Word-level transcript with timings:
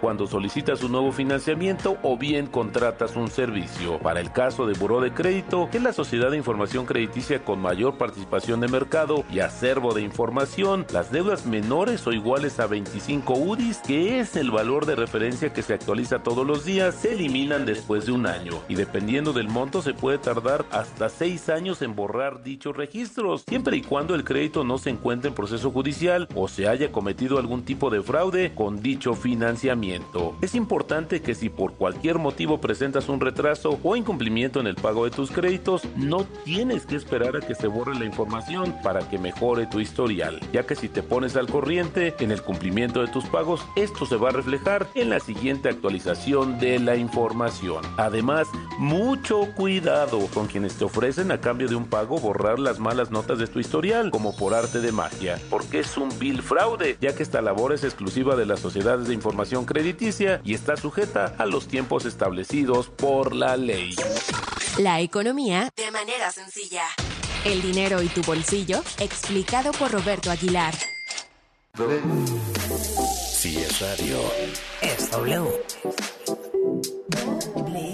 cuando 0.00 0.26
solicitas 0.26 0.82
un 0.82 0.92
nuevo 0.92 1.12
financiamiento 1.12 1.96
o 2.02 2.16
bien 2.16 2.46
contratas 2.46 3.16
un 3.16 3.28
servicio. 3.28 3.98
Para 3.98 4.20
el 4.20 4.32
caso 4.32 4.66
de 4.66 4.78
Buró 4.78 5.00
de 5.00 5.12
Crédito, 5.12 5.68
es 5.78 5.82
la 5.82 5.92
sociedad 5.92 6.32
de 6.32 6.36
información 6.36 6.86
crediticia 6.86 7.44
con 7.44 7.60
mayor 7.60 7.98
participación 7.98 8.60
de 8.60 8.66
mercado 8.66 9.24
y 9.30 9.38
acervo 9.38 9.94
de 9.94 10.02
información, 10.02 10.86
las 10.92 11.12
deudas 11.12 11.46
menores 11.46 12.04
o 12.08 12.12
iguales 12.12 12.58
a 12.58 12.66
25 12.66 13.32
UDIs, 13.34 13.78
que 13.78 14.18
es 14.18 14.34
el 14.34 14.50
valor 14.50 14.86
de 14.86 14.96
referencia 14.96 15.52
que 15.52 15.62
se 15.62 15.74
actualiza 15.74 16.22
todos 16.24 16.44
los 16.44 16.64
días, 16.64 16.96
se 16.96 17.12
eliminan 17.12 17.64
después 17.64 18.06
de 18.06 18.12
un 18.12 18.26
año 18.26 18.54
y 18.68 18.74
dependiendo 18.74 19.32
del 19.32 19.48
monto 19.48 19.82
se 19.82 19.94
puede 19.94 20.18
tardar 20.18 20.66
hasta 20.72 21.08
6 21.08 21.48
años 21.48 21.80
en 21.82 21.94
borrar 21.94 22.42
dichos 22.42 22.76
registros, 22.76 23.44
siempre 23.48 23.76
y 23.76 23.82
cuando 23.82 24.16
el 24.16 24.24
crédito 24.24 24.64
no 24.64 24.78
se 24.78 24.90
encuentre 24.90 25.28
en 25.28 25.34
proceso 25.34 25.70
judicial 25.70 26.28
o 26.34 26.48
se 26.48 26.66
haya 26.66 26.90
cometido 26.90 27.38
algún 27.38 27.62
tipo 27.64 27.88
de 27.88 28.02
fraude 28.02 28.52
con 28.54 28.82
dicho 28.82 29.14
financiamiento. 29.14 29.87
Es 30.42 30.54
importante 30.54 31.22
que 31.22 31.34
si 31.34 31.48
por 31.48 31.72
cualquier 31.74 32.18
motivo 32.18 32.60
presentas 32.60 33.08
un 33.08 33.20
retraso 33.20 33.78
o 33.82 33.96
incumplimiento 33.96 34.60
en 34.60 34.66
el 34.66 34.74
pago 34.74 35.04
de 35.04 35.10
tus 35.10 35.30
créditos, 35.30 35.82
no 35.96 36.24
tienes 36.44 36.84
que 36.84 36.96
esperar 36.96 37.36
a 37.36 37.40
que 37.40 37.54
se 37.54 37.68
borre 37.68 37.98
la 37.98 38.04
información 38.04 38.74
para 38.82 39.08
que 39.08 39.18
mejore 39.18 39.66
tu 39.66 39.80
historial, 39.80 40.40
ya 40.52 40.64
que 40.64 40.74
si 40.74 40.88
te 40.88 41.02
pones 41.02 41.36
al 41.36 41.46
corriente 41.46 42.14
en 42.20 42.32
el 42.32 42.42
cumplimiento 42.42 43.00
de 43.00 43.08
tus 43.08 43.24
pagos, 43.26 43.64
esto 43.76 44.04
se 44.04 44.16
va 44.16 44.28
a 44.28 44.32
reflejar 44.32 44.86
en 44.94 45.10
la 45.10 45.20
siguiente 45.20 45.68
actualización 45.68 46.58
de 46.58 46.78
la 46.78 46.96
información. 46.96 47.82
Además, 47.96 48.46
mucho 48.78 49.48
cuidado 49.54 50.26
con 50.34 50.46
quienes 50.48 50.74
te 50.74 50.84
ofrecen 50.84 51.30
a 51.30 51.40
cambio 51.40 51.68
de 51.68 51.76
un 51.76 51.86
pago 51.86 52.18
borrar 52.18 52.58
las 52.58 52.78
malas 52.78 53.10
notas 53.10 53.38
de 53.38 53.46
tu 53.46 53.58
historial, 53.58 54.10
como 54.10 54.36
por 54.36 54.54
arte 54.54 54.80
de 54.80 54.92
magia, 54.92 55.38
porque 55.48 55.80
es 55.80 55.96
un 55.96 56.10
vil 56.18 56.42
fraude, 56.42 56.98
ya 57.00 57.14
que 57.14 57.22
esta 57.22 57.40
labor 57.40 57.72
es 57.72 57.84
exclusiva 57.84 58.36
de 58.36 58.46
las 58.46 58.60
sociedades 58.60 59.08
de 59.08 59.14
información 59.14 59.64
crediticia 59.78 60.40
y 60.44 60.54
está 60.54 60.76
sujeta 60.76 61.36
a 61.38 61.46
los 61.46 61.68
tiempos 61.68 62.04
establecidos 62.04 62.88
por 62.88 63.32
la 63.32 63.56
ley. 63.56 63.94
La 64.78 65.00
economía 65.00 65.70
de 65.76 65.92
manera 65.92 66.32
sencilla. 66.32 66.82
El 67.44 67.62
dinero 67.62 68.02
y 68.02 68.08
tu 68.08 68.22
bolsillo, 68.22 68.82
explicado 68.98 69.70
por 69.70 69.92
Roberto 69.92 70.32
Aguilar. 70.32 70.74
Si 73.30 73.58
es 73.58 73.80
radio, 73.80 74.18
Es 74.82 75.12
W. 75.12 75.48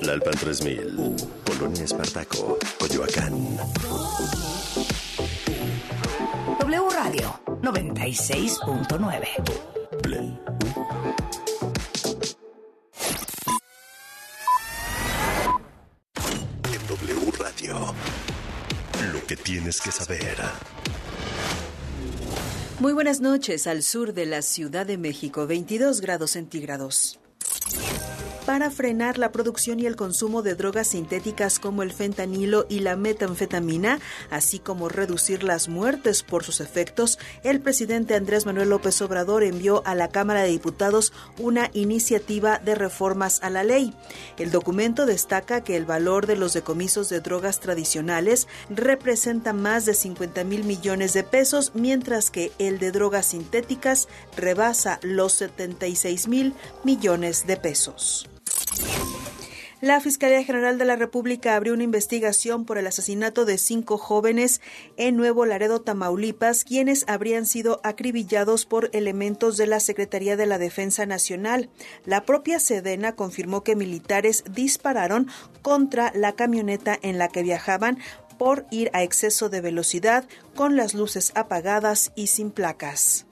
Lalpan 0.00 0.38
3000, 0.38 1.16
Polonia 1.44 1.84
Espartaco, 1.84 2.58
Coyoacán. 2.78 3.58
W 6.60 6.88
Radio 6.94 7.38
96.9. 7.60 9.74
W 16.88 17.32
Radio, 17.38 17.94
lo 19.12 19.26
que 19.26 19.36
tienes 19.36 19.80
que 19.80 19.90
saber. 19.90 20.36
Muy 22.78 22.92
buenas 22.92 23.20
noches 23.20 23.66
al 23.66 23.82
sur 23.82 24.12
de 24.12 24.26
la 24.26 24.42
Ciudad 24.42 24.84
de 24.84 24.98
México, 24.98 25.46
22 25.46 26.02
grados 26.02 26.32
centígrados. 26.32 27.18
Para 28.46 28.70
frenar 28.70 29.16
la 29.16 29.32
producción 29.32 29.80
y 29.80 29.86
el 29.86 29.96
consumo 29.96 30.42
de 30.42 30.54
drogas 30.54 30.88
sintéticas 30.88 31.58
como 31.58 31.82
el 31.82 31.94
fentanilo 31.94 32.66
y 32.68 32.80
la 32.80 32.94
metanfetamina, 32.94 34.00
así 34.28 34.58
como 34.58 34.90
reducir 34.90 35.42
las 35.42 35.70
muertes 35.70 36.22
por 36.22 36.44
sus 36.44 36.60
efectos, 36.60 37.18
el 37.42 37.62
presidente 37.62 38.14
Andrés 38.14 38.44
Manuel 38.44 38.68
López 38.68 39.00
Obrador 39.00 39.44
envió 39.44 39.82
a 39.86 39.94
la 39.94 40.08
Cámara 40.08 40.42
de 40.42 40.50
Diputados 40.50 41.14
una 41.38 41.70
iniciativa 41.72 42.58
de 42.58 42.74
reformas 42.74 43.42
a 43.42 43.48
la 43.48 43.64
ley. 43.64 43.94
El 44.36 44.50
documento 44.50 45.06
destaca 45.06 45.64
que 45.64 45.74
el 45.74 45.86
valor 45.86 46.26
de 46.26 46.36
los 46.36 46.52
decomisos 46.52 47.08
de 47.08 47.22
drogas 47.22 47.60
tradicionales 47.60 48.46
representa 48.68 49.54
más 49.54 49.86
de 49.86 49.94
50 49.94 50.44
mil 50.44 50.64
millones 50.64 51.14
de 51.14 51.24
pesos, 51.24 51.72
mientras 51.74 52.30
que 52.30 52.52
el 52.58 52.78
de 52.78 52.92
drogas 52.92 53.24
sintéticas 53.24 54.06
rebasa 54.36 55.00
los 55.00 55.32
76 55.32 56.28
mil 56.28 56.52
millones 56.84 57.46
de 57.46 57.56
pesos. 57.56 58.28
La 59.84 60.00
Fiscalía 60.00 60.42
General 60.42 60.78
de 60.78 60.86
la 60.86 60.96
República 60.96 61.56
abrió 61.56 61.74
una 61.74 61.82
investigación 61.82 62.64
por 62.64 62.78
el 62.78 62.86
asesinato 62.86 63.44
de 63.44 63.58
cinco 63.58 63.98
jóvenes 63.98 64.62
en 64.96 65.14
Nuevo 65.14 65.44
Laredo, 65.44 65.82
Tamaulipas, 65.82 66.64
quienes 66.64 67.04
habrían 67.06 67.44
sido 67.44 67.80
acribillados 67.82 68.64
por 68.64 68.88
elementos 68.94 69.58
de 69.58 69.66
la 69.66 69.80
Secretaría 69.80 70.38
de 70.38 70.46
la 70.46 70.56
Defensa 70.56 71.04
Nacional. 71.04 71.68
La 72.06 72.24
propia 72.24 72.60
Sedena 72.60 73.14
confirmó 73.14 73.62
que 73.62 73.76
militares 73.76 74.44
dispararon 74.50 75.28
contra 75.60 76.12
la 76.14 76.32
camioneta 76.32 76.98
en 77.02 77.18
la 77.18 77.28
que 77.28 77.42
viajaban 77.42 77.98
por 78.38 78.64
ir 78.70 78.88
a 78.94 79.02
exceso 79.02 79.50
de 79.50 79.60
velocidad 79.60 80.24
con 80.54 80.76
las 80.76 80.94
luces 80.94 81.30
apagadas 81.34 82.10
y 82.16 82.28
sin 82.28 82.50
placas. 82.52 83.26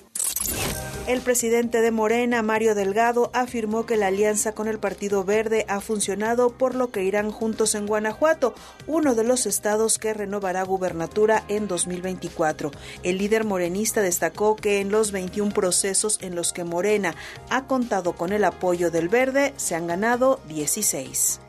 El 1.08 1.20
presidente 1.20 1.80
de 1.80 1.90
Morena, 1.90 2.42
Mario 2.42 2.76
Delgado, 2.76 3.30
afirmó 3.34 3.86
que 3.86 3.96
la 3.96 4.06
alianza 4.06 4.52
con 4.52 4.68
el 4.68 4.78
Partido 4.78 5.24
Verde 5.24 5.66
ha 5.68 5.80
funcionado, 5.80 6.50
por 6.50 6.76
lo 6.76 6.92
que 6.92 7.02
irán 7.02 7.32
juntos 7.32 7.74
en 7.74 7.88
Guanajuato, 7.88 8.54
uno 8.86 9.16
de 9.16 9.24
los 9.24 9.46
estados 9.46 9.98
que 9.98 10.14
renovará 10.14 10.62
gubernatura 10.62 11.44
en 11.48 11.66
2024. 11.66 12.70
El 13.02 13.18
líder 13.18 13.44
morenista 13.44 14.00
destacó 14.00 14.54
que 14.54 14.80
en 14.80 14.92
los 14.92 15.10
21 15.10 15.52
procesos 15.52 16.18
en 16.22 16.36
los 16.36 16.52
que 16.52 16.62
Morena 16.62 17.16
ha 17.50 17.66
contado 17.66 18.12
con 18.12 18.32
el 18.32 18.44
apoyo 18.44 18.92
del 18.92 19.08
Verde, 19.08 19.54
se 19.56 19.74
han 19.74 19.88
ganado 19.88 20.40
16. 20.48 21.40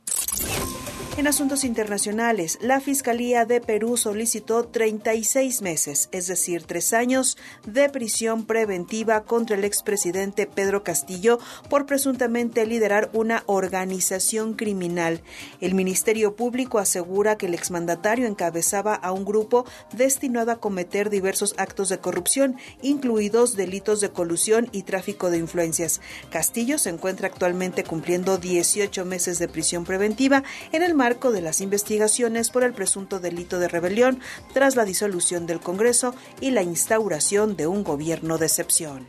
En 1.15 1.27
asuntos 1.27 1.63
internacionales, 1.63 2.57
la 2.59 2.79
Fiscalía 2.81 3.45
de 3.45 3.61
Perú 3.61 3.97
solicitó 3.97 4.63
36 4.63 5.61
meses, 5.61 6.09
es 6.11 6.25
decir, 6.25 6.63
tres 6.63 6.91
años, 6.91 7.37
de 7.67 7.87
prisión 7.89 8.45
preventiva 8.45 9.23
contra 9.23 9.55
el 9.55 9.63
expresidente 9.63 10.47
Pedro 10.47 10.83
Castillo 10.83 11.37
por 11.69 11.85
presuntamente 11.85 12.65
liderar 12.65 13.11
una 13.13 13.43
organización 13.45 14.55
criminal. 14.55 15.21
El 15.61 15.75
Ministerio 15.75 16.35
Público 16.35 16.79
asegura 16.79 17.37
que 17.37 17.45
el 17.45 17.53
exmandatario 17.53 18.25
encabezaba 18.25 18.95
a 18.95 19.11
un 19.11 19.23
grupo 19.23 19.67
destinado 19.95 20.51
a 20.51 20.59
cometer 20.59 21.11
diversos 21.11 21.53
actos 21.59 21.89
de 21.89 21.99
corrupción, 21.99 22.57
incluidos 22.81 23.55
delitos 23.55 24.01
de 24.01 24.09
colusión 24.09 24.67
y 24.71 24.81
tráfico 24.81 25.29
de 25.29 25.37
influencias. 25.37 26.01
Castillo 26.31 26.79
se 26.79 26.89
encuentra 26.89 27.27
actualmente 27.27 27.83
cumpliendo 27.83 28.39
18 28.39 29.05
meses 29.05 29.37
de 29.37 29.47
prisión 29.47 29.85
preventiva 29.85 30.41
en 30.71 30.81
el 30.81 31.02
marco 31.03 31.33
de 31.33 31.41
las 31.41 31.59
investigaciones 31.59 32.49
por 32.49 32.63
el 32.63 32.71
presunto 32.71 33.19
delito 33.19 33.59
de 33.59 33.67
rebelión 33.67 34.21
tras 34.53 34.77
la 34.77 34.85
disolución 34.85 35.45
del 35.45 35.59
Congreso 35.59 36.15
y 36.39 36.51
la 36.51 36.63
instauración 36.63 37.57
de 37.57 37.67
un 37.67 37.83
gobierno 37.83 38.37
de 38.37 38.45
excepción. 38.45 39.05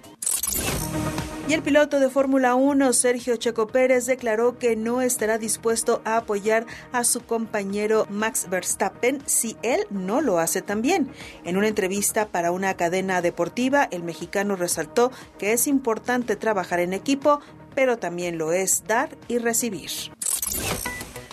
Y 1.47 1.53
el 1.53 1.63
piloto 1.63 2.01
de 2.01 2.11
Fórmula 2.11 2.57
1, 2.57 2.93
Sergio 2.95 3.37
Checo 3.37 3.69
Pérez, 3.69 4.07
declaró 4.07 4.59
que 4.59 4.75
no 4.75 5.03
estará 5.03 5.39
dispuesto 5.39 6.03
a 6.05 6.17
apoyar 6.17 6.67
a 6.91 7.05
su 7.05 7.21
compañero 7.21 8.09
Max 8.11 8.49
Verstappen 8.51 9.23
si 9.27 9.57
él 9.63 9.87
no 9.91 10.21
lo 10.21 10.41
hace 10.41 10.63
también. 10.63 11.13
En 11.45 11.57
una 11.57 11.69
entrevista 11.69 12.27
para 12.27 12.51
una 12.51 12.75
cadena 12.75 13.23
deportiva, 13.23 13.87
el 13.93 14.03
mexicano 14.03 14.57
resaltó 14.57 15.13
que 15.39 15.53
es 15.53 15.69
importante 15.69 16.35
trabajar 16.35 16.81
en 16.81 16.93
equipo, 16.93 17.39
pero 17.77 17.99
también 17.99 18.37
lo 18.37 18.53
es 18.53 18.83
dar 18.85 19.17
y 19.29 19.39
recibir. 19.39 19.91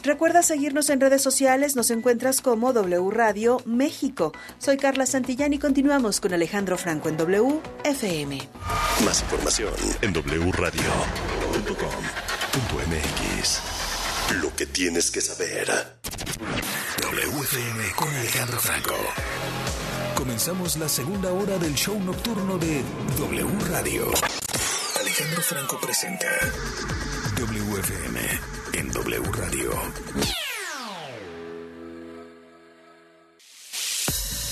Recuerda 0.04 0.42
seguirnos 0.42 0.90
en 0.90 1.00
redes 1.00 1.22
sociales, 1.22 1.76
nos 1.76 1.92
encuentras 1.92 2.42
como 2.42 2.74
W 2.74 3.12
Radio 3.12 3.62
México. 3.66 4.34
Soy 4.58 4.78
Carla 4.78 5.06
Santillán 5.06 5.54
y 5.54 5.60
continuamos 5.60 6.20
con 6.20 6.34
Alejandro 6.34 6.76
Franco 6.78 7.08
en 7.08 7.18
W 7.18 7.62
FM. 7.84 8.50
Más 9.06 9.22
información 9.22 9.74
en 10.02 10.12
wradio.com.mx. 10.14 10.82
Lo 14.42 14.56
que 14.56 14.66
tienes 14.66 15.12
que 15.12 15.22
saber. 15.22 15.68
WFM 17.02 17.92
con 17.96 18.08
Alejandro 18.08 18.60
Franco. 18.60 18.96
Comenzamos 20.16 20.78
la 20.78 20.90
segunda 20.90 21.32
hora 21.32 21.60
del 21.60 21.76
show 21.76 22.00
nocturno 22.00 22.58
de 22.58 22.82
W 23.20 23.48
Radio. 23.70 24.12
Alejandro 25.00 25.42
Franco 25.44 25.80
presenta 25.80 26.28
WFM 27.40 28.61
en 28.74 28.92
W 28.92 29.32
Radio. 29.34 29.72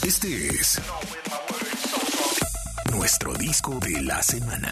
Este 0.03 0.47
es 0.47 0.81
nuestro 2.91 3.33
disco 3.35 3.79
de 3.79 4.01
la 4.01 4.21
semana. 4.23 4.71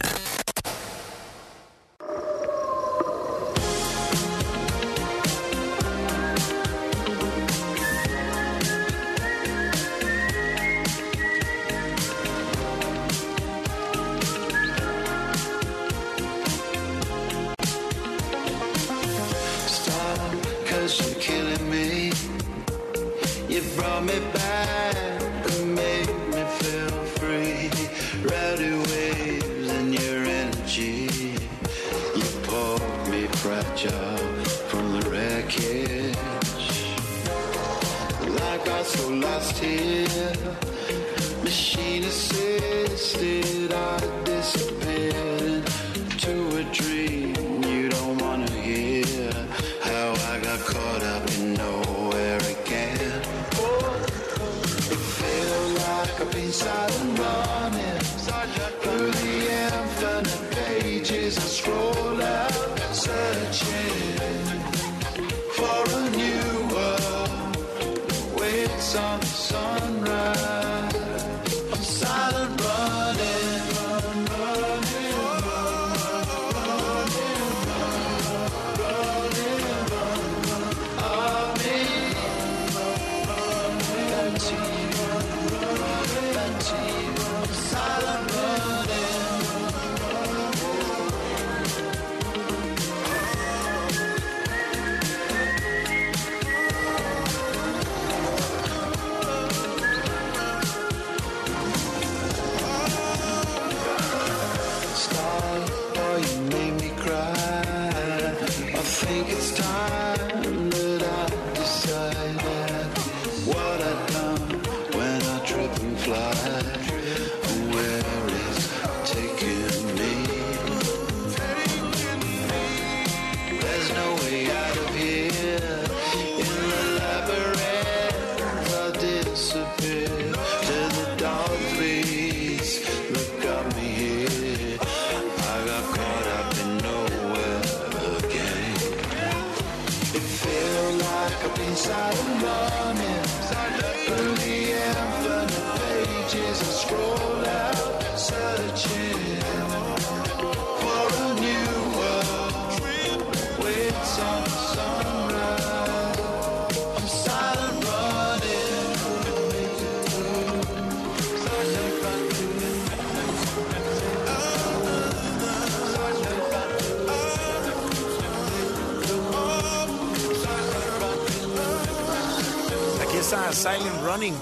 Está 173.27 173.51
Silent 173.51 174.06
Running. 174.06 174.35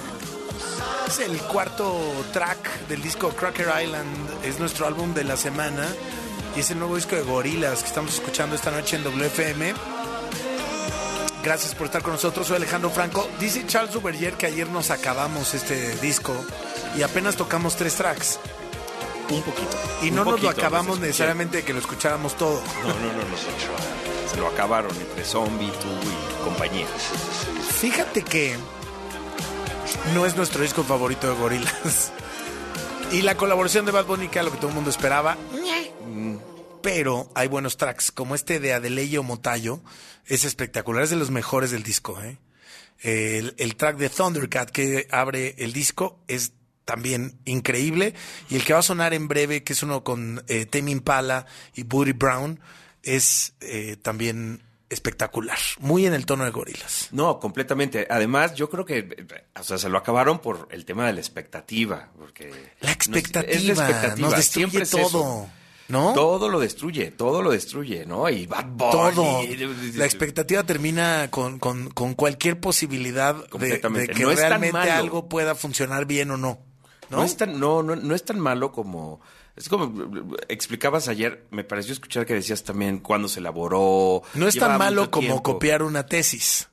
Es 1.08 1.18
el 1.18 1.36
cuarto 1.40 2.00
track 2.32 2.86
del 2.88 3.02
disco 3.02 3.30
Cracker 3.30 3.68
Island. 3.84 4.06
Es 4.44 4.60
nuestro 4.60 4.86
álbum 4.86 5.12
de 5.16 5.24
la 5.24 5.38
semana. 5.38 5.88
Y 6.56 6.60
es 6.60 6.70
el 6.70 6.78
nuevo 6.78 6.96
disco 6.96 7.16
de 7.16 7.24
Gorilas 7.24 7.82
que 7.82 7.88
estamos 7.88 8.14
escuchando 8.14 8.56
esta 8.56 8.70
noche 8.70 8.98
en 8.98 9.04
WFM. 9.04 9.74
Gracias 11.44 11.74
por 11.74 11.88
estar 11.88 12.04
con 12.04 12.14
nosotros. 12.14 12.46
Soy 12.46 12.58
Alejandro 12.58 12.92
Franco. 12.92 13.28
Dice 13.40 13.66
Charles 13.66 13.92
Duverger 13.92 14.36
que 14.36 14.46
ayer 14.46 14.70
nos 14.70 14.92
acabamos 14.92 15.56
este 15.56 15.96
disco 15.96 16.36
y 16.96 17.02
apenas 17.02 17.36
tocamos 17.38 17.78
tres 17.78 17.96
tracks. 17.96 18.38
Un 19.32 19.42
poquito. 19.42 19.78
Y 20.04 20.12
no 20.12 20.18
nos 20.18 20.26
lo 20.26 20.32
poquito, 20.34 20.50
acabamos 20.52 21.00
necesariamente 21.00 21.58
de 21.58 21.64
que 21.64 21.74
lo 21.74 21.80
escucháramos 21.80 22.38
todo. 22.38 22.62
No, 22.84 22.90
no, 22.90 23.14
no, 23.14 23.30
no. 23.30 24.32
Se 24.32 24.40
lo 24.40 24.48
acabaron 24.48 24.96
entre 24.96 25.26
Zombie, 25.26 25.72
tú 25.72 25.88
y 25.88 26.44
compañía. 26.44 26.86
Fíjate 27.80 28.24
que 28.24 28.56
no 30.14 30.26
es 30.26 30.36
nuestro 30.36 30.62
disco 30.62 30.84
favorito 30.84 31.30
de 31.30 31.36
Gorilas. 31.36 32.12
Y 33.12 33.22
la 33.22 33.38
colaboración 33.38 33.86
de 33.86 33.92
Bad 33.92 34.06
Bunny, 34.06 34.30
que 34.30 34.40
era 34.40 34.46
lo 34.46 34.52
que 34.52 34.58
todo 34.58 34.70
el 34.70 34.76
mundo 34.76 34.90
esperaba. 34.90 35.38
Pero 36.82 37.30
hay 37.36 37.48
buenos 37.48 37.78
tracks, 37.78 38.12
como 38.12 38.36
este 38.36 38.60
de 38.60 38.74
Adeleio 38.74 39.24
Motayo. 39.24 39.82
Es 40.26 40.44
espectacular, 40.44 41.04
es 41.04 41.12
de 41.12 41.16
los 41.16 41.32
mejores 41.32 41.72
del 41.72 41.84
disco. 41.84 42.20
¿eh? 42.22 42.38
El, 43.00 43.54
el 43.58 43.76
track 43.76 43.98
de 43.98 44.10
Thundercat 44.10 44.70
que 44.72 45.08
abre 45.12 45.56
el 45.60 45.74
disco 45.74 46.20
es 46.28 46.54
también 46.84 47.40
increíble. 47.46 48.14
Y 48.50 48.56
el 48.56 48.64
que 48.64 48.74
va 48.74 48.80
a 48.80 48.84
sonar 48.84 49.14
en 49.14 49.28
breve, 49.28 49.64
que 49.64 49.74
es 49.74 49.84
uno 49.84 50.04
con 50.04 50.44
eh, 50.48 50.66
Tame 50.66 50.92
Impala 50.92 51.46
y 51.76 51.84
Booty 51.84 52.14
Brown, 52.14 52.60
es 53.04 53.54
eh, 53.62 53.98
también 54.02 54.62
espectacular. 54.90 55.58
Muy 55.80 56.06
en 56.06 56.14
el 56.14 56.26
tono 56.26 56.44
de 56.46 56.52
Gorilas. 56.52 57.10
No, 57.12 57.40
completamente. 57.40 58.08
Además, 58.10 58.54
yo 58.56 58.70
creo 58.70 58.86
que 58.86 59.26
o 59.60 59.64
sea, 59.64 59.78
se 59.78 59.90
lo 59.90 59.98
acabaron 59.98 60.40
por 60.40 60.68
el 60.72 60.86
tema 60.86 61.08
de 61.08 61.14
la 61.14 61.20
expectativa. 61.20 62.10
Porque 62.18 62.50
La 62.82 62.90
nos- 62.90 62.96
expectativa, 62.96 63.52
es 63.54 63.66
la 63.66 63.74
expectativa. 63.74 64.28
nos 64.30 64.38
destruye 64.38 64.70
Siempre 64.70 64.84
es 64.84 64.90
todo, 64.92 65.08
eso. 65.08 65.50
¿no? 65.88 66.14
Todo 66.14 66.50
lo 66.50 66.60
destruye, 66.60 67.12
todo 67.12 67.42
lo 67.42 67.52
destruye, 67.52 68.06
¿no? 68.06 68.30
Y 68.30 68.46
Bad 68.48 68.66
Bunny, 68.68 68.92
Todo. 68.92 69.42
La 69.96 70.06
expectativa 70.06 70.64
termina 70.64 71.28
con, 71.30 71.60
con, 71.60 71.90
con 71.90 72.14
cualquier 72.16 72.60
posibilidad 72.60 73.36
de, 73.36 73.80
que 73.80 74.24
No 74.24 74.32
realmente 74.34 74.92
algo 74.92 75.28
pueda 75.30 75.56
funcionar 75.56 76.06
bien 76.06 76.32
o 76.32 76.38
no. 76.38 76.60
¿no? 77.10 77.18
No 77.18 77.24
es 77.24 77.38
tan, 77.38 77.60
no, 77.60 77.84
no, 77.84 77.96
no 77.96 78.16
es 78.16 78.24
tan 78.26 78.40
malo 78.40 78.72
como. 78.72 79.22
Es 79.56 79.70
como 79.70 80.36
explicabas 80.50 81.08
ayer, 81.08 81.46
me 81.52 81.64
pareció 81.64 81.94
escuchar 81.94 82.26
que 82.26 82.34
decías 82.34 82.64
también 82.64 83.00
cuándo 83.00 83.28
se 83.30 83.40
elaboró. 83.40 84.22
No 84.34 84.48
es 84.48 84.56
tan 84.58 84.78
malo 84.78 85.10
como 85.12 85.28
tiempo. 85.28 85.44
copiar 85.44 85.82
una 85.84 86.06
tesis. 86.06 86.68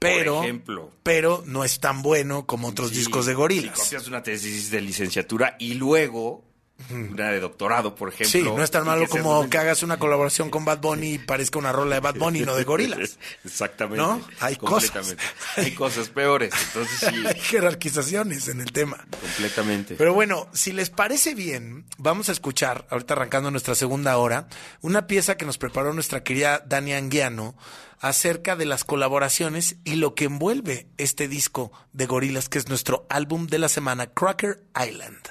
Pero, 0.00 0.42
ejemplo. 0.42 0.90
pero 1.04 1.44
no 1.46 1.62
es 1.62 1.78
tan 1.78 2.02
bueno 2.02 2.44
como 2.44 2.68
otros 2.68 2.88
Sí, 2.90 2.96
discos 2.96 3.26
de 3.26 3.32
Si 3.32 3.36
gorilas. 3.36 3.78
copias 3.78 4.08
una 4.08 4.20
tesis 4.22 4.70
de 4.72 4.80
licenciatura 4.80 5.54
y 5.60 5.74
luego 5.74 6.42
una 6.90 7.30
de 7.30 7.40
doctorado, 7.40 7.94
por 7.94 8.08
ejemplo. 8.08 8.30
Sí, 8.30 8.42
no 8.42 8.62
es 8.62 8.70
tan 8.70 8.84
malo 8.84 9.08
como 9.08 9.48
que 9.48 9.58
hagas 9.58 9.82
una 9.82 9.98
colaboración 9.98 10.50
con 10.50 10.64
Bad 10.64 10.80
Bunny 10.80 11.14
y 11.14 11.18
parezca 11.18 11.58
una 11.58 11.72
rola 11.72 11.96
de 11.96 12.00
Bad 12.00 12.16
Bunny, 12.16 12.40
no 12.40 12.54
de 12.54 12.64
gorilas. 12.64 13.18
Exactamente. 13.44 14.02
¿No? 14.02 14.20
Hay 14.40 14.56
cosas. 14.56 15.16
Hay 15.56 15.72
cosas 15.74 16.08
peores. 16.08 16.52
Entonces 16.68 17.10
sí, 17.10 17.22
Hay 17.26 17.40
jerarquizaciones 17.40 18.48
en 18.48 18.60
el 18.60 18.72
tema. 18.72 19.06
completamente. 19.20 19.94
Pero 19.96 20.14
bueno, 20.14 20.48
si 20.52 20.72
les 20.72 20.90
parece 20.90 21.34
bien, 21.34 21.84
vamos 21.98 22.28
a 22.28 22.32
escuchar, 22.32 22.86
ahorita 22.90 23.14
arrancando 23.14 23.50
nuestra 23.50 23.74
segunda 23.74 24.16
hora, 24.16 24.48
una 24.80 25.06
pieza 25.06 25.36
que 25.36 25.46
nos 25.46 25.58
preparó 25.58 25.92
nuestra 25.92 26.22
querida 26.22 26.62
Dani 26.66 26.94
Anguiano 26.94 27.56
acerca 28.02 28.56
de 28.56 28.66
las 28.66 28.84
colaboraciones 28.84 29.76
y 29.84 29.94
lo 29.94 30.14
que 30.14 30.24
envuelve 30.24 30.88
este 30.98 31.28
disco 31.28 31.72
de 31.92 32.06
gorilas, 32.06 32.48
que 32.48 32.58
es 32.58 32.68
nuestro 32.68 33.06
álbum 33.08 33.46
de 33.46 33.60
la 33.60 33.68
semana, 33.68 34.08
Cracker 34.08 34.64
Island. 34.76 35.28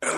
El 0.00 0.10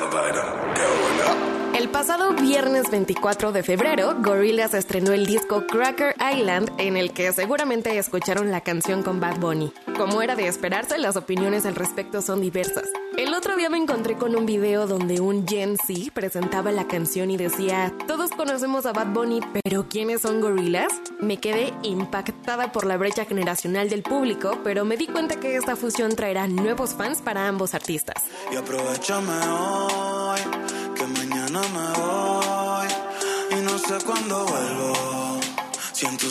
pasado 1.96 2.34
viernes 2.34 2.90
24 2.90 3.52
de 3.52 3.62
febrero, 3.62 4.16
Gorillaz 4.20 4.74
estrenó 4.74 5.12
el 5.12 5.24
disco 5.24 5.66
Cracker 5.66 6.14
Island, 6.30 6.70
en 6.76 6.98
el 6.98 7.14
que 7.14 7.32
seguramente 7.32 7.96
escucharon 7.96 8.50
la 8.50 8.60
canción 8.60 9.02
con 9.02 9.18
Bad 9.18 9.38
Bunny. 9.38 9.72
Como 9.96 10.20
era 10.20 10.36
de 10.36 10.46
esperarse, 10.46 10.98
las 10.98 11.16
opiniones 11.16 11.64
al 11.64 11.74
respecto 11.74 12.20
son 12.20 12.42
diversas. 12.42 12.84
El 13.16 13.32
otro 13.32 13.56
día 13.56 13.70
me 13.70 13.78
encontré 13.78 14.14
con 14.14 14.36
un 14.36 14.44
video 14.44 14.86
donde 14.86 15.22
un 15.22 15.48
Gen 15.48 15.78
Z 15.78 16.12
presentaba 16.12 16.70
la 16.70 16.86
canción 16.86 17.30
y 17.30 17.38
decía, 17.38 17.94
todos 18.06 18.30
conocemos 18.32 18.84
a 18.84 18.92
Bad 18.92 19.14
Bunny, 19.14 19.40
pero 19.64 19.88
¿quiénes 19.88 20.20
son 20.20 20.42
Gorillaz? 20.42 20.92
Me 21.18 21.38
quedé 21.38 21.72
impactada 21.82 22.72
por 22.72 22.84
la 22.84 22.98
brecha 22.98 23.24
generacional 23.24 23.88
del 23.88 24.02
público, 24.02 24.58
pero 24.62 24.84
me 24.84 24.98
di 24.98 25.06
cuenta 25.06 25.40
que 25.40 25.56
esta 25.56 25.76
fusión 25.76 26.14
traerá 26.14 26.46
nuevos 26.46 26.92
fans 26.92 27.22
para 27.22 27.48
ambos 27.48 27.72
artistas. 27.72 28.22
Y 28.52 28.56
me 31.60 31.88
voy. 32.00 32.88
Y 33.50 33.62
no 33.62 33.78
sé 33.78 34.04
cuándo 34.04 34.44
vuelvo. 34.44 34.76
En 36.00 36.18
me. 36.18 36.26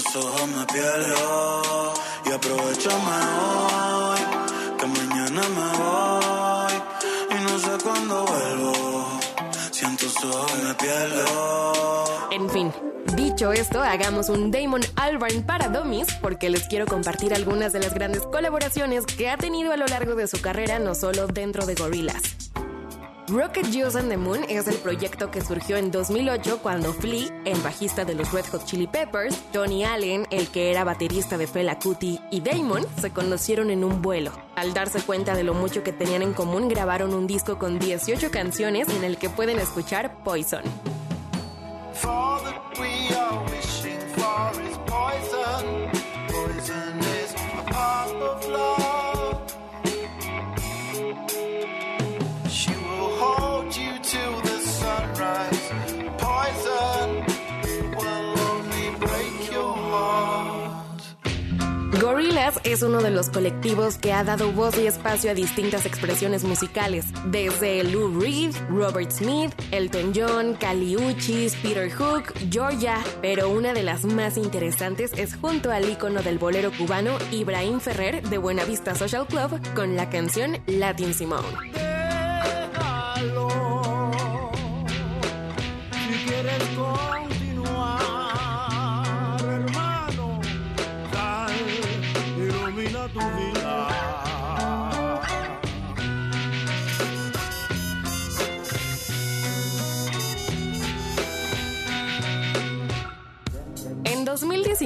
En 12.31 12.49
fin, 12.49 12.71
dicho 13.15 13.51
esto, 13.51 13.81
hagamos 13.81 14.29
un 14.29 14.51
Damon 14.51 14.81
Albarn 14.95 15.43
para 15.43 15.69
Dummies 15.69 16.13
porque 16.21 16.49
les 16.49 16.67
quiero 16.67 16.85
compartir 16.85 17.33
algunas 17.33 17.73
de 17.73 17.79
las 17.79 17.93
grandes 17.93 18.21
colaboraciones 18.23 19.05
que 19.05 19.29
ha 19.29 19.37
tenido 19.37 19.71
a 19.71 19.77
lo 19.77 19.87
largo 19.87 20.15
de 20.15 20.27
su 20.27 20.39
carrera, 20.41 20.79
no 20.79 20.95
solo 20.95 21.27
dentro 21.27 21.65
de 21.65 21.75
Gorillaz. 21.75 22.21
Rocket 23.27 23.65
Juice 23.71 23.97
and 23.97 24.09
the 24.09 24.17
Moon 24.17 24.45
es 24.49 24.67
el 24.67 24.75
proyecto 24.75 25.31
que 25.31 25.41
surgió 25.41 25.77
en 25.77 25.89
2008 25.89 26.59
cuando 26.61 26.93
Flea, 26.93 27.33
el 27.45 27.59
bajista 27.61 28.05
de 28.05 28.13
los 28.13 28.31
Red 28.31 28.45
Hot 28.51 28.65
Chili 28.65 28.85
Peppers, 28.85 29.35
Tony 29.51 29.83
Allen, 29.83 30.27
el 30.29 30.49
que 30.49 30.69
era 30.69 30.83
baterista 30.83 31.35
de 31.35 31.47
Fela 31.47 31.79
Kuti, 31.79 32.19
y 32.29 32.41
Damon 32.41 32.85
se 33.01 33.09
conocieron 33.09 33.71
en 33.71 33.83
un 33.83 34.03
vuelo. 34.03 34.31
Al 34.55 34.75
darse 34.75 35.01
cuenta 35.01 35.33
de 35.33 35.43
lo 35.43 35.55
mucho 35.55 35.81
que 35.81 35.91
tenían 35.91 36.21
en 36.21 36.33
común, 36.33 36.67
grabaron 36.67 37.15
un 37.15 37.25
disco 37.25 37.57
con 37.57 37.79
18 37.79 38.29
canciones 38.29 38.89
en 38.89 39.03
el 39.03 39.17
que 39.17 39.31
pueden 39.31 39.57
escuchar 39.57 40.23
Poison. 40.23 40.61
Gorillaz 62.05 62.59
es 62.63 62.83
uno 62.83 63.01
de 63.01 63.09
los 63.09 63.31
colectivos 63.31 63.97
que 63.97 64.13
ha 64.13 64.23
dado 64.23 64.51
voz 64.51 64.77
y 64.77 64.85
espacio 64.85 65.31
a 65.31 65.33
distintas 65.33 65.87
expresiones 65.87 66.43
musicales, 66.43 67.03
desde 67.31 67.83
Lou 67.83 68.21
Reed, 68.21 68.53
Robert 68.69 69.09
Smith, 69.09 69.51
Elton 69.71 70.13
John, 70.15 70.53
Kali 70.53 70.97
Uchis, 70.97 71.55
Peter 71.55 71.89
Hook, 71.89 72.31
Georgia, 72.51 73.03
pero 73.23 73.49
una 73.49 73.73
de 73.73 73.81
las 73.81 74.05
más 74.05 74.37
interesantes 74.37 75.13
es 75.17 75.35
junto 75.35 75.71
al 75.71 75.89
ícono 75.89 76.21
del 76.21 76.37
bolero 76.37 76.71
cubano 76.77 77.17
Ibrahim 77.31 77.79
Ferrer 77.79 78.21
de 78.21 78.37
Buenavista 78.37 78.93
Social 78.93 79.25
Club 79.25 79.59
con 79.73 79.95
la 79.95 80.07
canción 80.07 80.59
Latin 80.67 81.11
Simone. 81.11 81.94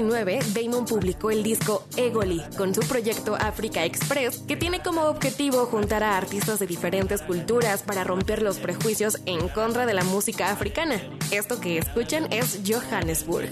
2019, 0.02 0.40
Damon 0.54 0.86
publicó 0.86 1.32
el 1.32 1.44
disco 1.44 1.86
Egoli 1.98 2.42
con 2.58 2.74
su 2.74 2.82
proyecto 2.82 3.36
Africa 3.36 3.84
Express, 3.84 4.40
que 4.48 4.56
tiene 4.56 4.82
como 4.82 5.04
objetivo 5.04 5.66
juntar 5.66 6.04
a 6.04 6.18
artistas 6.18 6.60
de 6.60 6.68
diferentes 6.68 7.22
culturas 7.22 7.82
para 7.84 8.04
romper 8.04 8.42
los 8.42 8.60
prejuicios 8.60 9.20
en 9.26 9.50
contra 9.50 9.86
de 9.86 9.94
la 9.94 10.04
música 10.04 10.52
africana. 10.52 11.02
Esto 11.32 11.60
que 11.60 11.78
escuchan 11.78 12.32
es 12.32 12.62
Johannesburg. 12.66 13.50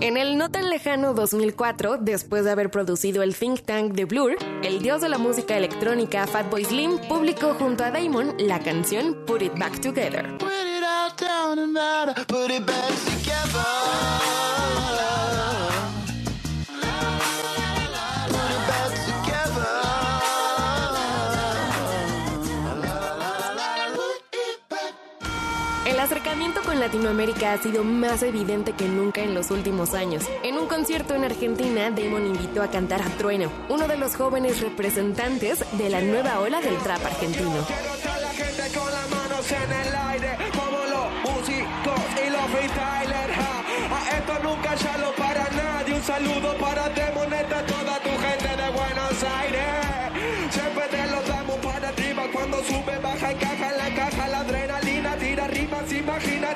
En 0.00 0.16
el 0.16 0.38
no 0.38 0.50
tan 0.50 0.68
lejano 0.68 1.14
2004, 1.14 1.98
después 1.98 2.44
de 2.44 2.50
haber 2.50 2.70
producido 2.70 3.22
el 3.22 3.36
think 3.36 3.60
tank 3.60 3.92
de 3.92 4.04
Blur, 4.04 4.36
el 4.62 4.82
dios 4.82 5.00
de 5.00 5.08
la 5.08 5.18
música 5.18 5.56
electrónica 5.56 6.26
Fatboy 6.26 6.64
Slim 6.64 6.98
publicó 7.08 7.54
junto 7.54 7.84
a 7.84 7.90
Damon 7.90 8.34
la 8.38 8.60
canción 8.60 9.16
Put 9.26 9.42
It 9.42 9.58
Back 9.58 9.80
Together. 9.80 10.36
Put 10.38 10.48
it 10.48 10.82
all 10.82 11.10
down 11.16 11.58
and 11.58 12.26
put 12.26 12.50
it 12.50 12.66
back 12.66 12.88
together. 13.04 14.59
Acercamiento 26.10 26.60
con 26.62 26.80
Latinoamérica 26.80 27.52
ha 27.52 27.58
sido 27.58 27.84
más 27.84 28.24
evidente 28.24 28.72
que 28.72 28.88
nunca 28.88 29.20
en 29.20 29.32
los 29.32 29.52
últimos 29.52 29.94
años. 29.94 30.24
En 30.42 30.58
un 30.58 30.66
concierto 30.66 31.14
en 31.14 31.22
Argentina, 31.22 31.88
Damon 31.92 32.26
invitó 32.26 32.64
a 32.64 32.68
cantar 32.68 33.00
a 33.00 33.08
Trueno, 33.10 33.48
uno 33.68 33.86
de 33.86 33.96
los 33.96 34.16
jóvenes 34.16 34.60
representantes 34.60 35.64
de 35.78 35.88
la 35.88 36.00
nueva 36.00 36.40
ola 36.40 36.60
del 36.60 36.76
trap 36.78 37.06
argentino. 37.06 37.64
Quiero 37.64 37.94
estar 37.94 38.20
la 38.20 38.30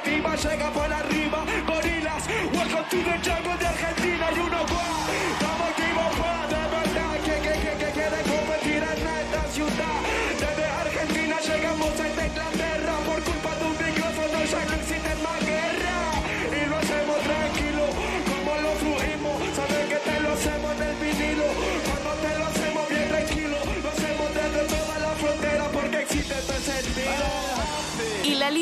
imaginativas, 0.07 0.45
llega 0.45 0.71
por 0.71 0.93
arriba. 0.93 1.45
Gorilas, 1.67 2.27
welcome 2.53 2.85
to 2.91 2.97
the 2.97 3.19
jungle 3.23 3.57
de 3.59 3.67
Argentina 3.67 4.27
y 4.35 4.39
uno 4.39 4.67
guau. 4.67 5.11
Estamos 5.33 5.69
activos, 5.69 6.17
guau, 6.19 6.49
de 6.49 6.77
verdad. 6.77 7.14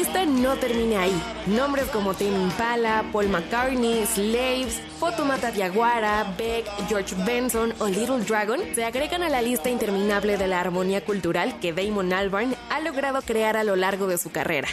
Lista 0.03 0.27
no 0.27 0.57
termina 0.57 1.03
ahí. 1.03 1.23
Nombres 1.47 1.87
como 1.87 2.13
Tim 2.15 2.35
Impala, 2.35 3.05
Paul 3.13 3.29
McCartney, 3.29 4.05
Slaves, 4.05 4.81
Fotomata 4.99 5.53
Diaguara, 5.53 6.35
Beck, 6.37 6.67
George 6.89 7.15
Benson 7.25 7.73
o 7.79 7.87
Little 7.87 8.19
Dragon 8.25 8.59
se 8.75 8.85
agregan 8.85 9.23
a 9.23 9.29
la 9.29 9.41
lista 9.43 9.71
interminable 9.71 10.37
de 10.37 10.49
la 10.49 10.61
armonía 10.61 11.05
cultural 11.05 11.61
que 11.61 11.73
Damon 11.73 12.13
Albarn 12.13 12.57
ha 12.71 12.81
logrado 12.81 13.23
crear 13.23 13.57
a 13.57 13.63
lo 13.63 13.77
largo 13.77 14.09
de 14.09 14.19
su 14.19 14.33
carrera. 14.33 14.67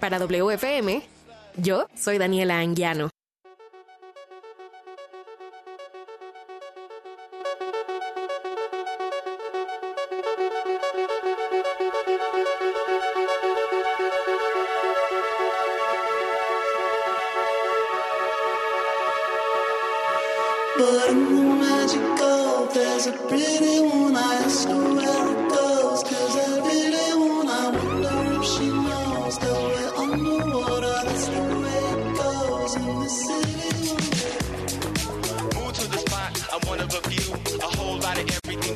Para 0.00 0.18
WFM, 0.18 1.02
yo 1.58 1.86
soy 1.94 2.16
Daniela 2.16 2.58
Anguiano. 2.58 3.10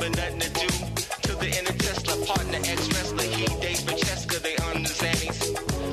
But 0.04 0.16
nothing 0.16 0.40
to 0.40 0.50
do. 0.50 0.66
To 1.28 1.32
the 1.36 1.48
inner 1.58 1.76
Tesla, 1.78 2.16
partner, 2.26 2.58
ex-wrestler, 2.64 3.24
he 3.24 3.46
dates 3.60 3.82
Francesca, 3.82 4.38
they 4.40 4.56
on 4.68 4.82
the 4.82 4.88
Zannies. 4.88 5.38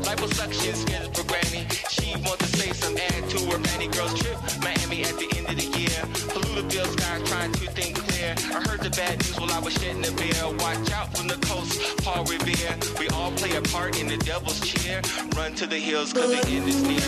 Liposuction, 0.04 0.76
skin 0.76 1.04
programming. 1.14 1.68
She 1.90 2.16
wants 2.26 2.44
to 2.44 2.58
say 2.58 2.72
some 2.74 2.98
add 2.98 3.30
to 3.30 3.40
her 3.52 3.60
Fanny 3.64 3.88
Girls 3.88 4.14
trip. 4.20 4.38
Miami 4.62 5.04
at 5.04 5.16
the 5.18 5.30
end 5.38 5.48
of 5.48 5.56
the 5.56 5.68
year. 5.80 6.00
Polluted 6.34 6.88
sky 7.00 7.22
trying 7.26 7.52
to 7.54 7.66
think 7.72 7.96
clear. 7.96 8.36
I 8.56 8.60
heard 8.68 8.82
the 8.82 8.90
bad 8.90 9.18
news 9.20 9.40
while 9.40 9.52
I 9.52 9.60
was 9.60 9.74
shedding 9.74 10.06
a 10.06 10.12
beer. 10.12 10.44
Watch 10.60 10.92
out 10.92 11.16
from 11.16 11.28
the 11.28 11.40
coast, 11.48 11.80
Paul 12.04 12.26
Revere. 12.26 12.76
We 13.00 13.08
all 13.10 13.32
play 13.32 13.56
a 13.56 13.62
part 13.62 14.00
in 14.00 14.08
the 14.08 14.18
devil's 14.18 14.60
cheer. 14.60 15.02
Run 15.38 15.56
to 15.56 15.66
the 15.68 15.78
hills 15.78 16.12
cause 16.12 16.32
the 16.32 16.48
end 16.48 16.68
is 16.68 16.82
near. 16.84 17.00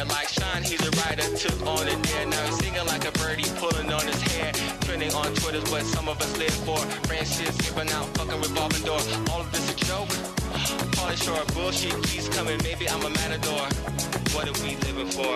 Mayor 0.00 0.14
like 0.14 0.28
Sean. 0.28 0.62
He's 0.62 0.80
a 0.80 0.90
writer, 1.02 1.36
took 1.36 1.66
on 1.66 1.88
it 1.88 2.02
there. 2.02 2.26
Now 2.26 2.44
he's 2.46 2.58
singing 2.58 2.86
like 2.86 3.06
a 3.06 3.12
birdie, 3.12 3.48
pulling 3.56 3.92
on 3.92 4.06
his 4.06 4.22
hair. 4.22 4.52
Trending 4.80 5.12
on 5.14 5.34
Twitter's 5.34 5.70
what 5.70 5.82
some 5.82 6.08
of 6.08 6.20
us 6.20 6.36
live 6.38 6.54
for. 6.66 6.78
Francis 7.06 7.56
giving 7.58 7.90
out, 7.90 8.06
fucking 8.16 8.40
revolving 8.40 8.84
door. 8.84 9.00
All 9.30 9.40
of 9.40 9.50
this 9.52 9.70
a 9.70 9.76
joke. 9.84 10.08
Falling 10.96 11.16
short, 11.16 11.54
bullshit 11.54 11.94
keeps 12.04 12.28
coming. 12.28 12.58
Maybe 12.62 12.88
I'm 12.88 13.04
a 13.04 13.10
matador. 13.10 13.66
What 14.34 14.48
are 14.48 14.62
we 14.62 14.76
living 14.86 15.10
for? 15.10 15.34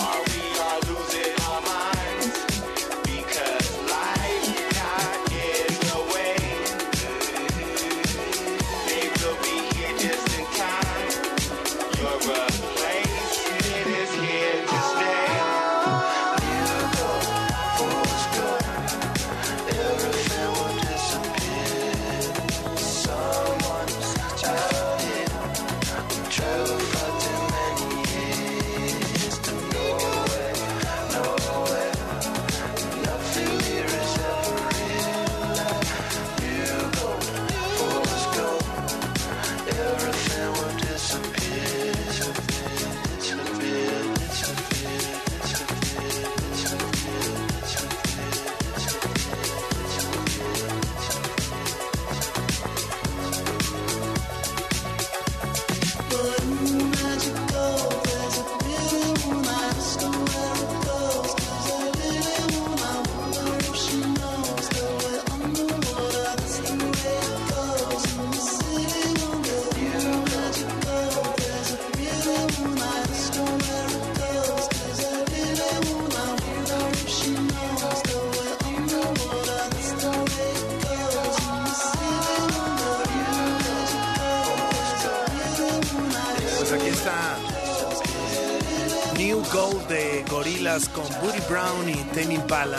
Are 0.00 0.22
we 0.30 0.40
all 0.60 0.80
losing 0.88 1.32
our 1.46 1.60
minds? 1.62 1.97
Brown 91.48 91.88
y 91.88 91.94
Tame 92.14 92.34
Impala. 92.34 92.78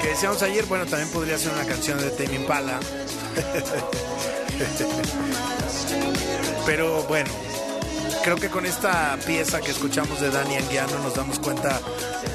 Que 0.00 0.08
decíamos 0.08 0.42
ayer, 0.42 0.64
bueno, 0.66 0.86
también 0.86 1.10
podría 1.10 1.38
ser 1.38 1.52
una 1.52 1.66
canción 1.66 1.98
de 1.98 2.10
Tame 2.10 2.36
Impala. 2.36 2.78
Pero 6.66 7.02
bueno, 7.04 7.30
creo 8.24 8.36
que 8.36 8.48
con 8.48 8.66
esta 8.66 9.18
pieza 9.26 9.60
que 9.60 9.70
escuchamos 9.70 10.20
de 10.20 10.30
Dani 10.30 10.56
Anguiano 10.56 10.98
nos 11.00 11.14
damos 11.14 11.38
cuenta 11.38 11.80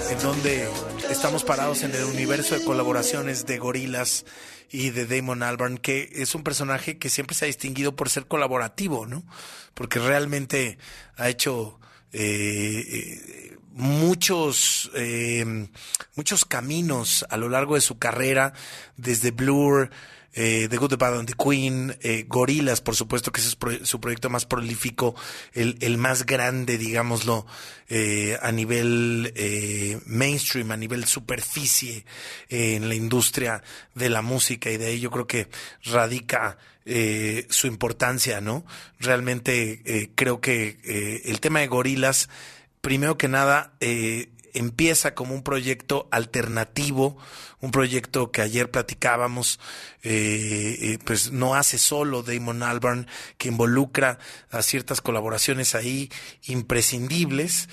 en 0.10 0.20
dónde 0.20 0.70
estamos 1.10 1.44
parados 1.44 1.84
en 1.84 1.94
el 1.94 2.06
universo 2.06 2.58
de 2.58 2.64
colaboraciones 2.64 3.46
de 3.46 3.58
Gorilas 3.58 4.26
y 4.70 4.92
de 4.92 5.06
Damon 5.06 5.44
Albarn, 5.44 5.78
que 5.78 6.10
es 6.14 6.34
un 6.34 6.44
personaje 6.44 6.98
que 6.98 7.10
siempre 7.10 7.36
se 7.36 7.46
ha 7.46 7.48
distinguido 7.48 7.96
por 7.96 8.10
ser 8.10 8.26
colaborativo, 8.26 9.06
¿no? 9.06 9.24
Porque 9.74 10.00
realmente 10.00 10.78
ha 11.18 11.28
hecho 11.28 11.78
eh, 12.14 12.86
eh, 12.88 13.51
muchos 13.74 14.92
eh, 14.96 15.68
muchos 16.16 16.46
caminos 16.46 17.26
a 17.30 17.38
lo 17.38 17.50
largo 17.50 17.76
de 17.76 17.82
su 17.82 17.98
carrera, 17.98 18.54
desde 18.98 19.32
Blur, 19.32 19.90
eh, 20.34 20.68
The 20.70 20.78
Good, 20.78 20.92
The 20.92 20.96
Bad 20.96 21.20
and 21.20 21.28
The 21.28 21.36
Queen, 21.36 21.98
eh, 22.02 22.26
Gorilas, 22.28 22.82
por 22.82 22.96
supuesto, 22.96 23.32
que 23.32 23.42
es 23.42 23.58
su 23.84 24.00
proyecto 24.00 24.30
más 24.30 24.46
prolífico, 24.46 25.16
el, 25.54 25.98
más 25.98 26.26
grande, 26.26 26.78
digámoslo, 26.78 27.46
eh, 27.90 28.38
a 28.42 28.52
nivel 28.52 29.34
eh, 29.36 30.00
mainstream, 30.06 30.72
a 30.72 30.78
nivel 30.78 31.06
superficie 31.06 32.06
eh, 32.50 32.76
en 32.76 32.88
la 32.88 32.96
industria 32.96 33.62
de 33.94 34.10
la 34.10 34.22
música 34.22 34.72
y 34.72 34.78
de 34.78 34.88
ahí 34.88 35.00
yo 35.00 35.12
creo 35.12 35.28
que 35.28 35.48
radica 35.84 36.58
su 37.50 37.68
importancia, 37.68 38.42
¿no? 38.42 38.66
Realmente 39.00 40.12
creo 40.16 40.42
que 40.42 41.22
el 41.24 41.40
tema 41.40 41.60
de 41.60 41.68
Gorilas, 41.68 42.28
primero 42.82 43.18
que 43.18 43.28
nada, 43.28 43.74
eh, 43.80 44.30
empieza 44.54 45.14
como 45.16 45.34
un 45.34 45.44
proyecto 45.44 46.08
alternativo, 46.12 47.18
un 47.62 47.72
proyecto 47.72 48.32
que 48.32 48.42
ayer 48.42 48.70
platicábamos, 48.70 49.60
eh, 50.04 50.78
eh, 50.82 51.00
pues 51.06 51.32
no 51.32 51.56
hace 51.56 51.78
solo 51.78 52.24
Damon 52.24 52.64
Albarn, 52.64 53.08
que 53.38 53.50
involucra 53.50 54.20
a 54.50 54.62
ciertas 54.62 55.02
colaboraciones 55.02 55.76
ahí 55.76 56.10
imprescindibles 56.44 57.70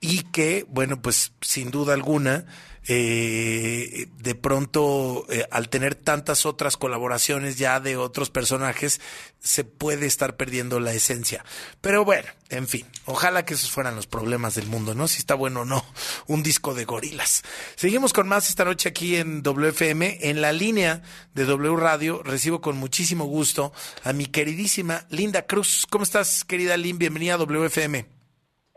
y 0.00 0.22
que, 0.22 0.64
bueno, 0.68 1.02
pues 1.02 1.32
sin 1.42 1.70
duda 1.70 1.92
alguna, 1.92 2.46
eh, 2.88 4.06
de 4.16 4.34
pronto, 4.34 5.26
eh, 5.28 5.46
al 5.50 5.68
tener 5.68 5.94
tantas 5.94 6.46
otras 6.46 6.78
colaboraciones 6.78 7.58
ya 7.58 7.78
de 7.80 7.98
otros 7.98 8.30
personajes, 8.30 9.00
se 9.38 9.64
puede 9.64 10.06
estar 10.06 10.36
perdiendo 10.36 10.80
la 10.80 10.94
esencia. 10.94 11.44
Pero 11.82 12.06
bueno, 12.06 12.28
en 12.48 12.66
fin, 12.66 12.86
ojalá 13.04 13.44
que 13.44 13.54
esos 13.54 13.70
fueran 13.70 13.94
los 13.94 14.06
problemas 14.06 14.54
del 14.54 14.66
mundo, 14.66 14.94
¿no? 14.94 15.06
Si 15.06 15.18
está 15.18 15.34
bueno 15.34 15.60
o 15.60 15.64
no, 15.66 15.84
un 16.26 16.42
disco 16.42 16.72
de 16.72 16.86
gorilas. 16.86 17.42
Seguimos 17.76 18.14
con 18.14 18.26
más 18.26 18.48
esta 18.48 18.64
noche 18.64 18.88
aquí 18.88 19.16
en 19.16 19.42
WFM. 19.42 20.18
En 20.22 20.40
la 20.40 20.52
línea 20.52 21.02
de 21.34 21.44
W 21.44 21.76
Radio 21.76 22.22
recibo 22.22 22.62
con 22.62 22.78
muchísimo 22.78 23.26
gusto 23.26 23.74
a 24.02 24.14
mi 24.14 24.24
queridísima 24.24 25.06
Linda 25.10 25.42
Cruz. 25.42 25.86
¿Cómo 25.90 26.04
estás, 26.04 26.46
querida 26.46 26.78
Lynn? 26.78 26.98
Bienvenida 26.98 27.34
a 27.34 27.38
WFM. 27.38 28.19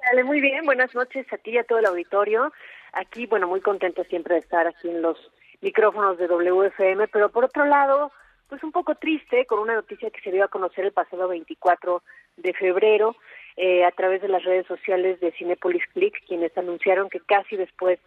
Dale, 0.05 0.23
muy 0.25 0.41
bien, 0.41 0.65
buenas 0.65 0.93
noches 0.93 1.25
a 1.31 1.37
ti 1.37 1.51
y 1.51 1.57
a 1.57 1.63
todo 1.63 1.79
el 1.79 1.85
auditorio. 1.85 2.51
Aquí, 2.91 3.25
bueno, 3.25 3.47
muy 3.47 3.61
contento 3.61 4.03
siempre 4.03 4.35
de 4.35 4.41
estar 4.41 4.67
aquí 4.67 4.89
en 4.89 5.01
los 5.01 5.17
micrófonos 5.61 6.17
de 6.17 6.27
WFM, 6.27 7.07
pero 7.07 7.29
por 7.29 7.45
otro 7.45 7.65
lado, 7.65 8.11
pues 8.49 8.61
un 8.63 8.73
poco 8.73 8.95
triste 8.95 9.45
con 9.45 9.59
una 9.59 9.75
noticia 9.75 10.09
que 10.09 10.19
se 10.19 10.31
dio 10.31 10.43
a 10.43 10.49
conocer 10.49 10.83
el 10.83 10.91
pasado 10.91 11.29
24 11.29 12.03
de 12.35 12.53
febrero 12.53 13.15
eh, 13.55 13.85
a 13.85 13.91
través 13.91 14.21
de 14.21 14.27
las 14.27 14.43
redes 14.43 14.67
sociales 14.67 15.21
de 15.21 15.31
Cinepolis 15.31 15.85
Click, 15.93 16.21
quienes 16.27 16.55
anunciaron 16.57 17.09
que 17.09 17.21
casi 17.21 17.55
después 17.55 17.97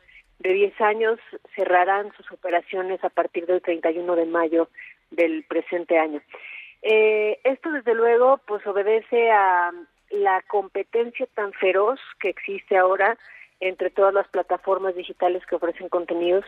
de 0.41 0.53
10 0.53 0.79
años 0.83 1.19
cerrarán 1.55 2.13
sus 2.13 2.31
operaciones 2.31 3.03
a 3.05 3.09
partir 3.09 3.47
del 3.47 3.63
31 3.63 4.17
de 4.17 4.27
mayo 4.27 4.69
del 5.11 5.45
presente 5.45 5.99
año. 5.99 6.21
Eh, 6.83 7.41
esto 7.43 7.71
desde 7.71 7.95
luego 7.95 8.39
pues 8.47 8.67
obedece 8.67 9.31
a 9.31 9.73
la 10.17 10.43
competencia 10.43 11.27
tan 11.35 11.53
feroz 11.53 12.01
que 12.21 12.29
existe 12.29 12.77
ahora 12.77 13.17
entre 13.61 13.91
todas 13.91 14.13
las 14.13 14.29
plataformas 14.29 14.95
digitales 14.95 15.45
que 15.47 15.57
ofrecen 15.57 15.89
contenidos 15.89 16.45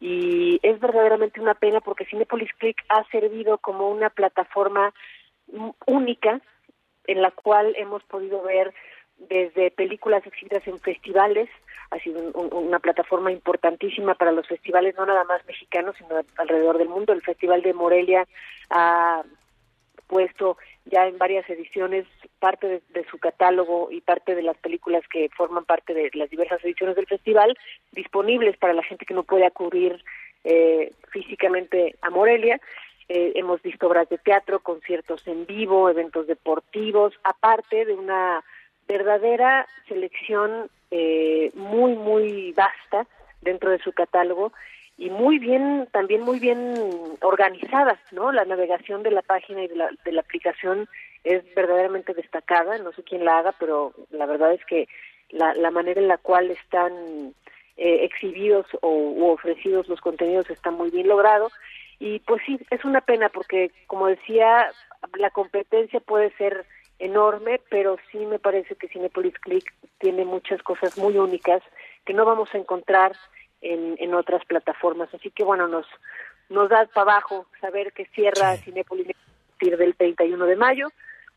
y 0.00 0.58
es 0.62 0.78
verdaderamente 0.80 1.40
una 1.40 1.54
pena 1.54 1.80
porque 1.80 2.04
Cinepolis 2.06 2.52
Click 2.54 2.76
ha 2.88 3.04
servido 3.10 3.58
como 3.58 3.90
una 3.90 4.10
plataforma 4.10 4.92
única 5.86 6.40
en 7.06 7.22
la 7.22 7.30
cual 7.30 7.74
hemos 7.76 8.02
podido 8.04 8.42
ver 8.42 8.74
desde 9.18 9.70
películas 9.70 10.26
exhibidas 10.26 10.66
en 10.66 10.78
festivales, 10.80 11.48
ha 11.90 11.98
sido 12.00 12.20
un- 12.34 12.52
una 12.52 12.78
plataforma 12.80 13.32
importantísima 13.32 14.14
para 14.14 14.32
los 14.32 14.46
festivales, 14.46 14.94
no 14.96 15.06
nada 15.06 15.24
más 15.24 15.44
mexicanos, 15.46 15.94
sino 15.96 16.16
alrededor 16.36 16.76
del 16.78 16.88
mundo. 16.88 17.12
El 17.12 17.22
Festival 17.22 17.62
de 17.62 17.72
Morelia 17.72 18.26
ha 18.70 19.22
puesto 20.06 20.58
ya 20.86 21.06
en 21.06 21.18
varias 21.18 21.48
ediciones 21.50 22.06
parte 22.38 22.80
de, 22.88 23.04
su 23.10 23.18
catálogo 23.18 23.88
y 23.90 24.00
parte 24.00 24.34
de 24.34 24.42
las 24.42 24.56
películas 24.58 25.02
que 25.08 25.28
forman 25.36 25.64
parte 25.64 25.94
de 25.94 26.10
las 26.14 26.30
diversas 26.30 26.64
ediciones 26.64 26.96
del 26.96 27.06
festival 27.06 27.56
disponibles 27.92 28.56
para 28.56 28.74
la 28.74 28.82
gente 28.82 29.04
que 29.04 29.14
no 29.14 29.24
puede 29.24 29.46
acudir 29.46 30.02
eh, 30.44 30.92
físicamente 31.10 31.96
a 32.02 32.10
Morelia. 32.10 32.60
Eh, 33.08 33.32
hemos 33.36 33.62
visto 33.62 33.86
obras 33.86 34.08
de 34.08 34.18
teatro, 34.18 34.60
conciertos 34.60 35.26
en 35.26 35.46
vivo, 35.46 35.88
eventos 35.90 36.26
deportivos, 36.26 37.14
aparte 37.24 37.84
de 37.84 37.94
una 37.94 38.44
verdadera 38.88 39.66
selección 39.88 40.70
eh, 40.90 41.50
muy, 41.54 41.94
muy 41.94 42.52
vasta 42.52 43.06
dentro 43.42 43.70
de 43.70 43.78
su 43.78 43.92
catálogo 43.92 44.52
y 44.98 45.10
muy 45.10 45.38
bien, 45.38 45.88
también 45.92 46.22
muy 46.22 46.38
bien 46.38 46.74
organizada, 47.20 48.00
¿no? 48.12 48.32
La 48.32 48.44
navegación 48.44 49.02
de 49.02 49.10
la 49.10 49.22
página 49.22 49.62
y 49.62 49.68
de 49.68 49.76
la, 49.76 49.90
de 50.04 50.12
la 50.12 50.22
aplicación 50.22 50.88
es 51.24 51.42
verdaderamente 51.54 52.14
destacada, 52.14 52.78
no 52.78 52.92
sé 52.92 53.02
quién 53.02 53.24
la 53.24 53.38
haga, 53.38 53.52
pero 53.58 53.92
la 54.10 54.26
verdad 54.26 54.52
es 54.52 54.64
que 54.64 54.88
la, 55.30 55.54
la 55.54 55.70
manera 55.70 56.00
en 56.00 56.08
la 56.08 56.18
cual 56.18 56.50
están 56.50 57.34
eh, 57.76 58.04
exhibidos 58.04 58.66
o 58.80 59.32
ofrecidos 59.32 59.88
los 59.88 60.00
contenidos 60.00 60.48
está 60.48 60.70
muy 60.70 60.90
bien 60.90 61.08
logrado 61.08 61.50
y 61.98 62.20
pues 62.20 62.42
sí, 62.46 62.58
es 62.70 62.84
una 62.84 63.00
pena 63.00 63.28
porque 63.28 63.70
como 63.86 64.06
decía, 64.06 64.70
la 65.18 65.30
competencia 65.30 66.00
puede 66.00 66.30
ser 66.36 66.66
enorme, 66.98 67.60
pero 67.70 67.96
sí 68.10 68.18
me 68.18 68.38
parece 68.38 68.74
que 68.76 68.88
Cinepolis 68.88 69.38
Click 69.40 69.72
tiene 69.98 70.24
muchas 70.24 70.62
cosas 70.62 70.96
muy 70.96 71.18
únicas 71.18 71.62
que 72.04 72.14
no 72.14 72.24
vamos 72.24 72.54
a 72.54 72.58
encontrar 72.58 73.12
en, 73.60 73.96
en 73.98 74.14
otras 74.14 74.44
plataformas. 74.44 75.12
Así 75.14 75.30
que 75.30 75.44
bueno, 75.44 75.68
nos 75.68 75.86
nos 76.48 76.68
da 76.68 76.86
para 76.86 77.12
abajo 77.12 77.46
saber 77.60 77.92
que 77.92 78.06
cierra 78.14 78.56
Cinepolis 78.58 79.10
a 79.10 79.50
partir 79.50 79.76
del 79.76 79.96
31 79.96 80.46
de 80.46 80.56
mayo, 80.56 80.88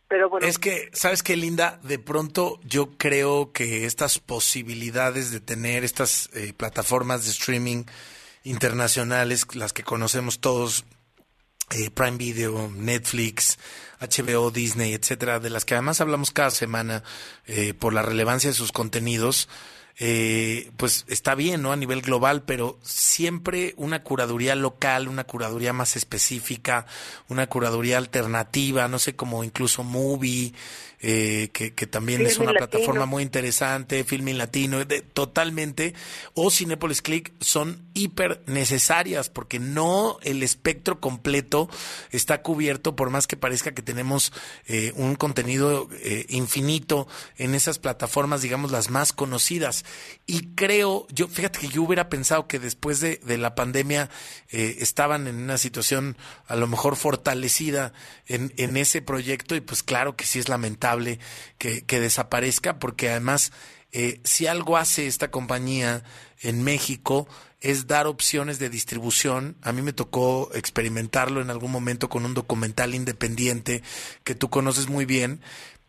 pero 0.07 0.29
bueno. 0.29 0.45
Es 0.45 0.59
que, 0.59 0.89
¿sabes 0.93 1.23
qué, 1.23 1.35
Linda? 1.35 1.79
De 1.83 1.99
pronto 1.99 2.59
yo 2.63 2.97
creo 2.97 3.51
que 3.51 3.85
estas 3.85 4.19
posibilidades 4.19 5.31
de 5.31 5.39
tener 5.39 5.83
estas 5.83 6.29
eh, 6.33 6.53
plataformas 6.53 7.25
de 7.25 7.31
streaming 7.31 7.85
internacionales, 8.43 9.55
las 9.55 9.73
que 9.73 9.83
conocemos 9.83 10.39
todos, 10.39 10.85
eh, 11.71 11.91
Prime 11.91 12.17
Video, 12.17 12.69
Netflix, 12.75 13.59
HBO, 13.99 14.49
Disney, 14.49 14.93
etcétera, 14.93 15.39
de 15.39 15.49
las 15.49 15.65
que 15.65 15.75
además 15.75 16.01
hablamos 16.01 16.31
cada 16.31 16.51
semana 16.51 17.03
eh, 17.45 17.73
por 17.73 17.93
la 17.93 18.01
relevancia 18.01 18.49
de 18.49 18.55
sus 18.55 18.71
contenidos, 18.71 19.49
eh, 20.01 20.71
pues 20.77 21.03
está 21.09 21.35
bien, 21.35 21.61
¿no? 21.61 21.73
A 21.73 21.75
nivel 21.75 22.01
global, 22.01 22.43
pero 22.43 22.79
siempre 22.81 23.73
una 23.75 24.01
curaduría 24.01 24.55
local, 24.55 25.09
una 25.09 25.25
curaduría 25.25 25.73
más 25.73 25.97
específica, 25.97 26.85
una 27.27 27.47
curaduría 27.47 27.97
alternativa, 27.97 28.87
no 28.87 28.97
sé, 28.97 29.17
como 29.17 29.43
incluso 29.43 29.83
Movie, 29.83 30.53
eh, 31.01 31.49
que, 31.53 31.73
que 31.73 31.87
también 31.87 32.25
es 32.25 32.37
una 32.37 32.51
Latino. 32.51 32.67
plataforma 32.69 33.05
muy 33.05 33.23
interesante, 33.23 34.03
Filmin 34.03 34.37
Latino, 34.37 34.83
de- 34.83 35.01
totalmente, 35.01 35.93
o 36.33 36.51
Cinepolis 36.51 37.01
Click 37.01 37.31
son 37.39 37.87
hiper 37.93 38.41
necesarias 38.47 39.29
porque 39.29 39.59
no 39.59 40.17
el 40.23 40.43
espectro 40.43 40.99
completo 40.99 41.69
está 42.11 42.41
cubierto 42.41 42.95
por 42.95 43.09
más 43.11 43.27
que 43.27 43.37
parezca 43.37 43.73
que 43.73 43.81
tenemos 43.81 44.33
eh, 44.67 44.91
un 44.95 45.15
contenido 45.15 45.87
eh, 46.01 46.25
infinito 46.29 47.07
en 47.37 47.55
esas 47.55 47.79
plataformas, 47.79 48.41
digamos, 48.41 48.71
las 48.71 48.89
más 48.89 49.13
conocidas. 49.13 49.85
Y 50.25 50.47
creo, 50.55 51.07
yo, 51.13 51.27
fíjate 51.27 51.59
que 51.59 51.69
yo 51.69 51.83
hubiera 51.83 52.09
pensado 52.09 52.47
que 52.47 52.59
después 52.59 52.99
de, 52.99 53.21
de 53.23 53.37
la 53.37 53.55
pandemia 53.55 54.09
eh, 54.49 54.77
estaban 54.79 55.27
en 55.27 55.37
una 55.37 55.57
situación 55.57 56.17
a 56.47 56.55
lo 56.57 56.67
mejor 56.67 56.95
fortalecida 56.97 57.93
en, 58.27 58.53
en 58.57 58.75
ese 58.75 59.01
proyecto 59.01 59.55
y 59.55 59.61
pues 59.61 59.81
claro 59.83 60.15
que 60.17 60.25
sí 60.25 60.39
es 60.39 60.49
lamentable 60.49 60.88
que, 61.57 61.83
desaparezca 61.87 62.79
porque 62.79 63.09
además 63.09 63.51
eh, 63.91 64.19
si 64.23 64.47
algo 64.47 64.77
hace 64.77 65.07
esta 65.07 65.31
compañía 65.31 66.03
en 66.41 66.63
México 66.63 67.27
es 67.61 67.87
dar 67.87 68.07
opciones 68.07 68.59
de 68.59 68.69
distribución. 68.69 69.57
A 69.61 69.73
mí 69.73 69.81
me 69.81 69.93
tocó 69.93 70.49
experimentarlo 70.53 71.41
en 71.41 71.49
algún 71.49 71.71
momento 71.71 72.09
con 72.09 72.25
un 72.25 72.33
documental 72.33 72.95
independiente 72.95 73.83
que 74.23 74.35
tú 74.35 74.49
conoces 74.49 74.87
muy 74.87 75.05
bien. 75.05 75.41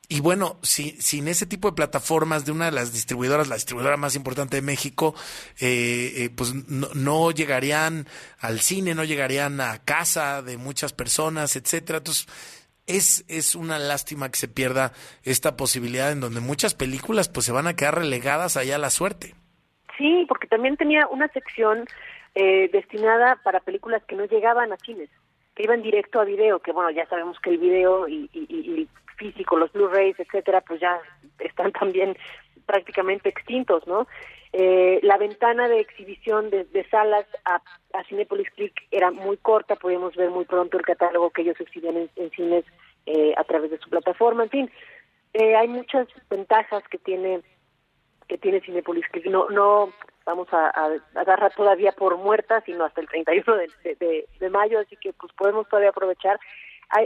Y 0.09 0.19
bueno, 0.19 0.59
si, 0.63 0.97
sin 0.99 1.29
ese 1.29 1.47
tipo 1.47 1.69
de 1.69 1.77
plataformas 1.77 2.45
de 2.45 2.51
una 2.51 2.65
de 2.65 2.73
las 2.73 2.93
distribuidoras, 2.93 3.47
la 3.47 3.55
distribuidora 3.55 3.97
más 3.97 4.17
importante 4.17 4.57
de 4.57 4.63
México, 4.63 5.15
eh, 5.61 6.13
eh, 6.17 6.31
pues 6.31 6.53
no, 6.67 6.89
no 6.95 7.31
llegarían 7.31 8.09
al 8.41 8.61
cine, 8.61 8.97
no 8.97 9.05
llegarían 9.05 9.61
a 9.61 9.79
casa 9.85 10.43
de 10.43 10.57
muchas 10.57 10.93
personas, 10.93 11.55
etcétera. 11.55 11.99
Entonces, 11.99 12.27
es, 12.87 13.25
es 13.29 13.55
una 13.55 13.79
lástima 13.79 14.31
que 14.31 14.37
se 14.39 14.49
pierda 14.49 14.93
esta 15.23 15.57
posibilidad 15.57 16.11
en 16.13 16.21
donde 16.21 16.41
muchas 16.41 16.75
películas 16.75 17.29
pues 17.29 17.47
se 17.47 17.53
van 17.53 17.67
a 17.67 17.75
quedar 17.75 17.97
relegadas 17.97 18.57
allá 18.57 18.77
a 18.77 18.79
la 18.79 18.91
suerte. 18.91 19.35
Sí, 19.99 20.25
porque 20.29 20.47
también 20.47 20.77
tenía 20.77 21.07
una 21.09 21.29
sección 21.29 21.85
eh, 22.35 22.69
destinada 22.73 23.37
para 23.45 23.61
películas 23.61 24.03
que 24.09 24.17
no 24.17 24.25
llegaban 24.25 24.73
a 24.73 24.77
cines, 24.79 25.11
que 25.55 25.65
iban 25.65 25.83
directo 25.83 26.21
a 26.21 26.25
video, 26.25 26.61
que 26.61 26.73
bueno, 26.73 26.91
ya 26.91 27.07
sabemos 27.09 27.39
que 27.41 27.51
el 27.51 27.59
video 27.59 28.09
y, 28.09 28.29
y- 28.33 28.47
y- 28.49 28.89
físico, 29.17 29.59
los 29.59 29.71
Blu-rays, 29.73 30.19
etcétera, 30.19 30.63
pues 30.63 30.81
ya 30.81 30.99
están 31.41 31.73
también 31.73 32.17
prácticamente 32.65 33.29
extintos, 33.29 33.87
¿no? 33.87 34.07
Eh, 34.53 34.99
la 35.03 35.17
ventana 35.17 35.69
de 35.69 35.79
exhibición 35.81 36.51
de, 36.51 36.65
de 36.65 36.85
salas 36.89 37.27
a, 37.45 37.63
a 37.93 38.05
Cinepolis 38.05 38.51
Click 38.51 38.75
era 38.91 39.11
muy 39.13 39.37
corta, 39.37 39.77
podíamos 39.77 40.17
ver 40.17 40.31
muy 40.31 40.45
pronto 40.45 40.77
el 40.77 40.85
catálogo 40.85 41.31
que 41.31 41.43
ellos 41.43 41.61
exhibían 41.61 42.09
en, 42.17 42.31
cines 42.33 42.65
eh, 43.07 43.33
a 43.37 43.45
través 43.45 43.71
de 43.71 43.79
su 43.79 43.89
plataforma, 43.89 44.43
en 44.43 44.51
fin, 44.51 44.71
eh, 45.35 45.55
hay 45.55 45.69
muchas 45.69 46.09
ventajas 46.29 46.83
que 46.89 46.99
tiene 46.99 47.43
que 48.27 48.39
tiene 48.39 48.61
Cinepolis 48.61 49.07
que 49.13 49.29
no 49.29 49.49
no 49.51 49.93
vamos 50.25 50.49
a, 50.53 50.69
a 50.69 50.97
agarrar 51.15 51.53
todavía 51.55 51.93
por 51.93 52.17
muerta 52.17 52.61
sino 52.67 52.85
hasta 52.85 53.01
el 53.01 53.09
31 53.09 53.57
de, 53.57 53.69
de, 54.01 54.27
de- 54.39 54.51
mayo 54.51 54.79
así 54.81 54.97
que 54.97 55.13
pues 55.13 55.33
podemos 55.35 55.69
todavía 55.69 55.91
aprovechar. 55.91 56.39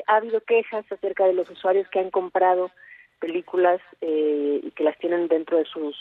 Ha 0.07 0.16
habido 0.16 0.40
quejas 0.40 0.90
acerca 0.90 1.26
de 1.26 1.35
los 1.35 1.48
usuarios 1.50 1.87
que 1.90 1.98
han 2.00 2.11
comprado 2.11 2.70
películas 3.20 3.80
eh, 4.00 4.61
y 4.62 4.70
que 4.70 4.83
las 4.85 4.98
tienen 4.98 5.28
dentro 5.28 5.59
de 5.59 5.66
sus 5.66 5.94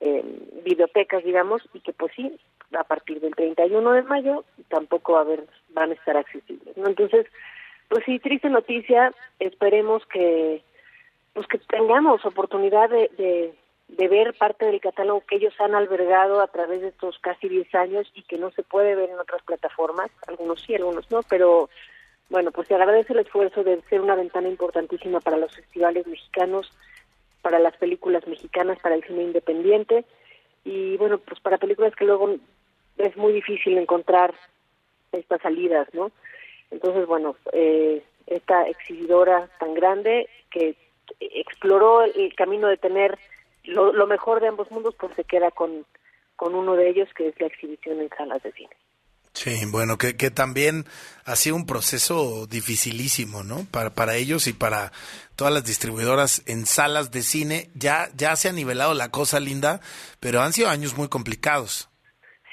eh, 0.00 0.22
bibliotecas 0.64 1.24
digamos 1.24 1.62
y 1.74 1.80
que 1.80 1.92
pues 1.92 2.12
sí 2.14 2.38
a 2.72 2.84
partir 2.84 3.20
del 3.20 3.34
31 3.34 3.92
de 3.92 4.02
mayo 4.02 4.44
tampoco 4.68 5.16
haber 5.16 5.44
van 5.70 5.90
a 5.90 5.94
estar 5.94 6.16
accesibles 6.16 6.76
¿no? 6.76 6.86
entonces 6.86 7.26
pues 7.88 8.04
sí 8.04 8.18
triste 8.18 8.48
noticia 8.48 9.12
esperemos 9.38 10.04
que 10.06 10.62
pues 11.36 11.46
que 11.48 11.58
tengamos 11.58 12.24
oportunidad 12.24 12.88
de, 12.88 13.10
de, 13.18 13.54
de 13.88 14.08
ver 14.08 14.34
parte 14.34 14.64
del 14.64 14.80
catálogo 14.80 15.22
que 15.28 15.36
ellos 15.36 15.54
han 15.60 15.74
albergado 15.74 16.40
a 16.40 16.48
través 16.48 16.80
de 16.80 16.88
estos 16.88 17.18
casi 17.18 17.48
10 17.48 17.74
años 17.74 18.10
y 18.14 18.22
que 18.22 18.38
no 18.38 18.50
se 18.52 18.62
puede 18.62 18.94
ver 18.94 19.10
en 19.10 19.18
otras 19.18 19.42
plataformas, 19.42 20.10
algunos 20.26 20.62
sí, 20.62 20.74
algunos 20.74 21.10
no, 21.10 21.20
pero 21.28 21.68
bueno, 22.30 22.50
pues 22.50 22.68
se 22.68 22.74
agradece 22.74 23.12
el 23.12 23.20
esfuerzo 23.20 23.62
de 23.62 23.80
ser 23.82 24.00
una 24.00 24.16
ventana 24.16 24.48
importantísima 24.48 25.20
para 25.20 25.36
los 25.36 25.54
festivales 25.54 26.06
mexicanos, 26.06 26.70
para 27.46 27.60
las 27.60 27.76
películas 27.76 28.26
mexicanas, 28.26 28.76
para 28.80 28.96
el 28.96 29.04
cine 29.04 29.22
independiente 29.22 30.04
y 30.64 30.96
bueno, 30.96 31.18
pues 31.18 31.38
para 31.38 31.58
películas 31.58 31.94
que 31.94 32.04
luego 32.04 32.34
es 32.98 33.16
muy 33.16 33.32
difícil 33.32 33.78
encontrar 33.78 34.34
estas 35.12 35.40
salidas, 35.42 35.86
¿no? 35.94 36.10
Entonces, 36.72 37.06
bueno, 37.06 37.36
eh, 37.52 38.02
esta 38.26 38.66
exhibidora 38.66 39.48
tan 39.60 39.74
grande 39.74 40.28
que 40.50 40.74
exploró 41.20 42.02
el 42.02 42.34
camino 42.34 42.66
de 42.66 42.78
tener 42.78 43.16
lo, 43.62 43.92
lo 43.92 44.08
mejor 44.08 44.40
de 44.40 44.48
ambos 44.48 44.68
mundos, 44.72 44.96
pues 44.98 45.14
se 45.14 45.22
queda 45.22 45.52
con, 45.52 45.86
con 46.34 46.56
uno 46.56 46.74
de 46.74 46.88
ellos, 46.88 47.08
que 47.14 47.28
es 47.28 47.40
la 47.40 47.46
exhibición 47.46 48.00
en 48.00 48.08
salas 48.08 48.42
de 48.42 48.50
cine. 48.50 48.74
Sí, 49.36 49.54
bueno, 49.66 49.98
que, 49.98 50.16
que 50.16 50.30
también 50.30 50.86
ha 51.26 51.36
sido 51.36 51.56
un 51.56 51.66
proceso 51.66 52.46
dificilísimo, 52.46 53.44
¿no? 53.44 53.66
Para, 53.70 53.90
para 53.90 54.16
ellos 54.16 54.46
y 54.46 54.54
para 54.54 54.92
todas 55.34 55.52
las 55.52 55.62
distribuidoras 55.62 56.40
en 56.46 56.64
salas 56.64 57.10
de 57.10 57.22
cine. 57.22 57.70
Ya, 57.74 58.08
ya 58.16 58.34
se 58.36 58.48
ha 58.48 58.52
nivelado 58.52 58.94
la 58.94 59.10
cosa, 59.10 59.38
Linda, 59.38 59.82
pero 60.20 60.40
han 60.40 60.54
sido 60.54 60.70
años 60.70 60.96
muy 60.96 61.08
complicados. 61.08 61.90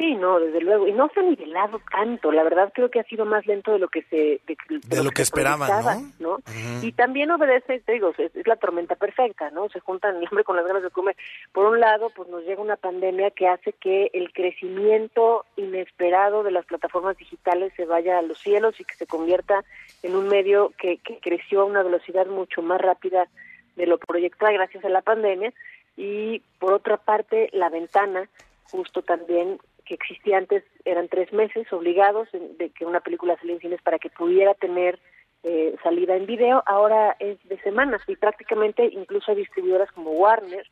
Sí, 0.04 0.16
no, 0.16 0.38
desde 0.38 0.60
luego. 0.60 0.86
Y 0.86 0.92
no 0.92 1.08
se 1.14 1.22
ha 1.22 1.24
nivelado 1.24 1.80
tanto. 1.90 2.30
La 2.34 2.44
verdad 2.44 2.74
creo 2.76 2.92
que 2.92 3.00
ha 3.00 3.06
sido 3.06 3.24
más 3.24 3.48
lento 3.48 3.72
de 3.72 3.80
lo 3.80 3.88
que 3.88 4.02
se... 4.02 4.42
De, 4.46 4.58
De 4.86 5.02
lo 5.02 5.12
que 5.12 5.18
se 5.18 5.24
esperaban, 5.24 6.12
¿no? 6.20 6.40
Y 6.82 6.92
también 6.92 7.32
obedece, 7.32 7.80
te 7.80 7.94
digo, 7.94 8.12
es, 8.18 8.36
es 8.36 8.46
la 8.46 8.58
tormenta 8.58 8.96
perfecta, 8.96 9.50
¿no? 9.52 9.70
Se 9.70 9.80
juntan 9.80 10.18
el 10.18 10.28
hambre 10.28 10.44
con 10.44 10.58
las 10.58 10.68
ganas 10.68 10.84
de 10.84 10.90
comer. 10.90 11.16
Por 11.54 11.68
un 11.68 11.80
lado, 11.80 12.10
pues 12.10 12.28
nos 12.28 12.44
llega 12.44 12.62
una 12.62 12.76
pandemia 12.76 13.32
que 13.32 13.48
hace 13.48 13.72
que 13.72 14.10
el 14.12 14.34
crecimiento 14.34 15.46
inesperado 15.56 16.44
de 16.44 16.52
las 16.52 16.66
plataformas 16.66 17.16
digitales 17.16 17.72
se 17.78 17.86
vaya 17.86 18.20
a 18.20 18.24
los 18.24 18.38
cielos 18.40 18.78
y 18.82 18.84
que 18.84 18.96
se 18.96 19.08
convierta 19.08 19.64
en 20.02 20.18
un 20.18 20.28
medio 20.28 20.74
que, 20.78 20.98
que 20.98 21.20
creció 21.20 21.62
a 21.62 21.66
una 21.66 21.82
velocidad 21.82 22.28
mucho 22.28 22.62
más 22.62 22.82
rápida 22.82 23.30
de 23.78 23.88
lo 23.88 24.00
proyectada 24.00 24.52
gracias 24.52 24.84
a 24.84 24.90
la 24.90 25.02
pandemia. 25.02 25.54
Y 25.96 26.42
por 26.60 26.74
otra 26.74 26.98
parte, 26.98 27.50
la 27.54 27.70
ventana, 27.70 28.28
justo 28.70 29.02
también 29.02 29.60
que 29.86 29.94
existía 29.96 30.38
antes, 30.38 30.64
eran 30.86 31.08
tres 31.08 31.32
meses 31.34 31.72
obligados 31.74 32.30
de 32.32 32.70
que 32.72 32.86
una 32.86 33.00
película 33.02 33.36
saliera 33.38 33.56
en 33.56 33.62
cines 33.62 33.82
para 33.82 34.00
que 34.00 34.10
pudiera 34.10 34.54
tener 34.54 35.00
eh, 35.44 35.76
salida 35.84 36.16
en 36.16 36.26
video, 36.26 36.64
ahora 36.66 37.16
es 37.20 37.38
de 37.50 37.60
semanas 37.62 38.02
y 38.08 38.16
prácticamente 38.16 38.86
incluso 38.86 39.32
hay 39.32 39.38
distribuidoras 39.38 39.92
como 39.92 40.12
Warner, 40.12 40.66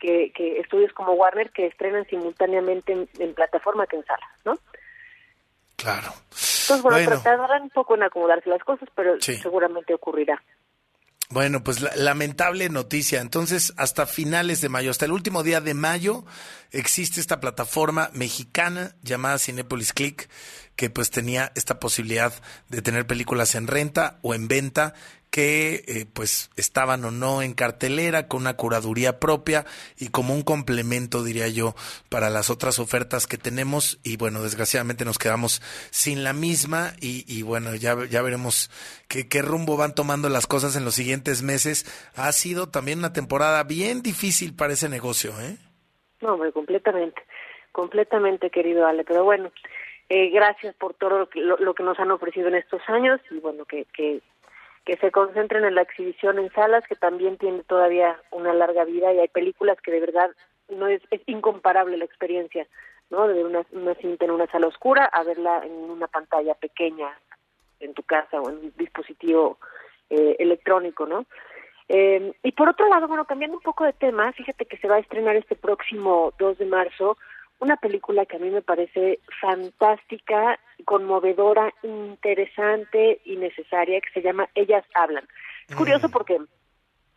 que, 0.00 0.32
que 0.32 0.58
estudios 0.60 0.92
como 0.92 1.12
Warner 1.12 1.50
que 1.50 1.66
estrenan 1.66 2.04
simultáneamente 2.06 2.92
en, 2.92 3.08
en 3.18 3.34
plataforma 3.34 3.86
que 3.86 3.96
en 3.96 4.04
salas, 4.04 4.30
¿no? 4.44 4.54
Claro. 5.76 6.08
Entonces, 6.30 6.82
bueno, 6.82 6.98
Bueno. 6.98 7.22
tardarán 7.22 7.62
un 7.62 7.70
poco 7.70 7.94
en 7.94 8.02
acomodarse 8.02 8.50
las 8.50 8.62
cosas, 8.64 8.88
pero 8.94 9.20
Sí. 9.20 9.34
seguramente 9.36 9.94
ocurrirá. 9.94 10.42
Bueno, 11.30 11.62
pues 11.62 11.82
la- 11.82 11.94
lamentable 11.94 12.70
noticia. 12.70 13.20
Entonces, 13.20 13.74
hasta 13.76 14.06
finales 14.06 14.62
de 14.62 14.70
mayo, 14.70 14.90
hasta 14.90 15.04
el 15.04 15.12
último 15.12 15.42
día 15.42 15.60
de 15.60 15.74
mayo, 15.74 16.24
existe 16.70 17.20
esta 17.20 17.38
plataforma 17.38 18.10
mexicana 18.14 18.96
llamada 19.02 19.38
Cinepolis 19.38 19.92
Click, 19.92 20.30
que 20.74 20.88
pues 20.88 21.10
tenía 21.10 21.52
esta 21.54 21.80
posibilidad 21.80 22.32
de 22.68 22.80
tener 22.80 23.06
películas 23.06 23.54
en 23.56 23.66
renta 23.66 24.18
o 24.22 24.34
en 24.34 24.48
venta 24.48 24.94
que 25.30 25.84
eh, 25.86 26.06
pues 26.12 26.50
estaban 26.56 27.04
o 27.04 27.10
no 27.10 27.42
en 27.42 27.54
cartelera 27.54 28.28
con 28.28 28.42
una 28.42 28.56
curaduría 28.56 29.20
propia 29.20 29.64
y 29.98 30.08
como 30.08 30.34
un 30.34 30.42
complemento 30.42 31.22
diría 31.22 31.48
yo 31.48 31.74
para 32.08 32.30
las 32.30 32.50
otras 32.50 32.78
ofertas 32.78 33.26
que 33.26 33.36
tenemos 33.36 34.00
y 34.02 34.16
bueno 34.16 34.42
desgraciadamente 34.42 35.04
nos 35.04 35.18
quedamos 35.18 35.60
sin 35.90 36.24
la 36.24 36.32
misma 36.32 36.92
y, 37.00 37.42
bueno 37.42 37.74
ya, 37.74 37.96
ya 38.06 38.22
veremos 38.22 38.70
qué, 39.08 39.28
qué 39.28 39.42
rumbo 39.42 39.76
van 39.76 39.94
tomando 39.94 40.28
las 40.28 40.46
cosas 40.46 40.76
en 40.76 40.84
los 40.84 40.94
siguientes 40.94 41.42
meses 41.42 41.84
ha 42.16 42.32
sido 42.32 42.68
también 42.68 42.98
una 42.98 43.12
temporada 43.12 43.62
bien 43.64 44.02
difícil 44.02 44.54
para 44.54 44.72
ese 44.72 44.88
negocio 44.88 45.32
¿eh? 45.40 45.56
No, 46.20 46.38
completamente, 46.52 47.22
completamente, 47.72 48.50
querido 48.50 48.86
Ale. 48.86 49.04
Pero 49.04 49.24
bueno, 49.24 49.52
eh, 50.08 50.30
gracias 50.30 50.74
por 50.74 50.94
todo 50.94 51.18
lo 51.18 51.28
que, 51.28 51.40
lo 51.40 51.74
que 51.74 51.82
nos 51.82 51.98
han 51.98 52.10
ofrecido 52.10 52.48
en 52.48 52.56
estos 52.56 52.82
años 52.88 53.20
y 53.30 53.38
bueno, 53.38 53.64
que, 53.64 53.84
que, 53.92 54.20
que 54.88 54.96
se 54.96 55.10
concentren 55.10 55.66
en 55.66 55.74
la 55.74 55.82
exhibición 55.82 56.38
en 56.38 56.50
salas, 56.52 56.82
que 56.88 56.96
también 56.96 57.36
tiene 57.36 57.62
todavía 57.64 58.18
una 58.30 58.54
larga 58.54 58.86
vida 58.86 59.12
y 59.12 59.18
hay 59.18 59.28
películas 59.28 59.76
que 59.82 59.90
de 59.90 60.00
verdad 60.00 60.30
no 60.70 60.86
es, 60.86 61.02
es 61.10 61.20
incomparable 61.26 61.98
la 61.98 62.06
experiencia, 62.06 62.66
¿no? 63.10 63.28
De 63.28 63.34
ver 63.34 63.44
una, 63.44 63.66
una 63.72 63.94
cinta 63.96 64.24
en 64.24 64.30
una 64.30 64.46
sala 64.46 64.66
oscura 64.66 65.04
a 65.04 65.22
verla 65.24 65.60
en 65.62 65.72
una 65.72 66.06
pantalla 66.06 66.54
pequeña 66.54 67.10
en 67.80 67.92
tu 67.92 68.02
casa 68.02 68.40
o 68.40 68.48
en 68.48 68.56
un 68.56 68.72
dispositivo 68.78 69.58
eh, 70.08 70.36
electrónico, 70.38 71.04
¿no? 71.04 71.26
Eh, 71.90 72.32
y 72.42 72.52
por 72.52 72.70
otro 72.70 72.88
lado, 72.88 73.08
bueno, 73.08 73.26
cambiando 73.26 73.58
un 73.58 73.62
poco 73.62 73.84
de 73.84 73.92
tema, 73.92 74.32
fíjate 74.32 74.64
que 74.64 74.78
se 74.78 74.88
va 74.88 74.96
a 74.96 75.00
estrenar 75.00 75.36
este 75.36 75.54
próximo 75.54 76.32
2 76.38 76.56
de 76.56 76.64
marzo 76.64 77.18
una 77.60 77.76
película 77.76 78.24
que 78.26 78.36
a 78.36 78.40
mí 78.40 78.50
me 78.50 78.62
parece 78.62 79.20
fantástica, 79.40 80.58
conmovedora, 80.84 81.72
interesante 81.82 83.20
y 83.24 83.36
necesaria, 83.36 84.00
que 84.00 84.10
se 84.10 84.22
llama 84.22 84.48
Ellas 84.54 84.84
Hablan. 84.94 85.26
Es 85.68 85.76
curioso 85.76 86.08
porque 86.08 86.38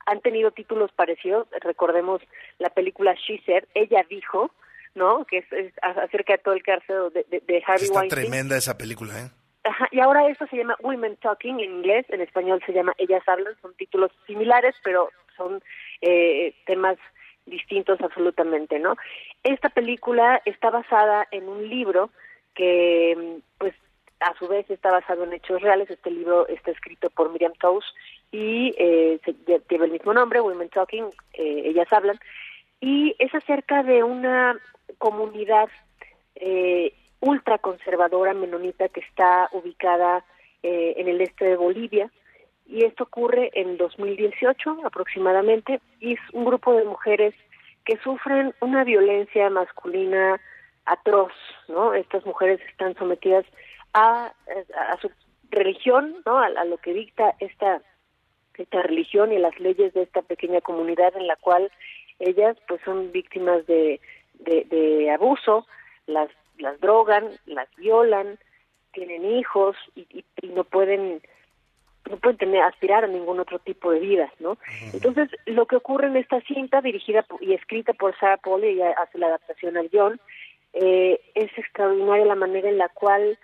han 0.06 0.22
tenido 0.22 0.52
títulos 0.52 0.92
parecidos, 0.92 1.48
recordemos 1.62 2.22
la 2.60 2.70
película 2.70 3.14
She 3.14 3.42
Said, 3.46 3.66
Ella 3.76 4.04
Dijo, 4.10 4.52
¿no? 4.96 5.26
Que 5.26 5.38
es, 5.40 5.52
es 5.54 5.74
acerca 5.82 6.34
de 6.34 6.40
todo 6.40 6.54
el 6.54 6.64
cárcel 6.64 7.12
de, 7.14 7.26
de, 7.30 7.40
de 7.40 7.64
Harvey 7.66 7.86
está 7.86 8.00
Weinstein. 8.00 8.10
tremenda 8.10 8.58
esa 8.58 8.78
película 8.78 9.14
¿eh? 9.20 9.30
Ajá, 9.64 9.88
y 9.92 10.00
ahora 10.00 10.28
esto 10.28 10.48
se 10.48 10.58
llama 10.58 10.76
Women 10.82 11.18
Talking 11.18 11.60
en 11.60 11.72
inglés, 11.72 12.06
en 12.10 12.20
español 12.22 12.64
se 12.66 12.74
llama 12.74 12.94
Ellas 12.98 13.22
Hablan, 13.28 13.54
son 13.62 13.76
títulos 13.76 14.12
similares, 14.26 14.74
pero 14.84 15.12
son 15.38 15.62
eh, 16.02 16.56
temas 16.66 16.98
distintos 17.46 18.00
absolutamente, 18.02 18.80
¿no? 18.80 18.96
Esta 19.44 19.70
película 19.70 20.42
está 20.46 20.70
basada 20.70 21.28
en 21.32 21.48
un 21.50 21.68
libro 21.70 22.10
que, 22.54 23.40
pues, 23.58 23.74
a 24.20 24.34
su 24.38 24.48
vez 24.48 24.70
está 24.70 24.92
basado 24.92 25.24
en 25.24 25.34
hechos 25.34 25.62
reales. 25.62 25.90
Este 25.90 26.12
libro 26.12 26.48
está 26.48 26.72
escrito 26.72 27.10
por 27.10 27.32
Miriam 27.32 27.54
Toews 27.60 27.86
y 28.32 28.74
eh, 28.78 29.20
se, 29.26 29.34
lle- 29.34 29.62
lleva 29.68 29.86
el 29.86 29.92
mismo 29.92 30.14
nombre, 30.14 30.42
Women 30.42 30.70
Talking, 30.70 31.06
eh, 31.34 31.64
Ellas 31.66 31.92
Hablan, 31.92 32.20
y 32.80 33.16
es 33.20 33.34
acerca 33.34 33.84
de 33.84 34.04
una 34.04 34.58
comunidad 35.00 35.70
eh, 36.36 36.94
ultraconservadora 37.20 38.34
menonita 38.34 38.90
que 38.90 39.00
está 39.02 39.50
ubicada 39.52 40.24
eh, 40.64 40.94
en 40.98 41.08
el 41.08 41.22
este 41.22 41.46
de 41.46 41.56
Bolivia 41.56 42.12
y 42.72 42.86
esto 42.86 43.04
ocurre 43.04 43.52
en 43.54 43.78
2018 43.78 44.86
aproximadamente 44.86 45.82
y 46.00 46.14
es 46.14 46.20
un 46.32 46.46
grupo 46.46 46.74
de 46.74 46.86
mujeres 46.86 47.36
que 47.84 47.98
sufren 47.98 48.54
una 48.62 48.86
violencia 48.86 49.50
masculina 49.50 50.40
atroz, 50.86 51.34
¿no? 51.68 51.94
Estas 51.94 52.26
mujeres 52.26 52.62
están 52.70 52.96
sometidas 52.96 53.46
a, 53.94 54.32
a 54.90 54.98
su 55.02 55.12
religión, 55.50 56.16
¿no? 56.26 56.40
A, 56.40 56.46
a 56.46 56.66
lo 56.66 56.78
que 56.78 56.94
dicta 56.94 57.36
esta 57.40 57.82
esta 58.58 58.82
religión 58.84 59.32
y 59.32 59.40
las 59.40 59.60
leyes 59.60 59.94
de 59.94 60.04
esta 60.04 60.22
pequeña 60.22 60.62
comunidad 60.62 61.16
en 61.16 61.26
la 61.28 61.36
cual 61.36 61.72
ellas 62.20 62.56
pues 62.68 62.80
son 62.86 63.12
víctimas 63.12 63.66
de, 63.66 64.00
de, 64.36 64.66
de 64.66 65.12
abuso, 65.12 65.68
las 66.06 66.30
las 66.58 66.80
drogan, 66.80 67.28
las 67.46 67.68
violan, 67.76 68.38
tienen 68.94 69.26
hijos 69.26 69.76
y, 69.96 70.02
y, 70.10 70.24
y 70.42 70.48
no 70.50 70.64
pueden 70.64 71.22
no 72.10 72.18
pueden 72.18 72.38
tener 72.38 72.64
aspirar 72.64 73.04
a 73.04 73.08
ningún 73.08 73.40
otro 73.40 73.60
tipo 73.60 73.92
de 73.92 74.00
vida, 74.00 74.32
¿no? 74.40 74.58
Entonces, 74.94 75.30
lo 75.46 75.66
que 75.66 75.76
ocurre 75.76 76.08
en 76.08 76.18
esta 76.18 76.42
cinta, 76.42 76.82
dirigida 76.82 77.26
y 77.40 77.54
escrita 77.54 77.94
por 77.94 78.18
Sarah 78.20 78.38
Pauli, 78.38 78.68
ella 78.68 78.96
hace 79.02 79.18
la 79.18 79.28
adaptación 79.28 79.78
al 79.78 79.90
guion, 79.90 80.20
eh, 80.74 81.20
es 81.36 81.52
extraordinaria 81.58 82.26
la 82.26 82.36
manera 82.36 82.70
en 82.70 82.78
la 82.78 82.90
cual 82.90 83.38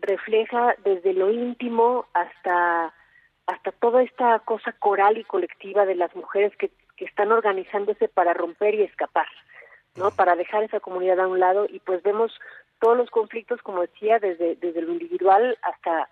refleja 0.00 0.74
desde 0.84 1.12
lo 1.12 1.30
íntimo 1.30 2.06
hasta 2.14 2.92
hasta 3.46 3.72
toda 3.72 4.02
esta 4.02 4.38
cosa 4.38 4.72
coral 4.72 5.18
y 5.18 5.24
colectiva 5.24 5.84
de 5.84 5.94
las 5.94 6.16
mujeres 6.16 6.56
que, 6.56 6.70
que 6.96 7.04
están 7.04 7.30
organizándose 7.30 8.08
para 8.08 8.32
romper 8.32 8.74
y 8.74 8.82
escapar, 8.84 9.26
¿no? 9.96 10.10
Para 10.12 10.34
dejar 10.34 10.62
esa 10.62 10.80
comunidad 10.80 11.20
a 11.20 11.28
un 11.28 11.40
lado 11.40 11.66
y 11.68 11.80
pues 11.80 12.02
vemos 12.02 12.32
todos 12.80 12.96
los 12.96 13.10
conflictos, 13.10 13.60
como 13.60 13.82
decía, 13.82 14.18
desde 14.18 14.56
desde 14.56 14.80
lo 14.80 14.92
individual 14.92 15.58
hasta 15.62 16.08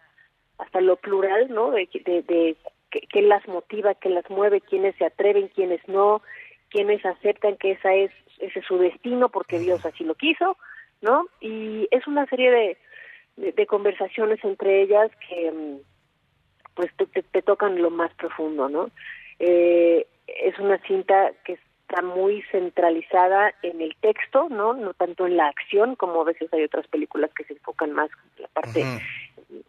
hasta 0.58 0.80
lo 0.80 0.96
plural, 0.96 1.48
¿no? 1.52 1.70
De, 1.70 1.88
de, 2.04 2.22
de 2.22 2.56
qué, 2.90 3.22
las 3.22 3.46
motiva, 3.48 3.94
qué 3.94 4.08
las 4.10 4.28
mueve, 4.30 4.60
quiénes 4.60 4.94
se 4.96 5.04
atreven, 5.04 5.48
quiénes 5.48 5.80
no, 5.88 6.22
quiénes 6.70 7.04
aceptan 7.04 7.56
que 7.56 7.72
esa 7.72 7.94
es 7.94 8.10
ese 8.38 8.58
es 8.58 8.64
su 8.66 8.76
destino 8.78 9.28
porque 9.28 9.58
Dios 9.58 9.84
así 9.86 10.04
lo 10.04 10.14
quiso, 10.14 10.56
¿no? 11.00 11.26
Y 11.40 11.86
es 11.90 12.06
una 12.06 12.26
serie 12.26 12.50
de, 12.50 12.76
de, 13.36 13.52
de 13.52 13.66
conversaciones 13.66 14.42
entre 14.44 14.82
ellas 14.82 15.10
que 15.28 15.50
mm, 15.52 15.76
pues 16.74 16.90
te, 16.96 17.06
te- 17.06 17.22
te 17.22 17.42
tocan 17.42 17.80
lo 17.80 17.90
más 17.90 18.12
profundo, 18.14 18.68
¿no? 18.68 18.90
Eh, 19.38 20.06
es 20.26 20.58
una 20.58 20.78
cinta 20.78 21.32
que 21.44 21.58
está 21.92 22.02
muy 22.02 22.42
centralizada 22.50 23.54
en 23.62 23.80
el 23.82 23.94
texto, 24.00 24.48
¿no? 24.48 24.72
No 24.72 24.94
tanto 24.94 25.26
en 25.26 25.36
la 25.36 25.48
acción, 25.48 25.94
como 25.94 26.22
a 26.22 26.24
veces 26.24 26.52
hay 26.52 26.64
otras 26.64 26.86
películas 26.88 27.30
que 27.34 27.44
se 27.44 27.52
enfocan 27.52 27.92
más 27.92 28.10
en 28.36 28.42
la 28.42 28.48
parte, 28.48 28.80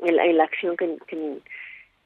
en, 0.01 0.15
la, 0.15 0.25
en 0.25 0.37
la 0.37 0.45
acción 0.45 0.77
que, 0.77 0.85
en- 0.85 0.99
que 0.99 1.15
en- 1.15 1.41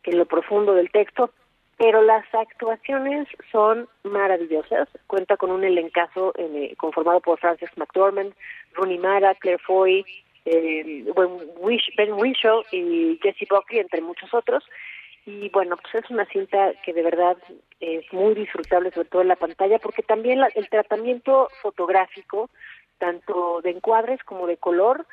que 0.03 0.11
en 0.11 0.17
lo 0.19 0.25
profundo 0.25 0.73
del 0.73 0.89
texto, 0.89 1.31
pero 1.77 2.01
las 2.01 2.23
actuaciones 2.33 3.27
son 3.51 3.87
maravillosas. 4.03 4.87
Cuenta 5.05 5.35
con 5.37 5.51
un 5.51 5.63
elencazo 5.63 6.33
eh, 6.37 6.73
conformado 6.77 7.19
por 7.19 7.39
Frances 7.39 7.69
McDormand, 7.77 8.33
Rooney 8.73 8.97
Mara, 8.99 9.35
Claire 9.35 9.61
Foy, 9.61 10.05
eh, 10.45 11.05
Ben 11.97 12.13
Whishaw 12.13 12.63
y 12.71 13.19
Jessie 13.21 13.47
Buckley, 13.49 13.79
entre 13.81 14.01
muchos 14.01 14.33
otros. 14.33 14.63
Y 15.27 15.49
bueno, 15.49 15.75
pues 15.75 16.05
es 16.05 16.09
una 16.09 16.25
cinta 16.27 16.71
que 16.85 16.93
de 16.93 17.01
verdad 17.03 17.35
es 17.81 18.05
muy 18.13 18.33
disfrutable, 18.33 18.91
sobre 18.91 19.09
todo 19.09 19.21
en 19.23 19.27
la 19.27 19.35
pantalla, 19.35 19.77
porque 19.77 20.01
también 20.01 20.39
la- 20.39 20.47
el 20.55 20.69
tratamiento 20.69 21.49
fotográfico, 21.61 22.49
tanto 22.97 23.59
de 23.61 23.71
encuadres 23.71 24.23
como 24.23 24.47
de 24.47 24.55
color, 24.55 25.05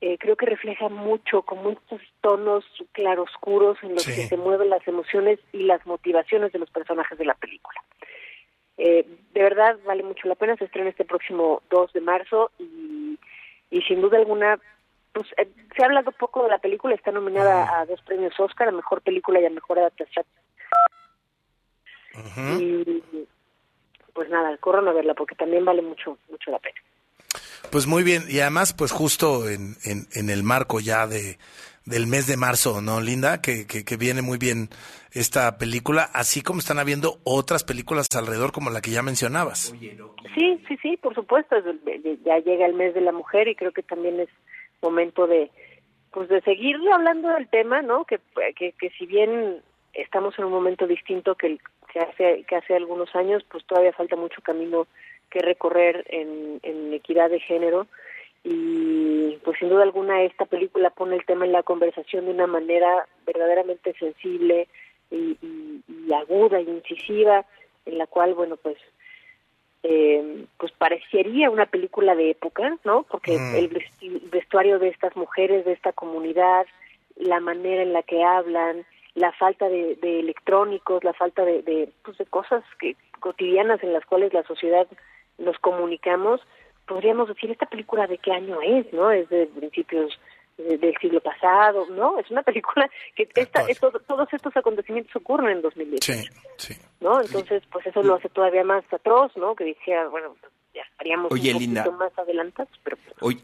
eh, 0.00 0.16
creo 0.18 0.34
que 0.36 0.46
refleja 0.46 0.88
mucho 0.88 1.42
como 1.42 1.68
estos 1.72 2.00
tonos 2.22 2.64
claroscuros 2.92 3.76
en 3.82 3.92
los 3.92 4.02
Sí. 4.04 4.14
que 4.14 4.28
se 4.28 4.38
mueven 4.38 4.70
las 4.70 4.88
emociones 4.88 5.38
y 5.52 5.64
las 5.64 5.84
motivaciones 5.84 6.52
de 6.52 6.58
los 6.58 6.70
personajes 6.70 7.18
de 7.18 7.26
la 7.26 7.34
película. 7.34 7.82
Eh, 8.78 9.04
de 9.34 9.42
verdad 9.42 9.78
vale 9.84 10.02
mucho 10.02 10.26
la 10.26 10.36
pena, 10.36 10.56
se 10.56 10.64
estrena 10.64 10.88
este 10.88 11.04
próximo 11.04 11.62
2 11.68 11.92
de 11.92 12.00
marzo 12.00 12.50
y, 12.58 13.18
y 13.70 13.82
sin 13.82 14.00
duda 14.00 14.16
alguna, 14.16 14.58
pues 15.12 15.26
eh, 15.36 15.48
se 15.76 15.82
ha 15.82 15.86
hablado 15.86 16.12
poco 16.12 16.42
de 16.42 16.50
la 16.50 16.58
película, 16.58 16.94
está 16.94 17.10
nominada 17.10 17.80
a 17.80 17.86
dos 17.86 18.00
premios 18.02 18.38
Oscar, 18.38 18.68
a 18.68 18.72
Mejor 18.72 19.02
Película 19.02 19.40
y 19.40 19.46
a 19.46 19.50
Mejor 19.50 19.78
Adaptación. 19.78 20.24
Y 22.58 23.02
pues 24.12 24.28
nada, 24.28 24.56
corran 24.58 24.88
a 24.88 24.92
verla 24.92 25.14
porque 25.14 25.34
también 25.34 25.64
vale 25.64 25.82
mucho, 25.82 26.18
mucho 26.28 26.50
la 26.50 26.58
pena. 26.58 26.80
Pues 27.70 27.86
muy 27.86 28.02
bien, 28.02 28.24
y 28.28 28.40
además, 28.40 28.72
pues 28.72 28.90
justo 28.90 29.48
en, 29.48 29.76
en, 29.84 30.06
en 30.12 30.30
el 30.30 30.42
marco 30.42 30.80
ya 30.80 31.06
de 31.06 31.38
del 31.86 32.06
mes 32.06 32.26
de 32.26 32.36
marzo, 32.36 32.80
¿no, 32.80 33.00
Linda? 33.00 33.40
Que, 33.40 33.66
que, 33.66 33.84
que 33.84 33.96
viene 33.96 34.22
muy 34.22 34.38
bien 34.38 34.68
esta 35.12 35.58
película, 35.58 36.08
así 36.12 36.42
como 36.42 36.60
están 36.60 36.78
habiendo 36.78 37.18
otras 37.24 37.64
películas 37.64 38.06
alrededor 38.14 38.52
como 38.52 38.70
la 38.70 38.80
que 38.80 38.90
ya 38.90 39.02
mencionabas. 39.02 39.74
Sí, 40.34 40.64
sí, 40.68 40.76
sí, 40.80 40.96
por 40.98 41.14
supuesto. 41.14 41.56
Ya 42.24 42.38
llega 42.38 42.66
el 42.66 42.74
mes 42.74 42.94
de 42.94 43.00
la 43.00 43.12
mujer 43.12 43.48
y 43.48 43.56
creo 43.56 43.72
que 43.72 43.82
también 43.82 44.20
es 44.20 44.28
momento 44.82 45.26
de, 45.26 45.50
pues, 46.12 46.28
de 46.28 46.40
seguir 46.42 46.76
hablando 46.92 47.28
del 47.30 47.48
tema, 47.48 47.82
¿no? 47.82 48.04
Que, 48.04 48.18
que, 48.56 48.72
que 48.72 48.90
si 48.90 49.06
bien 49.06 49.60
estamos 49.94 50.38
en 50.38 50.44
un 50.46 50.52
momento 50.52 50.86
distinto 50.86 51.34
que, 51.34 51.58
que 51.92 51.98
hace 52.00 52.44
que 52.44 52.56
hace 52.56 52.74
algunos 52.76 53.14
años, 53.16 53.44
pues 53.50 53.64
todavía 53.66 53.92
falta 53.92 54.16
mucho 54.16 54.40
camino 54.42 54.86
que 55.30 55.40
recorrer 55.40 56.04
en, 56.08 56.60
en 56.62 56.92
equidad 56.92 57.30
de 57.30 57.40
género 57.40 57.86
y 58.42 59.36
pues 59.44 59.58
sin 59.58 59.68
duda 59.68 59.82
alguna 59.82 60.22
esta 60.22 60.46
película 60.46 60.90
pone 60.90 61.14
el 61.16 61.24
tema 61.26 61.44
en 61.44 61.52
la 61.52 61.62
conversación 61.62 62.24
de 62.24 62.32
una 62.32 62.46
manera 62.46 63.06
verdaderamente 63.26 63.92
sensible 63.98 64.66
y, 65.10 65.36
y- 65.42 65.82
y 66.08 66.12
aguda 66.14 66.58
e 66.58 66.62
incisiva 66.62 67.44
en 67.86 67.98
la 67.98 68.06
cual 68.06 68.34
bueno 68.34 68.56
pues 68.56 68.76
eh, 69.82 70.44
pues 70.58 70.72
parecería 70.72 71.50
una 71.50 71.66
película 71.66 72.14
de 72.14 72.30
época 72.30 72.76
no 72.84 73.04
porque 73.04 73.38
Mm. 73.38 73.56
el 73.56 74.20
vestuario 74.30 74.78
de 74.78 74.88
estas 74.88 75.16
mujeres 75.16 75.64
de 75.64 75.72
esta 75.72 75.92
comunidad 75.92 76.66
la 77.16 77.40
manera 77.40 77.82
en 77.82 77.92
la 77.92 78.02
que 78.02 78.22
hablan 78.22 78.84
la 79.14 79.32
falta 79.32 79.68
de, 79.68 79.96
de 79.96 80.20
electrónicos 80.20 81.02
la 81.02 81.14
falta 81.14 81.44
de, 81.44 81.62
de, 81.62 81.88
pues, 82.04 82.18
de 82.18 82.26
cosas 82.26 82.62
que 82.78 82.94
cotidianas 83.20 83.82
en 83.82 83.92
las 83.92 84.04
cuales 84.04 84.32
la 84.34 84.42
sociedad 84.44 84.86
nos 85.38 85.58
comunicamos 85.58 86.40
podríamos 86.86 87.28
decir 87.28 87.50
esta 87.50 87.66
película 87.66 88.06
de 88.06 88.18
qué 88.18 88.32
año 88.32 88.60
es 88.62 88.92
no 88.92 89.10
es 89.10 89.28
de 89.30 89.46
principios 89.46 90.18
del 90.62 90.94
siglo 91.00 91.20
pasado 91.20 91.86
no 91.90 92.18
es 92.18 92.30
una 92.30 92.42
película 92.42 92.88
que 93.14 93.28
esta, 93.34 93.62
esto- 93.68 93.90
todos 94.06 94.28
estos 94.32 94.56
acontecimientos 94.56 95.14
ocurren 95.16 95.56
en 95.56 95.62
2010 95.62 96.04
Sí, 96.04 96.28
sí. 96.56 96.74
¿no? 97.00 97.20
Entonces, 97.20 97.62
pues 97.72 97.86
eso 97.86 98.02
lo 98.02 98.14
hace 98.16 98.28
todavía 98.28 98.64
más 98.64 98.84
atroz, 98.92 99.36
¿no? 99.36 99.54
Que 99.54 99.64
dijera, 99.64 100.08
bueno, 100.08 100.36
ya 100.74 100.82
estaríamos 100.82 101.32
Oye, 101.32 101.48
un 101.50 101.54
poquito 101.54 101.60
Linda. 101.82 101.90
más 101.92 102.18
adelantados, 102.18 102.72
pero 102.84 102.96
Oye, 103.20 103.40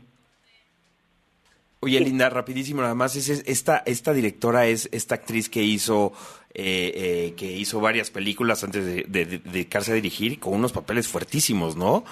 oye 1.80 2.00
Linda, 2.00 2.28
rapidísimo 2.30 2.82
nada 2.82 2.94
más, 2.94 3.16
es, 3.16 3.28
es- 3.28 3.44
esta, 3.46 3.82
esta 3.86 4.12
directora 4.12 4.66
es 4.66 4.88
esta 4.92 5.14
actriz 5.16 5.48
que 5.48 5.62
hizo, 5.62 6.12
eh, 6.54 6.92
eh, 6.94 7.34
que 7.36 7.46
hizo 7.46 7.80
varias 7.80 8.10
películas 8.10 8.64
antes 8.64 8.84
de, 8.84 9.04
de- 9.06 9.24
de 9.26 9.38
dedicarse 9.38 9.92
a 9.92 9.94
dirigir 9.94 10.38
con 10.40 10.54
unos 10.54 10.72
papeles 10.72 11.08
fuertísimos, 11.08 11.76
¿no? 11.76 12.04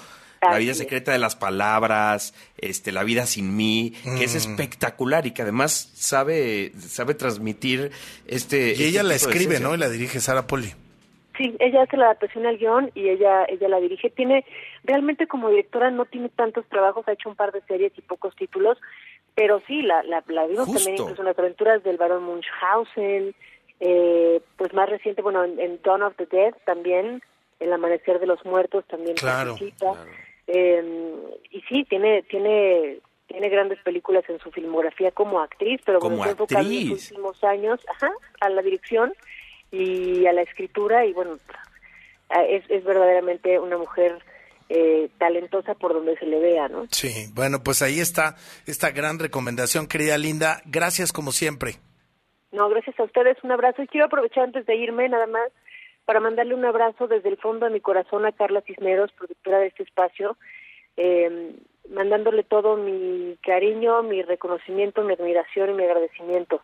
La 0.51 0.59
vida 0.59 0.75
secreta 0.75 1.13
de 1.13 1.19
las 1.19 1.37
palabras, 1.37 2.35
este, 2.59 2.93
La 2.93 3.03
vida 3.05 3.27
sin 3.27 3.57
mí, 3.57 3.93
que 4.19 4.25
es 4.25 4.35
Mm. 4.35 4.39
espectacular 4.53 5.27
y 5.27 5.33
que 5.33 5.43
además 5.43 5.91
sabe, 5.95 6.73
sabe 6.79 7.15
transmitir 7.15 7.91
este. 8.27 8.69
Y 8.69 8.71
este 8.73 8.85
ella 8.89 9.03
la 9.03 9.15
escribe. 9.15 9.61
¿no? 9.61 9.75
Y 9.75 9.79
la 9.79 9.89
dirige 9.89 10.21
Sara 10.21 10.47
Poli. 10.47 10.73
sí, 11.37 11.55
ella 11.59 11.83
hace 11.83 11.97
la 11.97 12.05
adaptación 12.07 12.47
al 12.47 12.59
guion 12.59 12.91
y 12.95 13.09
ella 13.09 13.45
ella 13.49 13.69
la 13.69 13.81
dirige. 13.81 14.09
Tiene, 14.11 14.45
realmente 14.85 15.27
como 15.27 15.49
directora 15.51 15.91
no 15.91 16.05
tiene 16.05 16.29
tantos 16.29 16.65
trabajos, 16.69 17.07
ha 17.09 17.13
hecho 17.13 17.29
un 17.29 17.35
par 17.37 17.51
de 17.53 17.61
series 17.63 17.93
y 17.97 18.03
pocos 18.03 18.37
títulos, 18.37 18.79
pero 19.35 19.61
sí, 19.67 19.83
la, 19.83 20.03
la, 20.05 20.23
la 20.29 20.47
vimos 20.47 20.67
también 20.73 20.95
incluso 20.97 21.23
en 21.23 21.27
las 21.27 21.39
aventuras 21.39 21.83
del 21.83 21.97
barón 21.97 22.23
Munchausen, 22.23 23.35
eh, 23.81 24.41
pues 24.57 24.73
más 24.75 24.89
reciente, 24.89 25.23
bueno, 25.23 25.43
en, 25.43 25.59
en 25.59 25.81
Dawn 25.83 26.03
of 26.05 26.15
the 26.17 26.27
Dead 26.27 26.55
también, 26.65 27.21
El 27.59 27.73
Amanecer 27.73 28.21
de 28.21 28.27
los 28.29 28.45
Muertos 28.45 28.85
también 28.87 29.17
Claro, 29.17 29.57
participa. 29.57 30.05
Eh, 30.47 31.15
y 31.51 31.61
sí, 31.63 31.85
tiene, 31.89 32.23
tiene, 32.25 32.99
tiene 33.27 33.49
grandes 33.49 33.79
películas 33.81 34.25
en 34.29 34.39
su 34.41 34.51
filmografía 34.51 35.11
como 35.11 35.41
actriz, 35.41 35.81
pero 35.85 35.99
bueno, 36.01 36.17
Como 36.17 36.25
ha 36.25 36.31
enfocado 36.31 36.61
en 36.61 36.67
los 36.69 36.83
actriz. 36.85 37.11
últimos 37.11 37.45
años 37.45 37.81
ajá, 37.95 38.13
a 38.41 38.49
la 38.51 38.63
dirección 38.63 39.13
y 39.71 40.27
a 40.27 40.33
la 40.33 40.43
escritura 40.43 41.07
y 41.07 41.13
bueno, 41.13 41.39
es, 42.49 42.65
es 42.69 42.85
verdaderamente 42.85 43.59
una 43.59 43.79
mujer 43.79 44.19
eh, 44.69 45.09
talentosa 45.19 45.75
por 45.75 45.93
donde 45.93 46.17
se 46.19 46.27
le 46.27 46.39
vea, 46.41 46.69
¿no? 46.69 46.87
Sí, 46.91 47.27
bueno, 47.35 47.63
pues 47.63 47.83
ahí 47.83 48.01
está 48.01 48.37
esta 48.67 48.91
gran 48.91 49.19
recomendación, 49.19 49.87
querida 49.87 50.17
Linda. 50.19 50.63
Gracias 50.65 51.13
como 51.13 51.33
siempre. 51.33 51.77
No, 52.53 52.69
gracias 52.69 52.99
a 52.99 53.05
ustedes, 53.05 53.37
un 53.43 53.53
abrazo 53.53 53.83
y 53.83 53.89
quiero 53.89 54.07
aprovechar 54.07 54.45
antes 54.45 54.65
de 54.67 54.77
irme 54.77 55.09
nada 55.09 55.27
más 55.27 55.51
para 56.05 56.21
mandarle 56.21 56.55
un 56.55 56.65
abrazo 56.65 57.07
desde 57.09 57.29
el 57.29 57.37
fondo 57.37 57.67
de 57.67 57.73
mi 57.73 57.81
corazón 57.81 58.27
a 58.27 58.33
Carla 58.33 58.63
Cisneros, 58.63 59.13
productora 59.13 59.59
de 59.59 59.69
este 59.69 59.83
espacio, 59.83 60.37
eh, 60.97 61.55
mandándole 61.91 62.45
todo 62.45 62.77
mi 62.77 63.37
cariño, 63.43 64.03
mi 64.03 64.23
reconocimiento, 64.23 65.03
mi 65.03 65.15
admiración 65.15 65.71
y 65.71 65.75
mi 65.75 65.85
agradecimiento. 65.85 66.63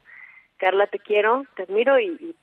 Carla, 0.56 0.86
te 0.86 0.98
quiero, 0.98 1.44
te 1.56 1.62
admiro 1.62 1.98
y, 1.98 2.36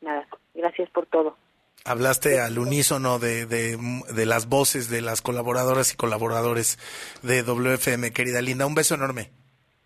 nada, 0.00 0.26
gracias 0.54 0.90
por 0.90 1.06
todo. 1.06 1.36
Hablaste 1.84 2.40
al 2.40 2.58
unísono 2.58 3.18
de, 3.18 3.46
de, 3.46 3.76
de 4.14 4.26
las 4.26 4.48
voces 4.48 4.88
de 4.88 5.02
las 5.02 5.22
colaboradoras 5.22 5.92
y 5.92 5.96
colaboradores 5.96 6.78
de 7.22 7.42
WFM, 7.42 8.10
querida 8.12 8.40
Linda. 8.40 8.66
Un 8.66 8.74
beso 8.74 8.94
enorme. 8.94 9.30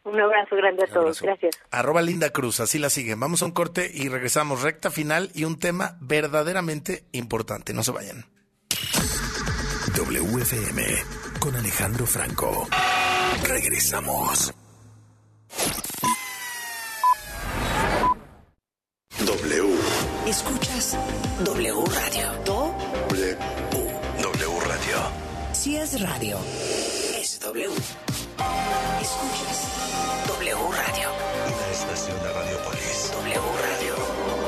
Un 0.08 0.18
abrazo 0.20 0.56
grande 0.56 0.84
a 0.84 0.86
todos, 0.86 1.20
gracias. 1.20 1.58
Arroba 1.70 2.00
Linda 2.00 2.30
Cruz, 2.30 2.60
así 2.60 2.78
la 2.78 2.88
siguen. 2.88 3.20
Vamos 3.20 3.42
a 3.42 3.44
un 3.44 3.50
corte 3.52 3.90
y 3.92 4.08
regresamos. 4.08 4.62
Recta 4.62 4.90
final 4.90 5.30
y 5.34 5.44
un 5.44 5.58
tema 5.58 5.98
verdaderamente 6.00 7.04
importante. 7.12 7.74
No 7.74 7.82
se 7.82 7.92
vayan. 7.92 8.24
WFM 9.94 10.82
con 11.40 11.54
Alejandro 11.56 12.06
Franco. 12.06 12.66
Regresamos. 13.46 14.54
W. 19.26 19.74
Escuchas 20.26 20.96
W 21.44 21.84
Radio. 21.86 22.32
Do. 22.46 22.74
W. 23.10 23.36
W 24.22 24.60
Radio. 24.60 24.96
Si 25.52 25.76
es 25.76 26.00
radio, 26.00 26.38
es 27.20 27.40
W. 27.40 27.68
Escuchas 29.00 30.26
W 30.26 30.54
Radio. 30.54 31.10
Una 31.46 31.70
estación 31.70 32.18
de 32.22 32.32
Radiopolis. 32.32 33.12
W 33.12 33.40
Radio. 33.62 33.94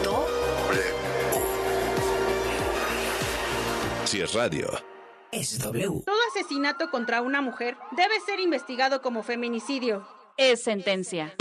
Do. 0.04 0.26
Si 4.04 4.20
es 4.20 4.34
radio. 4.34 4.68
Es 5.30 5.58
W. 5.60 6.02
Todo 6.04 6.18
asesinato 6.34 6.90
contra 6.90 7.22
una 7.22 7.40
mujer 7.40 7.76
debe 7.92 8.18
ser 8.20 8.40
investigado 8.40 9.02
como 9.02 9.22
feminicidio. 9.22 10.06
Es 10.36 10.64
sentencia. 10.64 11.34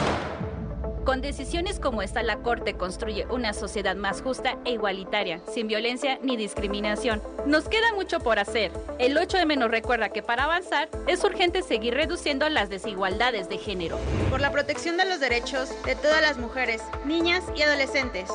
Con 1.10 1.22
decisiones 1.22 1.80
como 1.80 2.04
esta, 2.04 2.22
la 2.22 2.43
Corte 2.43 2.76
construye 2.76 3.26
una 3.32 3.54
sociedad 3.54 3.95
más 3.95 4.22
justa 4.22 4.60
e 4.63 4.74
igualitaria, 4.74 5.41
sin 5.52 5.65
violencia 5.65 6.19
ni 6.22 6.38
discriminación. 6.38 7.19
Nos 7.48 7.67
queda 7.67 7.95
mucho 7.95 8.19
por 8.19 8.38
hacer. 8.38 8.72
El 9.00 9.17
8M 9.17 9.58
nos 9.58 9.72
recuerda 9.72 10.10
que 10.10 10.22
para 10.22 10.43
avanzar 10.43 10.88
es 11.08 11.24
urgente 11.24 11.63
seguir 11.63 11.95
reduciendo 11.95 12.48
las 12.48 12.69
desigualdades 12.69 13.50
de 13.50 13.58
género. 13.58 13.98
Por 14.30 14.39
la 14.39 14.52
protección 14.52 14.98
de 14.98 15.06
los 15.06 15.19
derechos 15.19 15.72
de 15.84 15.95
todas 15.95 16.22
las 16.22 16.38
mujeres, 16.38 16.84
niñas 17.06 17.43
y 17.56 17.63
adolescentes. 17.63 18.30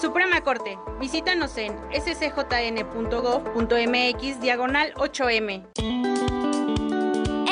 Suprema 0.00 0.40
Corte, 0.42 0.78
visítanos 1.00 1.56
en 1.56 1.76
scjn.gov.mx 1.92 3.10
diagonal 4.40 4.94
8M. 4.94 5.66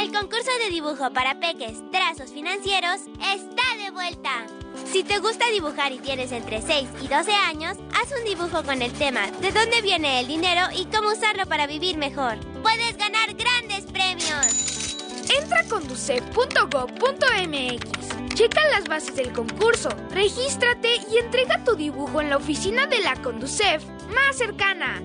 El 0.01 0.12
concurso 0.12 0.53
de 0.62 0.71
dibujo 0.71 1.12
para 1.12 1.41
peques, 1.41 1.83
trazos 1.91 2.31
financieros, 2.31 3.01
está 3.19 3.77
de 3.85 3.91
vuelta. 3.91 4.47
Si 4.92 5.03
te 5.05 5.18
gusta 5.18 5.44
dibujar 5.53 5.92
y 5.92 5.98
tienes 5.98 6.33
entre 6.33 6.62
6 6.62 6.88
y 7.03 7.09
12 7.09 7.31
años, 7.33 7.77
haz 7.92 8.11
un 8.18 8.24
dibujo 8.24 8.62
con 8.62 8.81
el 8.81 8.90
tema 8.92 9.27
de 9.42 9.53
dónde 9.53 9.83
viene 9.83 10.20
el 10.20 10.27
dinero 10.27 10.62
y 10.74 10.87
cómo 10.87 11.11
usarlo 11.11 11.44
para 11.46 11.66
vivir 11.66 11.98
mejor. 11.98 12.38
Puedes 12.62 12.96
ganar 12.96 13.35
grandes 13.35 13.85
premios. 13.85 14.96
Entra 15.38 15.61
a 15.61 15.64
conducef.gov.mx. 15.64 18.35
Checa 18.35 18.66
las 18.68 18.89
bases 18.89 19.14
del 19.14 19.30
concurso, 19.32 19.91
regístrate 20.11 20.89
y 21.12 21.18
entrega 21.18 21.62
tu 21.64 21.76
dibujo 21.76 22.22
en 22.22 22.30
la 22.30 22.39
oficina 22.39 22.86
de 22.86 23.01
la 23.01 23.14
Conducef 23.16 23.84
más 24.14 24.36
cercana. 24.36 25.03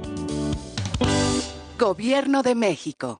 Gobierno 1.78 2.42
de 2.42 2.56
México. 2.56 3.20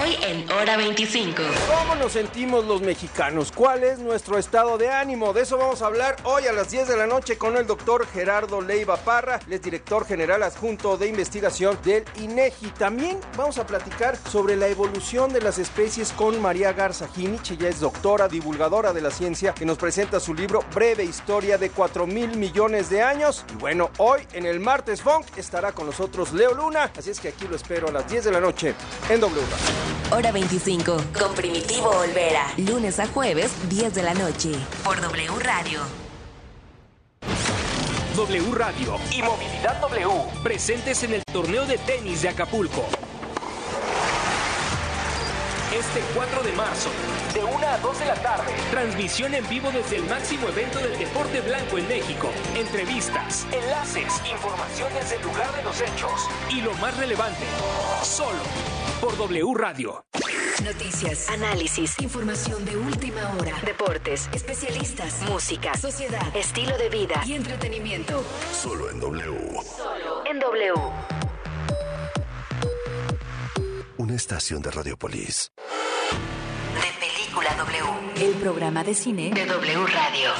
Hoy 0.00 0.16
en 0.22 0.50
Hora 0.50 0.76
25. 0.76 1.42
¿Cómo 1.68 1.94
nos 1.96 2.12
sentimos 2.12 2.64
los 2.64 2.80
mexicanos? 2.80 3.52
¿Cuál 3.52 3.84
es 3.84 3.98
nuestro 3.98 4.38
estado 4.38 4.78
de 4.78 4.88
ánimo? 4.88 5.32
De 5.32 5.42
eso 5.42 5.58
vamos 5.58 5.82
a 5.82 5.86
hablar 5.86 6.16
hoy 6.24 6.46
a 6.46 6.52
las 6.52 6.70
10 6.70 6.88
de 6.88 6.96
la 6.96 7.06
noche 7.06 7.36
con 7.36 7.56
el 7.56 7.66
doctor 7.66 8.06
Gerardo 8.06 8.60
Leiva 8.60 8.96
Parra, 8.96 9.40
es 9.50 9.60
director 9.60 10.06
general 10.06 10.44
adjunto 10.44 10.96
de 10.96 11.08
investigación 11.08 11.76
del 11.84 12.04
INEGI. 12.20 12.68
También 12.78 13.18
vamos 13.36 13.58
a 13.58 13.66
platicar 13.66 14.16
sobre 14.30 14.56
la 14.56 14.68
evolución 14.68 15.32
de 15.32 15.40
las 15.40 15.58
especies 15.58 16.12
con 16.12 16.40
María 16.40 16.72
Garza 16.72 17.08
Jinich. 17.08 17.50
Ella 17.50 17.68
es 17.68 17.80
doctora, 17.80 18.28
divulgadora 18.28 18.92
de 18.92 19.00
la 19.00 19.10
ciencia, 19.10 19.52
que 19.52 19.66
nos 19.66 19.78
presenta 19.78 20.20
su 20.20 20.32
libro 20.32 20.64
Breve 20.74 21.04
Historia 21.04 21.58
de 21.58 21.70
4 21.70 22.06
mil 22.06 22.36
millones 22.36 22.88
de 22.88 23.02
años. 23.02 23.44
Y 23.52 23.56
bueno, 23.56 23.90
hoy 23.98 24.22
en 24.32 24.46
el 24.46 24.60
Martes 24.60 25.02
Funk 25.02 25.26
estará 25.36 25.72
con 25.72 25.86
nosotros 25.86 26.32
Leo 26.32 26.54
Luna, 26.54 26.92
así 26.96 27.10
es 27.10 27.20
que 27.20 27.28
aquí 27.28 27.46
lo 27.48 27.56
espero 27.56 27.88
a 27.88 27.92
las 27.92 28.08
10 28.08 28.24
de 28.24 28.32
la 28.32 28.40
noche 28.40 28.74
en 29.10 29.20
W. 29.20 29.81
Hora 30.10 30.32
25. 30.32 30.96
Con 31.18 31.34
Primitivo 31.34 31.88
Olvera. 31.88 32.52
Lunes 32.56 32.98
a 33.00 33.06
jueves, 33.06 33.52
10 33.68 33.94
de 33.94 34.02
la 34.02 34.14
noche. 34.14 34.52
Por 34.84 35.00
W 35.00 35.30
Radio. 35.40 35.80
W 38.16 38.54
Radio 38.54 38.98
y 39.10 39.22
Movilidad 39.22 39.80
W 39.80 40.08
presentes 40.42 41.02
en 41.02 41.14
el 41.14 41.24
torneo 41.24 41.64
de 41.64 41.78
tenis 41.78 42.22
de 42.22 42.28
Acapulco. 42.28 42.84
Este 45.72 46.02
4 46.14 46.42
de 46.42 46.52
marzo, 46.52 46.90
de 47.32 47.42
1 47.42 47.66
a 47.66 47.78
2 47.78 47.98
de 47.98 48.04
la 48.04 48.14
tarde, 48.16 48.52
transmisión 48.70 49.34
en 49.34 49.48
vivo 49.48 49.70
desde 49.70 49.96
el 49.96 50.04
máximo 50.04 50.48
evento 50.48 50.78
del 50.78 50.98
deporte 50.98 51.40
blanco 51.40 51.78
en 51.78 51.88
México. 51.88 52.28
Entrevistas, 52.54 53.46
enlaces, 53.50 54.20
informaciones 54.30 55.10
del 55.10 55.22
lugar 55.22 55.50
de 55.56 55.62
los 55.62 55.80
hechos 55.80 56.28
y 56.50 56.60
lo 56.60 56.74
más 56.74 56.94
relevante, 56.98 57.44
solo 58.02 58.42
por 59.00 59.16
W 59.16 59.54
Radio. 59.54 60.04
Noticias, 60.62 61.30
análisis, 61.30 61.98
información 62.00 62.64
de 62.66 62.76
última 62.76 63.32
hora, 63.38 63.52
deportes, 63.64 64.28
especialistas, 64.34 65.22
música, 65.22 65.74
sociedad, 65.74 66.36
estilo 66.36 66.76
de 66.76 66.90
vida 66.90 67.22
y 67.26 67.32
entretenimiento. 67.32 68.22
Solo 68.52 68.90
en 68.90 69.00
W. 69.00 69.58
Solo 69.76 70.26
en 70.26 70.38
W. 70.38 71.21
Una 74.02 74.16
estación 74.16 74.60
de 74.62 74.68
Radiopolis. 74.72 75.52
De 76.10 77.06
Película 77.06 77.54
W. 77.54 78.26
El 78.26 78.34
programa 78.34 78.82
de 78.82 78.94
cine 78.94 79.30
de 79.32 79.46
W 79.46 79.86
Radio. 79.86 80.30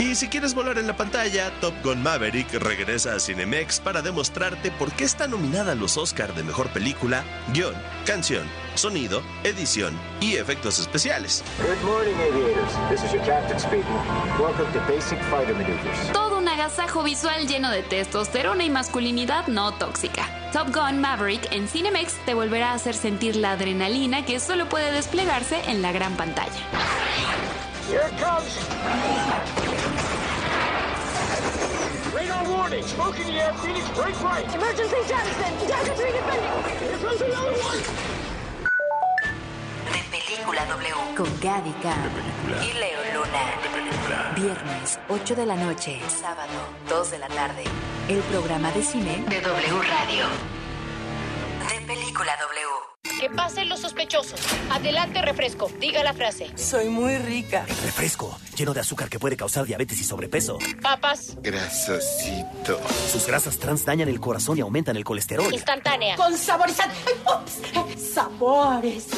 Y 0.00 0.14
si 0.14 0.28
quieres 0.28 0.54
volar 0.54 0.78
en 0.78 0.86
la 0.86 0.96
pantalla, 0.96 1.50
Top 1.60 1.74
Gun 1.84 2.02
Maverick 2.02 2.50
regresa 2.54 3.14
a 3.14 3.20
Cinemex 3.20 3.80
para 3.80 4.00
demostrarte 4.00 4.70
por 4.70 4.90
qué 4.92 5.04
está 5.04 5.28
nominada 5.28 5.72
a 5.72 5.74
los 5.74 5.98
Oscar 5.98 6.34
de 6.34 6.42
Mejor 6.42 6.70
Película, 6.70 7.22
Guión, 7.52 7.74
Canción, 8.06 8.48
Sonido, 8.76 9.22
Edición 9.44 10.00
y 10.22 10.36
Efectos 10.36 10.78
Especiales. 10.78 11.44
Good 11.58 11.86
morning, 11.86 12.14
aviators. 12.14 12.72
This 12.88 13.04
is 13.04 13.12
your 13.12 13.22
captain 13.26 13.60
speaking. 13.60 13.84
Welcome 14.40 14.72
to 14.72 14.80
Basic 14.90 15.20
Fighter 15.24 15.54
Maneuvers. 15.54 16.12
Todo 16.14 16.38
un 16.38 16.48
agasajo 16.48 17.02
visual 17.02 17.46
lleno 17.46 17.70
de 17.70 17.82
testosterona 17.82 18.64
y 18.64 18.70
masculinidad 18.70 19.48
no 19.48 19.72
tóxica. 19.72 20.26
Top 20.54 20.74
Gun 20.74 21.02
Maverick 21.02 21.52
en 21.52 21.68
Cinemex 21.68 22.14
te 22.24 22.32
volverá 22.32 22.70
a 22.70 22.74
hacer 22.76 22.94
sentir 22.94 23.36
la 23.36 23.52
adrenalina 23.52 24.24
que 24.24 24.40
solo 24.40 24.66
puede 24.66 24.92
desplegarse 24.92 25.60
en 25.66 25.82
la 25.82 25.92
gran 25.92 26.16
pantalla. 26.16 26.58
Here 27.90 28.08
comes. 28.20 29.79
Warning. 32.48 32.82
Smoke 32.84 33.18
in 33.20 33.26
the 33.26 33.40
air. 33.40 33.52
Phoenix, 33.54 33.88
break 33.90 34.16
right. 34.22 34.46
Emergency 34.54 34.96
jettison. 35.08 35.52
Delta 35.68 35.94
3 35.94 36.12
defending. 36.12 36.52
Here 36.80 36.98
comes 36.98 37.20
another 37.20 37.52
one. 37.68 37.80
De 39.92 40.00
Película 40.10 40.64
W. 40.66 40.94
Con 41.16 41.40
Gaby 41.40 41.72
Cam 41.82 42.10
y 42.62 42.72
Leo 42.74 43.00
Luna. 43.14 44.34
Viernes, 44.36 44.98
8 45.08 45.34
de 45.34 45.46
la 45.46 45.56
noche. 45.56 46.00
Sábado, 46.08 46.52
2 46.88 47.10
de 47.10 47.18
la 47.18 47.28
tarde. 47.28 47.64
El 48.08 48.20
programa 48.32 48.70
de 48.72 48.82
cine 48.82 49.24
de 49.28 49.40
W 49.40 49.82
Radio. 49.82 50.26
De 51.68 51.86
Película 51.86 52.32
W. 52.40 52.79
Que 53.20 53.28
pasen 53.28 53.68
los 53.68 53.80
sospechosos. 53.80 54.40
Adelante, 54.70 55.20
refresco. 55.20 55.70
Diga 55.78 56.02
la 56.02 56.14
frase. 56.14 56.50
Soy 56.56 56.88
muy 56.88 57.18
rica. 57.18 57.66
Refresco, 57.84 58.38
lleno 58.56 58.72
de 58.72 58.80
azúcar 58.80 59.10
que 59.10 59.18
puede 59.18 59.36
causar 59.36 59.66
diabetes 59.66 60.00
y 60.00 60.04
sobrepeso. 60.04 60.58
Papas. 60.80 61.36
Grasosito. 61.42 62.80
Sus 63.12 63.26
grasas 63.26 63.58
trans 63.58 63.84
dañan 63.84 64.08
el 64.08 64.20
corazón 64.20 64.56
y 64.56 64.62
aumentan 64.62 64.96
el 64.96 65.04
colesterol. 65.04 65.52
Instantánea. 65.52 66.16
Con 66.16 66.34
saborizante. 66.34 66.96
Sabores. 67.98 69.08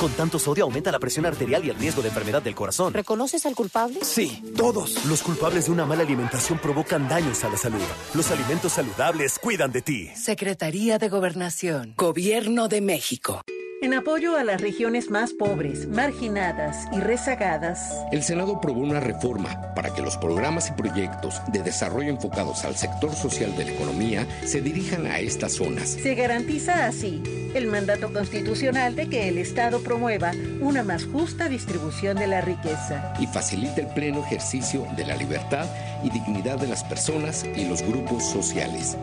Con 0.00 0.10
tanto 0.12 0.38
sodio 0.38 0.64
aumenta 0.64 0.90
la 0.90 0.98
presión 0.98 1.26
arterial 1.26 1.62
y 1.62 1.68
el 1.68 1.76
riesgo 1.76 2.00
de 2.00 2.08
enfermedad 2.08 2.40
del 2.40 2.54
corazón. 2.54 2.94
¿Reconoces 2.94 3.44
al 3.44 3.54
culpable? 3.54 4.00
Sí, 4.02 4.42
todos. 4.56 5.04
Los 5.04 5.22
culpables 5.22 5.66
de 5.66 5.72
una 5.72 5.84
mala 5.84 6.02
alimentación 6.02 6.58
provocan 6.58 7.10
daños 7.10 7.44
a 7.44 7.50
la 7.50 7.58
salud. 7.58 7.82
Los 8.14 8.30
alimentos 8.30 8.72
saludables 8.72 9.38
cuidan 9.38 9.70
de 9.70 9.82
ti. 9.82 10.10
Secretaría 10.16 10.96
de 10.96 11.10
Gobernación. 11.10 11.92
Gobierno 11.98 12.68
de 12.68 12.80
México. 12.80 13.42
En 13.82 13.94
apoyo 13.94 14.36
a 14.36 14.44
las 14.44 14.60
regiones 14.60 15.08
más 15.08 15.32
pobres, 15.32 15.88
marginadas 15.88 16.86
y 16.92 17.00
rezagadas, 17.00 17.94
El 18.12 18.22
Senado 18.22 18.56
aprobó 18.56 18.80
una 18.80 19.00
reforma 19.00 19.72
para 19.74 19.94
que 19.94 20.02
los 20.02 20.18
programas 20.18 20.68
y 20.68 20.72
proyectos 20.72 21.40
de 21.50 21.62
desarrollo 21.62 22.10
enfocados 22.10 22.66
al 22.66 22.76
sector 22.76 23.14
social 23.14 23.56
de 23.56 23.64
la 23.64 23.70
economía 23.70 24.26
se 24.44 24.60
dirijan 24.60 25.06
a 25.06 25.18
estas 25.20 25.52
zonas. 25.52 25.88
se 25.88 26.14
garantiza 26.14 26.84
así 26.84 27.22
el 27.54 27.68
mandato 27.68 28.12
constitucional 28.12 28.94
de 28.96 29.08
que 29.08 29.28
el 29.28 29.38
Estado 29.38 29.80
promueva 29.80 30.32
una 30.60 30.84
más 30.84 31.06
justa 31.06 31.48
distribución 31.48 32.18
de 32.18 32.26
la 32.26 32.42
riqueza. 32.42 33.14
y 33.18 33.26
facilita 33.28 33.80
el 33.80 33.86
pleno 33.88 34.22
ejercicio 34.22 34.86
de 34.94 35.06
la 35.06 35.16
libertad 35.16 35.66
y 36.04 36.10
dignidad 36.10 36.58
de 36.58 36.66
las 36.66 36.84
personas 36.84 37.46
y 37.56 37.64
los 37.64 37.80
grupos 37.80 38.24
sociales. 38.28 38.98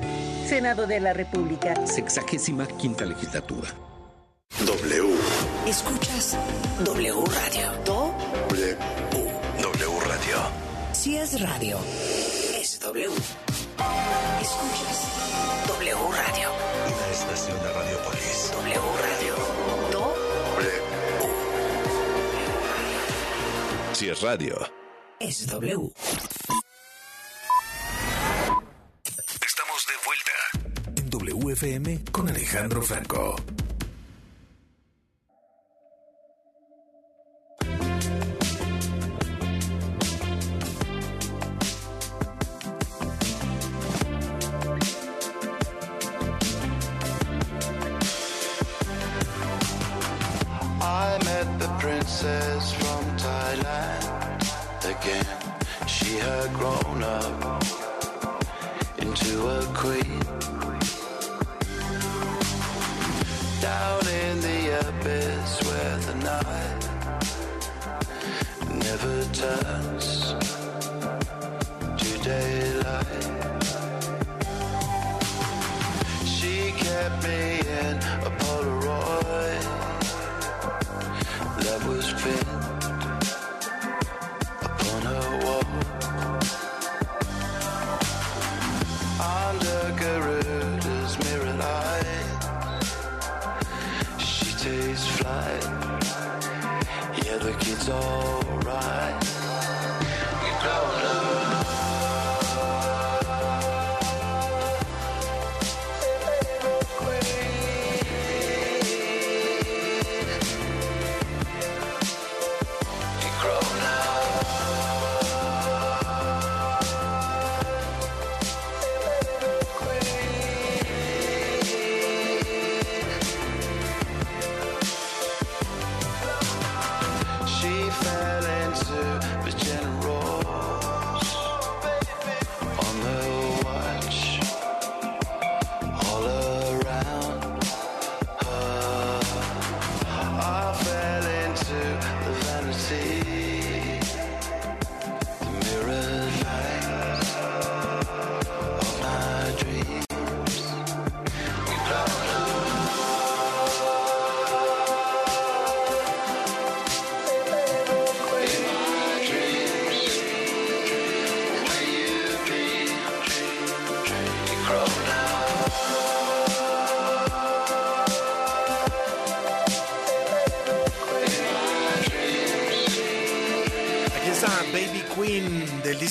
Senado 0.46 0.86
de 0.86 1.00
la 1.00 1.14
República. 1.14 1.74
Sexagésima 1.88 2.68
quinta 2.68 3.06
legislatura. 3.06 3.70
W. 4.66 5.16
Escuchas 5.68 6.36
W 6.84 7.24
Radio. 7.26 7.72
Do 7.86 8.14
W. 8.50 8.78
W 9.62 10.00
Radio. 10.08 10.38
si 10.94 11.16
es 11.18 11.40
radio, 11.40 11.78
es 12.60 12.80
W. 12.80 13.06
Escuchas 14.42 15.08
W 15.68 15.96
Radio. 16.12 16.50
Una 16.88 17.08
estación 17.12 17.58
de 17.62 17.74
Radiopolis. 17.74 18.52
W 18.54 18.82
Radio. 19.02 19.36
Do 19.92 20.16
Si 23.94 24.10
es 24.10 24.22
radio. 24.22 24.58
es 25.20 25.48
W. 25.48 25.92
Estamos 29.46 29.88
de 29.88 29.94
vuelta 30.06 30.32
en 30.96 31.10
WFM 31.10 32.04
con 32.12 32.28
Alejandro 32.30 32.82
Franco. 32.82 33.36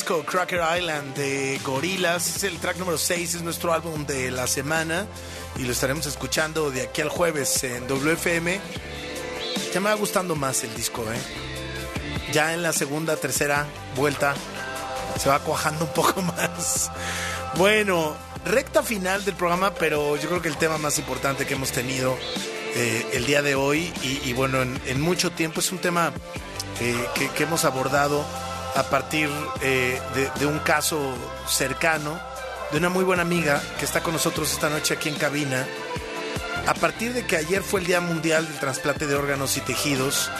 Cracker 0.06 0.60
Island 0.78 1.16
de 1.16 1.60
Gorillaz. 1.64 2.36
Es 2.36 2.44
el 2.44 2.58
track 2.58 2.76
número 2.76 2.96
6, 2.96 3.34
es 3.34 3.42
nuestro 3.42 3.72
álbum 3.72 4.06
de 4.06 4.30
la 4.30 4.46
semana 4.46 5.04
y 5.56 5.64
lo 5.64 5.72
estaremos 5.72 6.06
escuchando 6.06 6.70
de 6.70 6.82
aquí 6.82 7.02
al 7.02 7.08
jueves 7.08 7.64
en 7.64 7.88
WFM. 7.88 8.60
Ya 9.74 9.80
me 9.80 9.88
va 9.88 9.96
gustando 9.96 10.36
más 10.36 10.62
el 10.62 10.72
disco, 10.76 11.02
¿eh? 11.02 12.32
Ya 12.32 12.54
en 12.54 12.62
la 12.62 12.72
segunda, 12.72 13.16
tercera 13.16 13.66
vuelta 13.96 14.34
se 15.18 15.28
va 15.28 15.40
cuajando 15.40 15.86
un 15.86 15.92
poco 15.92 16.22
más. 16.36 16.88
Bueno, 17.56 18.14
recta 18.44 18.84
final 18.84 19.24
del 19.24 19.34
programa, 19.34 19.74
pero 19.74 20.16
yo 20.16 20.28
creo 20.28 20.40
que 20.40 20.48
el 20.48 20.56
tema 20.56 20.78
más 20.78 21.00
importante 21.00 21.46
que 21.46 21.54
hemos 21.54 21.72
tenido 21.72 22.16
eh, 22.76 23.06
el 23.12 23.26
día 23.26 23.42
de 23.42 23.56
hoy 23.56 23.92
y, 24.04 24.20
y 24.28 24.32
bueno, 24.34 24.62
en, 24.62 25.00
mucho 25.00 25.32
tiempo 25.32 25.58
es 25.58 25.72
un 25.72 25.78
tema 25.78 26.12
eh, 26.80 27.08
que 27.34 27.42
hemos 27.42 27.64
abordado 27.64 28.24
a 28.76 28.82
partir 28.84 29.30
eh, 29.62 30.00
de, 30.38 30.46
un 30.46 30.58
caso 30.58 31.14
cercano 31.48 32.20
de 32.70 32.78
una 32.78 32.90
muy 32.90 33.04
buena 33.04 33.22
amiga 33.22 33.62
que 33.78 33.84
está 33.84 34.02
con 34.02 34.12
nosotros 34.12 34.52
esta 34.52 34.68
noche 34.68 34.94
aquí 34.94 35.08
en 35.08 35.14
cabina. 35.14 35.66
A 36.66 36.74
partir 36.74 37.14
de 37.14 37.26
que 37.26 37.36
ayer 37.36 37.62
fue 37.62 37.80
el 37.80 37.86
Día 37.86 38.00
Mundial 38.00 38.46
del 38.46 38.58
Trasplante 38.58 39.06
de 39.06 39.14
Órganos 39.14 39.56
y 39.56 39.60
Tejidos 39.60 40.30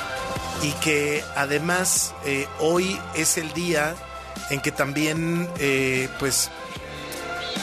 y 0.63 0.73
que 0.73 1.25
además 1.35 2.15
eh, 2.25 2.47
hoy 2.59 3.01
es 3.15 3.39
el 3.39 3.53
día 3.53 3.95
en 4.51 4.61
que 4.61 4.73
también 4.73 5.49
eh, 5.59 6.09
pues 6.19 6.51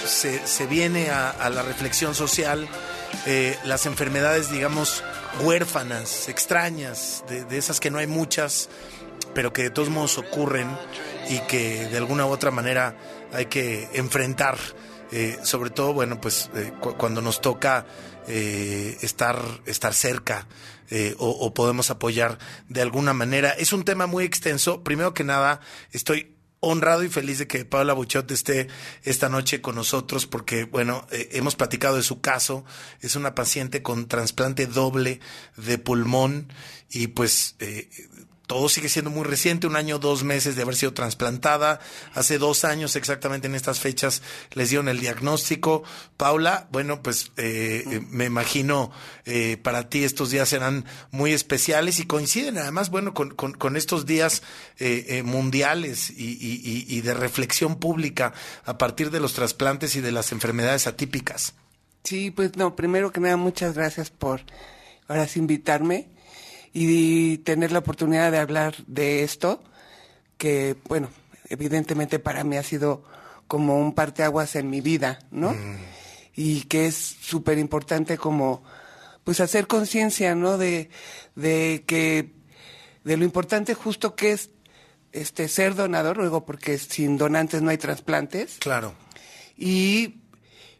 se, 0.06 0.66
viene 0.68 1.12
a, 1.12 1.50
la 1.50 1.62
reflexión 1.62 2.16
social 2.16 2.68
las 3.64 3.86
enfermedades, 3.86 4.50
digamos, 4.50 5.04
huérfanas, 5.42 6.28
extrañas, 6.28 7.24
de 7.28 7.58
esas 7.58 7.80
que 7.80 7.90
no 7.90 8.00
hay 8.00 8.08
muchas, 8.08 8.70
pero 9.34 9.52
que 9.54 9.64
de 9.64 9.70
todos 9.70 9.90
modos 9.90 10.18
ocurren 10.18 10.68
y 11.30 11.40
que 11.48 11.88
de 11.88 11.98
alguna 11.98 12.26
u 12.26 12.30
otra 12.30 12.52
manera 12.52 12.96
hay 13.32 13.46
que 13.48 13.90
enfrentar. 13.94 14.58
eh, 15.12 15.38
sobre 15.44 15.70
todo, 15.70 15.94
bueno, 15.94 16.20
pues 16.20 16.50
eh, 16.56 16.72
cu- 16.82 16.96
cuando 16.98 17.22
nos 17.22 17.40
toca 17.40 17.86
eh, 18.28 18.98
estar, 19.04 19.38
estar 19.68 19.94
cerca 19.94 20.48
eh, 20.90 21.14
o, 21.20 21.54
podemos 21.54 21.92
apoyar 21.92 22.40
de 22.68 22.82
alguna 22.82 23.14
manera. 23.14 23.52
Es 23.52 23.74
un 23.74 23.84
tema 23.86 24.08
muy 24.08 24.24
extenso. 24.24 24.84
Primero 24.84 25.14
que 25.14 25.24
nada, 25.24 25.60
estoy 25.92 26.36
honrado 26.62 27.04
y 27.04 27.10
feliz 27.10 27.38
de 27.38 27.46
que 27.48 27.64
Paula 27.66 27.94
Buchot 27.94 28.32
esté 28.32 28.70
esta 29.04 29.30
noche 29.30 29.62
con 29.62 29.76
nosotros 29.76 30.26
porque, 30.26 30.64
bueno, 30.64 31.06
hemos 31.12 31.56
platicado 31.56 31.96
de 31.98 32.04
su 32.04 32.20
caso. 32.22 32.66
Es 33.02 33.16
una 33.16 33.36
paciente 33.36 33.84
con 33.84 34.08
trasplante 34.08 34.66
doble 34.66 35.20
de 35.58 35.78
pulmón 35.78 36.52
y 36.90 37.08
pues 37.08 37.56
eh, 37.60 37.88
todo 38.54 38.70
sigue 38.70 38.88
siendo 38.88 39.10
muy 39.10 39.24
reciente, 39.24 39.66
un 39.66 39.76
año, 39.76 39.98
dos 39.98 40.24
meses 40.24 40.56
de 40.56 40.62
haber 40.62 40.76
sido 40.76 40.94
trasplantada. 40.94 41.80
Hace 42.14 42.38
dos 42.38 42.66
años 42.66 42.96
exactamente 42.96 43.48
en 43.48 43.56
estas 43.56 43.80
fechas 43.80 44.22
les 44.52 44.70
dieron 44.70 44.90
el 44.90 45.00
diagnóstico. 45.00 45.82
Paula, 46.18 46.68
bueno, 46.72 47.02
pues 47.02 47.32
eh, 47.38 47.84
eh, 47.90 48.02
me 48.12 48.26
imagino 48.26 48.92
eh, 49.26 49.58
para 49.58 49.90
ti 49.90 50.04
estos 50.04 50.30
días 50.30 50.50
serán 50.50 50.86
muy 51.10 51.34
especiales 51.34 52.00
y 52.00 52.06
coinciden 52.06 52.60
además, 52.60 52.92
bueno, 52.92 53.16
con, 53.16 53.76
estos 53.76 54.06
días 54.06 54.44
eh, 54.78 55.06
eh, 55.08 55.24
mundiales 55.24 56.12
y, 56.12 57.02
de 57.02 57.14
reflexión 57.16 57.78
pública 57.78 58.34
a 58.66 58.78
partir 58.78 59.10
de 59.10 59.20
los 59.20 59.34
trasplantes 59.34 59.96
y 59.96 60.02
de 60.02 60.12
las 60.12 60.32
enfermedades 60.32 60.86
atípicas. 60.86 61.56
Sí, 62.04 62.30
pues 62.30 62.56
no, 62.56 62.76
primero 62.76 63.12
que 63.12 63.20
nada, 63.20 63.36
muchas 63.36 63.74
gracias 63.74 64.12
por 64.12 64.42
invitarme 65.36 66.13
y 66.74 67.38
tener 67.40 67.72
la 67.72 67.80
oportunidad 67.80 68.32
de 68.32 68.40
hablar 68.40 68.76
de 68.88 69.24
esto, 69.24 69.64
que, 70.38 70.76
bueno, 70.90 71.10
evidentemente 71.48 72.20
para 72.20 72.44
mí 72.44 72.58
ha 72.58 72.64
sido 72.64 73.04
como 73.48 73.78
un 73.78 73.94
parteaguas 73.94 74.56
en 74.56 74.70
mi 74.70 74.82
vida, 74.82 75.20
¿no? 75.30 75.56
Y 76.36 76.62
que 76.64 76.88
es 76.88 76.96
súper 76.96 77.60
importante 77.60 78.18
como, 78.18 78.64
pues 79.24 79.40
hacer 79.40 79.68
conciencia, 79.68 80.34
¿no? 80.34 80.58
De, 80.58 80.90
de 81.36 81.84
que, 81.86 82.34
de 83.04 83.18
lo 83.18 83.24
importante 83.24 83.76
justo 83.76 84.16
que 84.16 84.32
es 84.32 84.50
este 85.12 85.48
ser 85.48 85.76
donador, 85.76 86.18
luego 86.18 86.44
porque 86.44 86.80
sin 86.80 87.18
donantes 87.18 87.62
no 87.62 87.70
hay 87.70 87.78
trasplantes. 87.78 88.58
Claro. 88.60 88.96
Y, 89.56 90.16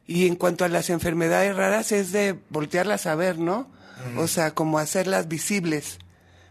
y 0.08 0.26
en 0.26 0.36
cuanto 0.36 0.66
a 0.66 0.70
las 0.70 0.90
enfermedades 0.90 1.56
raras 1.56 1.92
es 1.92 2.12
de 2.12 2.40
voltearlas 2.50 3.06
a 3.06 3.14
ver, 3.14 3.38
¿no? 3.38 3.72
O 4.18 4.28
sea, 4.28 4.52
como 4.52 4.80
hacerlas 4.80 5.28
visibles, 5.28 6.00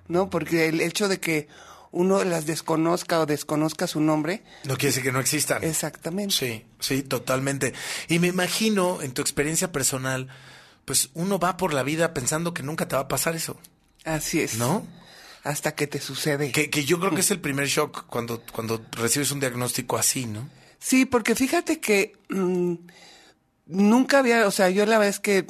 ¿no? 0.08 0.30
Porque 0.30 0.68
el 0.68 0.80
hecho 0.80 1.08
de 1.08 1.20
que 1.20 1.48
uno 1.92 2.24
las 2.24 2.46
desconozca 2.46 3.20
o 3.20 3.26
desconozca 3.26 3.86
su 3.86 4.00
nombre. 4.00 4.42
No 4.64 4.76
quiere 4.76 4.88
decir 4.88 5.02
que 5.02 5.12
no 5.12 5.20
existan. 5.20 5.62
Exactamente. 5.62 6.34
Sí, 6.34 6.64
sí, 6.80 7.02
totalmente. 7.02 7.74
Y 8.08 8.18
me 8.18 8.28
imagino, 8.28 9.02
en 9.02 9.12
tu 9.12 9.20
experiencia 9.20 9.70
personal, 9.70 10.28
pues 10.84 11.10
uno 11.14 11.38
va 11.38 11.56
por 11.56 11.74
la 11.74 11.82
vida 11.82 12.14
pensando 12.14 12.54
que 12.54 12.62
nunca 12.62 12.88
te 12.88 12.96
va 12.96 13.02
a 13.02 13.08
pasar 13.08 13.36
eso. 13.36 13.58
Así 14.04 14.40
es. 14.40 14.56
¿No? 14.56 14.86
Hasta 15.44 15.74
que 15.74 15.86
te 15.86 16.00
sucede. 16.00 16.50
Que, 16.50 16.70
que 16.70 16.84
yo 16.84 16.98
creo 16.98 17.14
que 17.14 17.20
es 17.20 17.30
el 17.30 17.40
primer 17.40 17.66
shock 17.66 18.06
cuando, 18.06 18.42
cuando 18.52 18.84
recibes 18.92 19.30
un 19.30 19.40
diagnóstico 19.40 19.98
así, 19.98 20.26
¿no? 20.26 20.48
Sí, 20.78 21.04
porque 21.04 21.34
fíjate 21.34 21.78
que 21.78 22.16
mm, 22.30 22.74
nunca 23.72 24.18
había, 24.20 24.46
o 24.46 24.50
sea, 24.50 24.70
yo 24.70 24.86
la 24.86 24.98
vez 24.98 25.18
que 25.20 25.46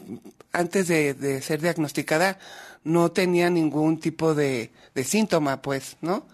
antes 0.52 0.88
de, 0.88 1.14
de 1.14 1.42
ser 1.42 1.60
diagnosticada 1.60 2.38
no 2.84 3.10
tenía 3.12 3.48
ningún 3.50 3.98
tipo 4.00 4.34
de, 4.34 4.70
de 4.94 5.04
síntoma, 5.04 5.62
pues, 5.62 5.96
¿no? 6.00 6.26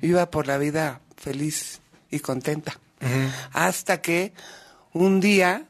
Iba 0.00 0.30
por 0.30 0.46
la 0.46 0.58
vida 0.58 1.00
feliz 1.16 1.80
y 2.10 2.20
contenta. 2.20 2.78
Hasta 3.52 4.00
que 4.00 4.32
un 4.92 5.20
día, 5.20 5.66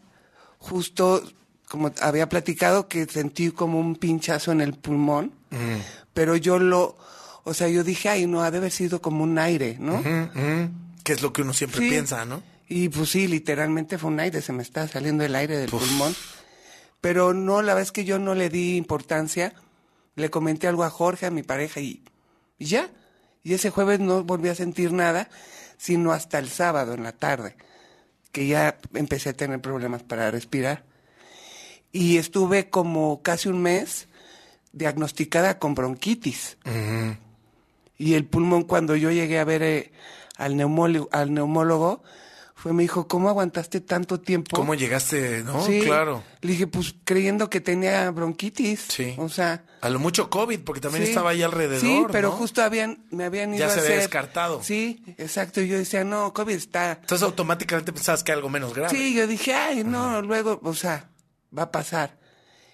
justo 0.58 1.22
como 1.68 1.92
había 2.00 2.28
platicado, 2.28 2.88
que 2.88 3.04
sentí 3.06 3.50
como 3.50 3.78
un 3.78 3.96
pinchazo 3.96 4.52
en 4.52 4.60
el 4.62 4.74
pulmón, 4.74 5.32
pero 6.14 6.36
yo 6.36 6.58
lo, 6.58 6.96
o 7.44 7.52
sea, 7.54 7.68
yo 7.68 7.84
dije, 7.84 8.08
ay, 8.08 8.26
no, 8.26 8.42
ha 8.42 8.50
de 8.50 8.58
haber 8.58 8.70
sido 8.72 9.02
como 9.02 9.24
un 9.24 9.38
aire, 9.38 9.76
¿no? 9.78 10.02
Que 11.04 11.12
es 11.12 11.22
lo 11.22 11.32
que 11.32 11.42
uno 11.42 11.52
siempre 11.52 11.80
Sí. 11.80 11.88
piensa, 11.88 12.24
¿no? 12.24 12.42
Y 12.68 12.88
pues 12.90 13.10
sí, 13.10 13.26
literalmente 13.26 13.96
fue 13.98 14.10
un 14.10 14.20
aire, 14.20 14.42
se 14.42 14.52
me 14.52 14.62
está 14.62 14.86
saliendo 14.86 15.24
el 15.24 15.34
aire 15.34 15.56
del 15.56 15.70
pulmón. 15.70 16.14
Pero 17.00 17.32
no, 17.32 17.62
la 17.62 17.80
es 17.80 17.92
que 17.92 18.04
yo 18.04 18.18
no 18.18 18.34
le 18.34 18.50
di 18.50 18.76
importancia. 18.76 19.54
Le 20.16 20.30
comenté 20.30 20.68
algo 20.68 20.84
a 20.84 20.90
Jorge, 20.90 21.26
a 21.26 21.30
mi 21.30 21.42
pareja, 21.42 21.80
y, 21.80 22.02
y 22.58 22.66
ya. 22.66 22.90
Y 23.42 23.54
ese 23.54 23.70
jueves 23.70 24.00
no 24.00 24.24
volví 24.24 24.48
a 24.48 24.54
sentir 24.54 24.92
nada, 24.92 25.30
sino 25.78 26.12
hasta 26.12 26.38
el 26.38 26.48
sábado 26.48 26.94
en 26.94 27.04
la 27.04 27.12
tarde, 27.12 27.56
que 28.32 28.46
ya 28.46 28.78
empecé 28.94 29.30
a 29.30 29.32
tener 29.32 29.60
problemas 29.60 30.02
para 30.02 30.30
respirar. 30.30 30.84
Y 31.92 32.18
estuve 32.18 32.68
como 32.68 33.22
casi 33.22 33.48
un 33.48 33.62
mes 33.62 34.08
diagnosticada 34.72 35.58
con 35.58 35.74
bronquitis. 35.74 36.58
Y 37.96 38.14
el 38.14 38.26
pulmón, 38.26 38.64
cuando 38.64 38.94
yo 38.96 39.10
llegué 39.10 39.38
a 39.38 39.44
ver 39.44 39.62
eh, 39.62 39.92
al, 40.36 40.56
neumólogo, 40.56 41.08
al 41.10 41.32
neumólogo, 41.32 42.02
fue, 42.58 42.72
me 42.72 42.82
dijo, 42.82 43.06
¿cómo 43.06 43.28
aguantaste 43.28 43.80
tanto 43.80 44.18
tiempo? 44.18 44.56
¿Cómo 44.56 44.74
llegaste, 44.74 45.44
no? 45.44 45.64
Sí. 45.64 45.80
Claro. 45.80 46.24
Le 46.40 46.50
dije, 46.50 46.66
pues 46.66 46.92
creyendo 47.04 47.48
que 47.48 47.60
tenía 47.60 48.10
bronquitis. 48.10 48.86
Sí. 48.88 49.14
O 49.16 49.28
sea. 49.28 49.64
A 49.80 49.88
lo 49.88 50.00
mucho 50.00 50.28
COVID, 50.28 50.58
porque 50.64 50.80
también 50.80 51.04
sí. 51.04 51.10
estaba 51.10 51.30
ahí 51.30 51.42
alrededor. 51.44 51.80
Sí, 51.80 52.02
pero 52.10 52.30
¿no? 52.30 52.34
justo 52.34 52.60
habían, 52.64 53.06
me 53.12 53.22
habían 53.22 53.54
ido 53.54 53.60
Ya 53.60 53.66
a 53.66 53.70
se 53.70 53.78
hacer. 53.78 53.92
había 53.92 54.02
descartado. 54.02 54.60
Sí, 54.60 55.04
exacto. 55.18 55.60
Y 55.60 55.68
yo 55.68 55.78
decía, 55.78 56.02
no, 56.02 56.32
COVID 56.34 56.52
está. 56.52 56.98
Entonces 57.00 57.22
automáticamente 57.22 57.92
pensabas 57.92 58.24
que 58.24 58.32
algo 58.32 58.48
menos 58.48 58.74
grave. 58.74 58.92
Sí, 58.92 59.14
yo 59.14 59.28
dije, 59.28 59.54
ay, 59.54 59.84
no, 59.84 60.20
luego, 60.20 60.58
o 60.64 60.74
sea, 60.74 61.10
va 61.56 61.62
a 61.62 61.70
pasar. 61.70 62.18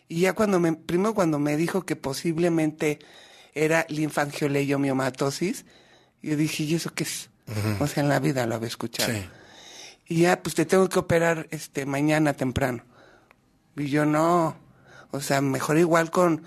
Y 0.09 0.21
ya 0.21 0.33
cuando 0.33 0.61
me, 0.61 0.73
primero 0.73 1.13
cuando 1.13 1.39
me 1.39 1.59
dijo 1.59 1.85
que 1.85 1.95
posiblemente 1.95 3.01
era 3.53 3.85
linfangioleyomyomatosis, 3.91 5.67
yo 6.23 6.37
dije, 6.39 6.63
¿y 6.63 6.75
eso 6.75 6.91
qué 6.95 7.05
es? 7.05 7.29
O 7.81 7.87
sea, 7.87 8.03
en 8.03 8.09
la 8.09 8.19
vida 8.19 8.47
lo 8.47 8.55
había 8.55 8.69
escuchado. 8.69 9.13
Sí. 9.13 9.23
Y 10.07 10.23
ya, 10.23 10.43
pues 10.43 10.55
te 10.55 10.67
tengo 10.67 10.89
que 10.89 10.99
operar 10.99 11.47
este 11.51 11.87
mañana 11.87 12.35
temprano. 12.35 12.85
Y 13.77 13.89
yo 13.89 14.05
no, 14.05 14.57
o 15.11 15.21
sea, 15.21 15.41
mejor 15.41 15.79
igual 15.79 16.11
con, 16.11 16.45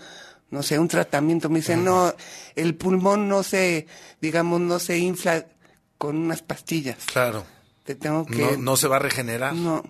no 0.52 0.64
sé, 0.64 0.80
un 0.80 0.88
tratamiento. 0.88 1.50
Me 1.50 1.60
dicen, 1.60 1.84
no, 1.84 2.14
el 2.56 2.76
pulmón 2.76 3.28
no 3.28 3.44
se, 3.44 3.88
digamos, 4.22 4.62
no 4.62 4.80
se 4.80 4.98
infla 4.98 5.48
con 5.98 6.18
unas 6.18 6.42
pastillas. 6.42 6.98
Claro. 7.06 7.46
Te 7.84 7.96
tengo 7.96 8.26
que... 8.26 8.42
No, 8.42 8.58
no 8.58 8.78
se 8.78 8.88
va 8.88 8.98
a 8.98 9.00
regenerar. 9.00 9.54
No. 9.54 9.84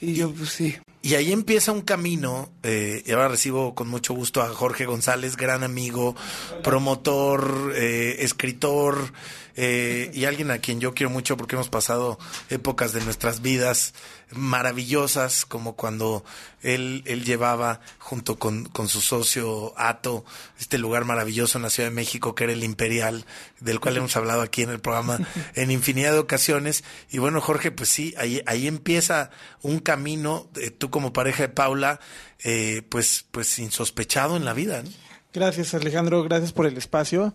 Y 0.00 0.14
yo, 0.14 0.32
pues 0.32 0.50
sí. 0.50 0.76
Y 1.02 1.14
ahí 1.14 1.32
empieza 1.32 1.72
un 1.72 1.80
camino, 1.80 2.50
eh, 2.62 3.02
y 3.06 3.12
ahora 3.12 3.28
recibo 3.28 3.74
con 3.74 3.88
mucho 3.88 4.12
gusto 4.12 4.42
a 4.42 4.48
Jorge 4.50 4.84
González, 4.84 5.36
gran 5.36 5.64
amigo, 5.64 6.14
promotor, 6.62 7.72
eh, 7.74 8.16
escritor, 8.18 9.10
eh, 9.56 10.10
y 10.12 10.26
alguien 10.26 10.50
a 10.50 10.58
quien 10.58 10.78
yo 10.78 10.92
quiero 10.92 11.08
mucho 11.08 11.38
porque 11.38 11.56
hemos 11.56 11.70
pasado 11.70 12.18
épocas 12.50 12.92
de 12.92 13.00
nuestras 13.00 13.40
vidas 13.40 13.94
maravillosas, 14.32 15.44
como 15.44 15.74
cuando 15.74 16.24
él, 16.62 17.02
él 17.06 17.24
llevaba 17.24 17.80
junto 17.98 18.38
con, 18.38 18.66
con 18.66 18.88
su 18.88 19.00
socio 19.00 19.72
Ato 19.76 20.24
este 20.58 20.78
lugar 20.78 21.04
maravilloso 21.04 21.58
en 21.58 21.62
la 21.62 21.70
Ciudad 21.70 21.88
de 21.88 21.94
México 21.94 22.34
que 22.34 22.44
era 22.44 22.52
el 22.52 22.64
Imperial, 22.64 23.24
del 23.60 23.80
cual 23.80 23.96
hemos 23.96 24.16
hablado 24.16 24.42
aquí 24.42 24.62
en 24.62 24.70
el 24.70 24.80
programa 24.80 25.18
en 25.54 25.70
infinidad 25.70 26.12
de 26.12 26.18
ocasiones. 26.18 26.84
Y 27.10 27.18
bueno, 27.18 27.40
Jorge, 27.40 27.70
pues 27.70 27.88
sí, 27.88 28.14
ahí, 28.18 28.42
ahí 28.46 28.66
empieza 28.66 29.30
un 29.62 29.80
camino, 29.80 30.48
eh, 30.56 30.70
tú 30.70 30.90
como 30.90 31.12
pareja 31.12 31.44
de 31.44 31.48
Paula, 31.48 32.00
eh, 32.42 32.82
pues, 32.88 33.26
pues 33.30 33.58
insospechado 33.58 34.36
en 34.36 34.44
la 34.44 34.52
vida. 34.52 34.82
Gracias 35.32 35.74
Alejandro, 35.74 36.22
gracias 36.24 36.52
por 36.52 36.66
el 36.66 36.76
espacio. 36.76 37.34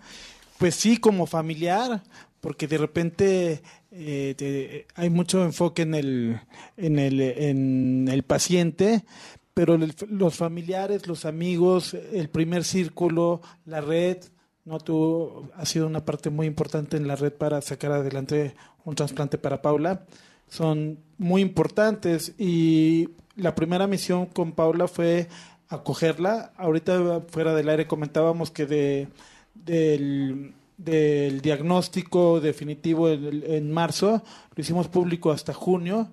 Pues 0.58 0.76
sí, 0.76 0.98
como 0.98 1.26
familiar, 1.26 2.02
porque 2.41 2.68
de 2.68 2.78
repente 2.78 3.64
eh, 3.98 4.36
te- 4.38 4.88
hay 4.96 5.10
mucho 5.10 5.43
enfoque 5.43 5.84
en 5.84 5.96
el, 5.96 6.39
en 6.78 7.00
el, 7.00 7.22
en 7.22 8.08
el 8.12 8.24
paciente, 8.24 9.06
pero 9.54 9.78
los 10.10 10.36
familiares, 10.36 11.08
los 11.08 11.24
amigos, 11.26 11.93
el 11.93 12.30
primer 12.30 12.66
círculo, 12.66 13.41
la 13.66 13.80
red, 13.82 14.18
no 14.66 14.80
tú 14.80 15.50
has 15.56 15.70
sido 15.70 15.88
una 15.88 16.04
parte 16.04 16.30
muy 16.30 16.46
importante 16.48 16.98
en 16.98 17.08
la 17.08 17.16
red 17.16 17.32
para 17.32 17.62
sacar 17.62 17.91
adelante 17.93 18.56
un 18.84 18.96
trasplante 18.96 19.38
para 19.38 19.62
Paula. 19.62 20.06
Son 20.50 21.00
muy 21.18 21.41
importantes 21.41 22.34
y 22.38 23.10
la 23.36 23.56
primera 23.56 23.88
misión 23.88 24.26
con 24.26 24.52
Paula 24.52 24.88
fue 24.88 25.28
acogerla. 25.70 26.52
Ahorita 26.58 27.22
fuera 27.30 27.54
del 27.56 27.70
aire 27.70 27.88
comentábamos 27.88 28.52
que 28.52 28.66
de 28.66 29.08
del, 29.54 30.54
del 30.78 31.42
diagnóstico 31.42 32.42
definitivo 32.42 33.10
en, 33.10 33.72
marzo 33.72 34.24
lo 34.56 34.62
hicimos 34.62 34.88
público 34.88 35.32
hasta 35.32 35.54
junio 35.54 36.10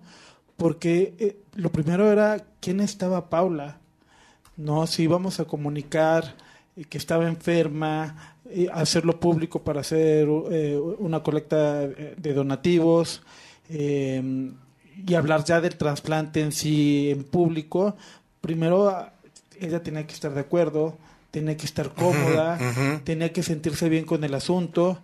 porque 0.57 1.15
eh, 1.19 1.37
lo 1.55 1.73
primero 1.73 2.11
era 2.11 2.45
quién 2.61 2.81
estaba 2.81 3.29
Paula 3.29 3.79
no 4.57 4.87
si 4.87 5.05
íbamos 5.05 5.41
a 5.41 5.47
comunicar 5.47 6.37
eh, 6.77 6.85
que 6.85 6.99
estaba 6.99 7.27
enferma 7.27 8.37
eh, 8.49 8.69
hacerlo 8.73 9.19
público 9.19 9.63
para 9.63 9.81
hacer 9.81 10.29
una 10.29 11.23
colecta 11.23 11.89
de 11.89 12.35
donativos 12.35 13.23
eh, 13.69 14.53
y 15.07 15.15
hablar 15.15 15.45
ya 15.45 15.61
del 15.61 15.77
trasplante 15.77 16.41
en 16.41 16.53
sí 16.53 17.11
en 17.11 17.25
público 17.25 17.97
primero 18.41 18.95
ella 19.59 19.83
tenía 19.83 20.07
que 20.07 20.13
estar 20.13 20.33
de 20.35 20.41
acuerdo 20.41 20.99
tenía 21.33 21.57
que 21.57 21.67
estar 21.67 21.93
cómoda 21.95 22.59
tenía 23.05 23.33
que 23.33 23.43
sentirse 23.43 23.89
bien 23.89 24.05
con 24.05 24.23
el 24.23 24.35
asunto 24.35 25.01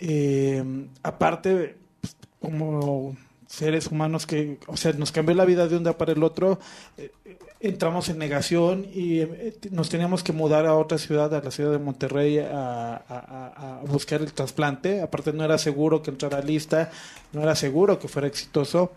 eh, 0.00 0.64
aparte 1.04 1.76
pues, 2.00 2.16
como 2.40 3.16
seres 3.46 3.86
humanos 3.86 4.26
que, 4.26 4.58
o 4.66 4.76
sea, 4.76 4.92
nos 4.94 5.12
cambió 5.12 5.34
la 5.36 5.44
vida 5.44 5.68
de 5.68 5.76
un 5.76 5.84
día 5.84 5.96
para 5.96 6.12
el 6.12 6.22
otro, 6.24 6.58
eh, 6.98 7.12
entramos 7.60 8.08
en 8.08 8.18
negación 8.18 8.84
y 8.92 9.20
eh, 9.20 9.54
nos 9.70 9.88
teníamos 9.88 10.22
que 10.24 10.32
mudar 10.32 10.66
a 10.66 10.74
otra 10.74 10.98
ciudad, 10.98 11.32
a 11.32 11.40
la 11.40 11.50
ciudad 11.52 11.70
de 11.70 11.78
Monterrey, 11.78 12.38
a, 12.40 12.96
a- 12.96 13.02
a- 13.08 13.78
a 13.78 13.82
buscar 13.86 14.20
el 14.20 14.32
trasplante. 14.32 15.00
Aparte 15.00 15.32
no 15.32 15.44
era 15.44 15.58
seguro 15.58 16.02
que 16.02 16.10
entrara 16.10 16.40
lista, 16.42 16.90
no 17.32 17.40
era 17.40 17.54
seguro 17.54 17.98
que 18.00 18.08
fuera 18.08 18.26
exitoso. 18.28 18.92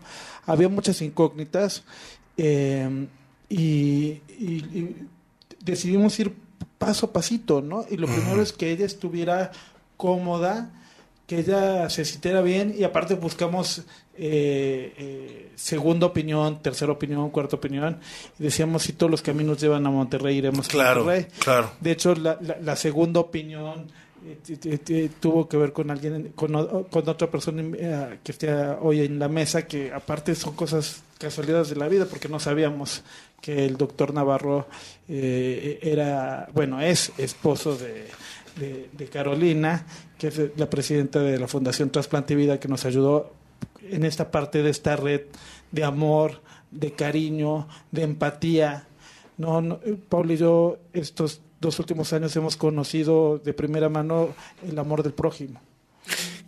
Había 0.46 0.68
muchas 0.68 1.00
incógnitas 1.00 1.84
eh, 2.36 3.06
y, 3.48 4.20
y- 4.36 4.66
y 4.74 4.96
decidimos 5.64 6.18
ir 6.18 6.34
paso 6.78 7.06
a 7.06 7.12
pasito, 7.12 7.60
¿no? 7.60 7.84
Y 7.90 7.96
lo 7.96 8.06
primero 8.06 8.40
es 8.42 8.52
que 8.52 8.70
ella 8.70 8.86
estuviera 8.86 9.50
cómoda, 9.96 10.70
que 11.26 11.38
ella 11.40 11.88
se 11.90 12.04
sintiera 12.04 12.40
bien 12.42 12.74
y 12.76 12.84
aparte 12.84 13.14
buscamos 13.14 13.82
eh, 14.16 14.92
eh, 14.98 15.52
segunda 15.54 16.06
opinión, 16.06 16.60
tercera 16.62 16.92
opinión, 16.92 17.30
cuarta 17.30 17.56
opinión. 17.56 17.98
Y 18.38 18.42
decíamos, 18.44 18.82
si 18.82 18.92
todos 18.94 19.10
los 19.10 19.22
caminos 19.22 19.60
llevan 19.60 19.86
a 19.86 19.90
Monterrey, 19.90 20.36
iremos 20.38 20.66
a 20.68 20.70
Claro, 20.70 21.04
Monterrey. 21.04 21.26
claro. 21.38 21.70
De 21.80 21.90
hecho, 21.92 22.14
la, 22.14 22.36
la- 22.40 22.58
la 22.60 22.76
segunda 22.76 23.20
opinión 23.20 23.86
eh, 24.26 25.08
tuvo 25.20 25.48
que 25.48 25.56
ver 25.56 25.72
con 25.72 25.90
alguien, 25.90 26.32
con, 26.34 26.52
con 26.84 27.08
otra 27.08 27.30
persona 27.30 27.62
eh, 27.78 28.18
que 28.22 28.32
está 28.32 28.78
hoy 28.82 29.00
en 29.02 29.18
la 29.18 29.28
mesa, 29.28 29.66
que 29.66 29.92
aparte 29.92 30.34
son 30.34 30.54
cosas 30.54 31.02
casualidades 31.18 31.70
de 31.70 31.76
la 31.76 31.88
vida, 31.88 32.06
porque 32.06 32.28
no 32.28 32.40
sabíamos 32.40 33.02
que 33.40 33.64
el 33.66 33.76
doctor 33.76 34.12
Navarro 34.14 34.66
eh, 35.08 35.78
era, 35.82 36.48
bueno, 36.54 36.80
es 36.80 37.12
esposo 37.18 37.76
de, 37.76 38.06
de- 38.56 38.88
Carolina, 39.08 39.86
que 40.18 40.28
es 40.28 40.40
la 40.56 40.68
presidenta 40.68 41.20
de 41.20 41.38
la 41.38 41.48
Fundación 41.48 41.90
Trasplante 41.90 42.34
Vida, 42.34 42.60
que 42.60 42.68
nos 42.68 42.84
ayudó 42.84 43.32
en 43.82 44.04
esta 44.04 44.30
parte 44.30 44.62
de 44.62 44.70
esta 44.70 44.96
red 44.96 45.22
de 45.72 45.84
amor, 45.84 46.40
de 46.70 46.92
cariño, 46.92 47.66
de 47.90 48.02
empatía. 48.02 48.86
No, 49.38 49.60
no, 49.62 49.80
y 49.84 50.36
yo 50.36 50.78
estos 50.92 51.40
dos 51.60 51.78
últimos 51.78 52.12
años 52.12 52.34
hemos 52.36 52.56
conocido 52.56 53.38
de 53.38 53.54
primera 53.54 53.88
mano 53.88 54.28
el 54.68 54.78
amor 54.78 55.02
del 55.02 55.12
prójimo. 55.14 55.60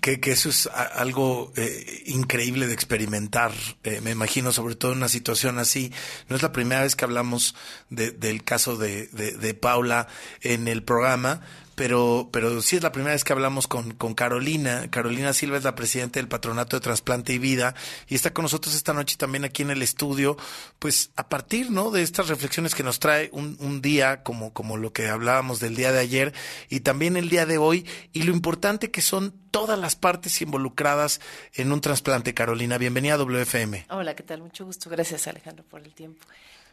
Que, 0.02 0.18
que 0.20 0.32
eso 0.32 0.48
es 0.50 0.66
algo 0.66 1.52
eh, 1.56 2.02
increíble 2.06 2.66
de 2.66 2.74
experimentar, 2.74 3.52
eh, 3.84 4.00
me 4.02 4.10
imagino, 4.10 4.50
sobre 4.52 4.74
todo 4.74 4.90
en 4.92 4.98
una 4.98 5.08
situación 5.08 5.60
así. 5.60 5.92
No 6.28 6.34
es 6.34 6.42
la 6.42 6.50
primera 6.50 6.82
vez 6.82 6.96
que 6.96 7.04
hablamos 7.04 7.54
de- 7.88 8.10
del 8.10 8.42
caso 8.42 8.76
de, 8.76 9.06
de- 9.06 9.30
de 9.38 9.54
Paula 9.54 10.08
en 10.40 10.66
el 10.66 10.82
programa, 10.82 11.40
pero, 11.82 12.28
pero 12.30 12.62
sí 12.62 12.76
es 12.76 12.84
la 12.84 12.92
primera 12.92 13.12
vez 13.12 13.24
que 13.24 13.32
hablamos 13.32 13.66
con, 13.66 13.94
Carolina. 14.14 14.88
Carolina 14.88 15.32
Silva 15.32 15.56
es 15.56 15.64
la 15.64 15.74
presidenta 15.74 16.20
del 16.20 16.28
Patronato 16.28 16.76
de 16.76 16.80
Trasplante 16.80 17.32
y 17.32 17.38
Vida 17.38 17.74
y 18.06 18.14
está 18.14 18.32
con 18.32 18.44
nosotros 18.44 18.76
esta 18.76 18.92
noche 18.92 19.16
también 19.18 19.44
aquí 19.44 19.62
en 19.62 19.72
el 19.72 19.82
estudio, 19.82 20.36
pues 20.78 21.10
a 21.16 21.28
partir 21.28 21.72
¿no? 21.72 21.90
de 21.90 22.02
estas 22.02 22.28
reflexiones 22.28 22.76
que 22.76 22.84
nos 22.84 23.00
trae 23.00 23.30
un, 23.32 23.56
un 23.58 23.82
día 23.82 24.22
como, 24.22 24.52
como 24.52 24.76
lo 24.76 24.92
que 24.92 25.08
hablábamos 25.08 25.58
del 25.58 25.74
día 25.74 25.90
de 25.90 25.98
ayer 25.98 26.32
y 26.68 26.78
también 26.78 27.16
el 27.16 27.28
día 27.28 27.46
de 27.46 27.58
hoy 27.58 27.84
y 28.12 28.22
lo 28.22 28.32
importante 28.32 28.92
que 28.92 29.02
son 29.02 29.34
todas 29.50 29.76
las 29.76 29.96
partes 29.96 30.40
involucradas 30.40 31.20
en 31.52 31.72
un 31.72 31.80
trasplante. 31.80 32.32
Carolina, 32.32 32.78
bienvenida 32.78 33.14
a 33.14 33.18
WFM. 33.18 33.86
Hola, 33.90 34.14
¿qué 34.14 34.22
tal? 34.22 34.40
Mucho 34.40 34.64
gusto. 34.64 34.88
Gracias, 34.88 35.26
Alejandro, 35.26 35.64
por 35.64 35.80
el 35.80 35.92
tiempo. 35.92 36.24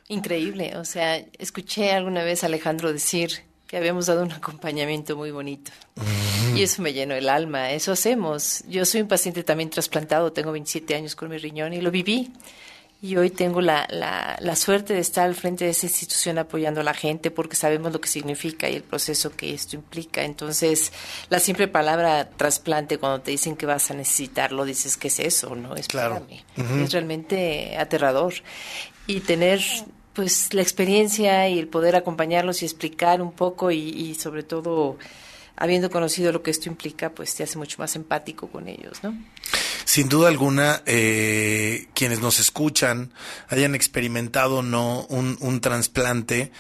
Increíble. 0.08 0.78
O 0.78 0.86
sea, 0.86 1.18
escuché 1.40 1.94
alguna 1.94 2.24
vez 2.24 2.44
a 2.44 2.46
Alejandro 2.46 2.94
decir 2.94 3.49
que 3.70 3.78
habíamos 3.78 4.08
dado 4.08 4.24
un 4.24 4.32
acompañamiento 4.32 5.16
muy 5.16 5.30
bonito. 5.30 5.72
Y 6.56 6.64
eso 6.64 6.82
me 6.82 6.92
llenó 6.92 7.14
el 7.14 7.30
alma. 7.30 7.72
Eso 7.72 7.92
hacemos. 7.92 8.64
Yo 8.68 8.84
soy 8.84 9.02
un 9.02 9.08
paciente 9.08 9.44
también 9.44 9.70
trasplantado. 9.70 10.34
Tengo 10.34 10.52
27 10.52 10.96
años 10.96 11.16
con 11.16 11.30
mi 11.30 11.38
riñón 11.38 11.74
y 11.74 11.80
lo 11.80 11.92
viví. 11.92 12.34
Y 13.00 13.16
hoy 13.16 13.30
tengo 13.30 13.62
la, 13.62 13.86
la, 13.92 14.38
la 14.42 14.56
suerte 14.56 14.96
de 14.96 15.00
estar 15.00 15.26
al 15.28 15.36
frente 15.36 15.66
de 15.66 15.70
esa 15.70 15.86
institución 15.86 16.40
apoyando 16.40 16.82
a 16.82 16.84
la 16.84 16.96
gente 16.96 17.30
porque 17.30 17.56
sabemos 17.56 17.94
lo 17.94 18.02
que 18.02 18.10
significa 18.10 18.68
y 18.68 18.76
el 18.76 18.82
proceso 18.82 19.36
que 19.36 19.54
esto 19.54 19.76
implica. 19.76 20.24
Entonces, 20.24 20.92
la 21.30 21.40
simple 21.40 21.68
palabra 21.68 22.28
trasplante, 22.28 22.98
cuando 22.98 23.22
te 23.22 23.30
dicen 23.30 23.56
que 23.56 23.68
vas 23.68 23.92
a 23.92 23.94
necesitarlo, 23.94 24.66
dices, 24.66 24.98
¿qué 24.98 25.10
es 25.10 25.20
eso? 25.20 25.56
No, 25.56 25.76
espérame. 25.76 26.44
Ujú. 26.58 26.74
Es 26.86 26.92
realmente 26.92 27.78
aterrador. 27.78 28.34
Y 29.06 29.20
tener 29.20 29.62
pues 30.20 30.54
la 30.54 30.62
experiencia 30.62 31.48
y 31.48 31.58
el 31.58 31.70
poder 31.70 31.96
acompañarlos 31.96 32.62
y 32.62 32.66
explicar 32.66 33.22
un 33.22 33.32
poco 33.32 33.72
y, 33.72 34.16
sobre 34.16 34.44
todo 34.44 34.98
habiendo 35.56 35.90
conocido 35.90 36.34
lo 36.34 36.44
que 36.44 36.52
esto 36.52 36.68
implica, 36.68 37.12
pues 37.12 37.34
te 37.36 37.44
hace 37.44 37.58
mucho 37.58 37.78
más 37.80 37.96
empático 37.96 38.50
con 38.50 38.68
ellos, 38.68 39.00
¿no? 39.02 39.18
Sin 39.86 40.10
duda 40.10 40.28
alguna, 40.28 40.84
eh, 40.86 41.88
quienes 41.94 42.20
nos 42.20 42.42
escuchan 42.42 43.14
hayan 43.48 43.76
experimentado 43.76 44.62
no 44.62 45.06
un 45.06 45.62
trasplante, 45.62 46.52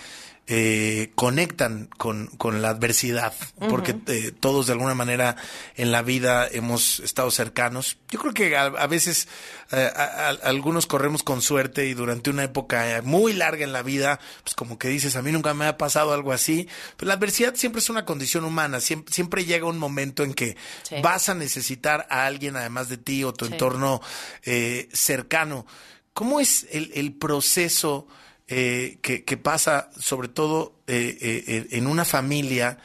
eh, 0.52 1.12
conectan 1.14 1.88
con, 1.98 2.26
con 2.38 2.64
la 2.64 2.70
adversidad, 2.70 3.34
porque 3.70 3.96
eh, 4.08 4.32
todos 4.38 4.66
de 4.66 4.74
alguna 4.74 4.96
manera 4.96 5.36
en 5.76 5.92
la 5.92 6.02
vida 6.02 6.48
hemos 6.52 7.00
estado 7.02 7.30
cercanos. 7.30 7.98
Yo 8.10 8.20
creo 8.20 8.34
que 8.34 8.58
a, 8.58 8.64
a 8.66 8.88
veces 8.88 9.28
eh, 9.72 9.92
a- 9.96 10.04
a- 10.30 10.30
algunos 10.50 10.88
corremos 10.88 11.22
con 11.22 11.44
suerte 11.44 11.86
y 11.86 11.94
durante 11.94 12.32
una 12.32 12.44
época 12.46 12.98
eh, 12.98 13.02
muy 13.04 13.34
larga 13.34 13.64
en 13.64 13.72
la 13.74 13.84
vida, 13.84 14.20
pues 14.44 14.56
como 14.56 14.80
que 14.80 14.88
dices, 14.88 15.16
a 15.16 15.22
mí 15.22 15.32
nunca 15.32 15.54
me 15.54 15.66
ha 15.68 15.78
pasado 15.78 16.14
algo 16.14 16.32
así. 16.34 16.68
Pero 16.98 17.10
la 17.10 17.14
adversidad 17.14 17.54
siempre 17.54 17.80
es 17.80 17.90
una 17.92 18.04
condición 18.06 18.44
humana, 18.44 18.80
siempre, 18.80 19.14
siempre 19.14 19.46
llega 19.46 19.68
un 19.68 19.78
momento 19.78 20.24
en 20.24 20.34
que 20.34 20.58
Sí. 20.82 20.96
vas 21.04 21.30
a 21.30 21.36
necesitar 21.36 22.08
a 22.10 22.26
alguien 22.26 22.56
además 22.56 22.90
de 22.90 22.98
ti 22.98 23.24
o 23.24 23.34
tu 23.34 23.46
Sí. 23.46 23.52
entorno 23.52 24.02
eh, 24.46 24.90
cercano. 24.94 25.68
¿Cómo 26.14 26.40
es 26.40 26.66
el, 26.72 26.92
el 26.96 27.14
proceso 27.14 28.08
eh, 28.50 28.98
que, 29.02 29.24
que 29.24 29.38
pasa, 29.38 29.90
sobre 30.00 30.28
todo 30.28 30.82
eh, 30.88 31.18
eh, 31.22 31.44
eh, 31.48 31.68
en 31.72 31.88
una 31.88 32.04
familia 32.04 32.80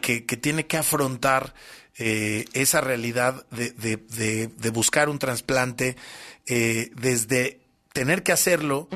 que, 0.00 0.24
que 0.26 0.36
tiene 0.36 0.66
que 0.66 0.76
afrontar 0.76 1.54
eh, 1.96 2.44
esa 2.52 2.80
realidad 2.80 3.46
de, 3.50 3.70
de- 3.70 3.96
de- 3.96 4.48
de 4.48 4.70
buscar 4.70 5.08
un 5.08 5.18
trasplante 5.18 5.96
eh, 6.46 6.90
desde 7.00 7.60
tener 7.98 8.22
que 8.22 8.30
hacerlo, 8.30 8.86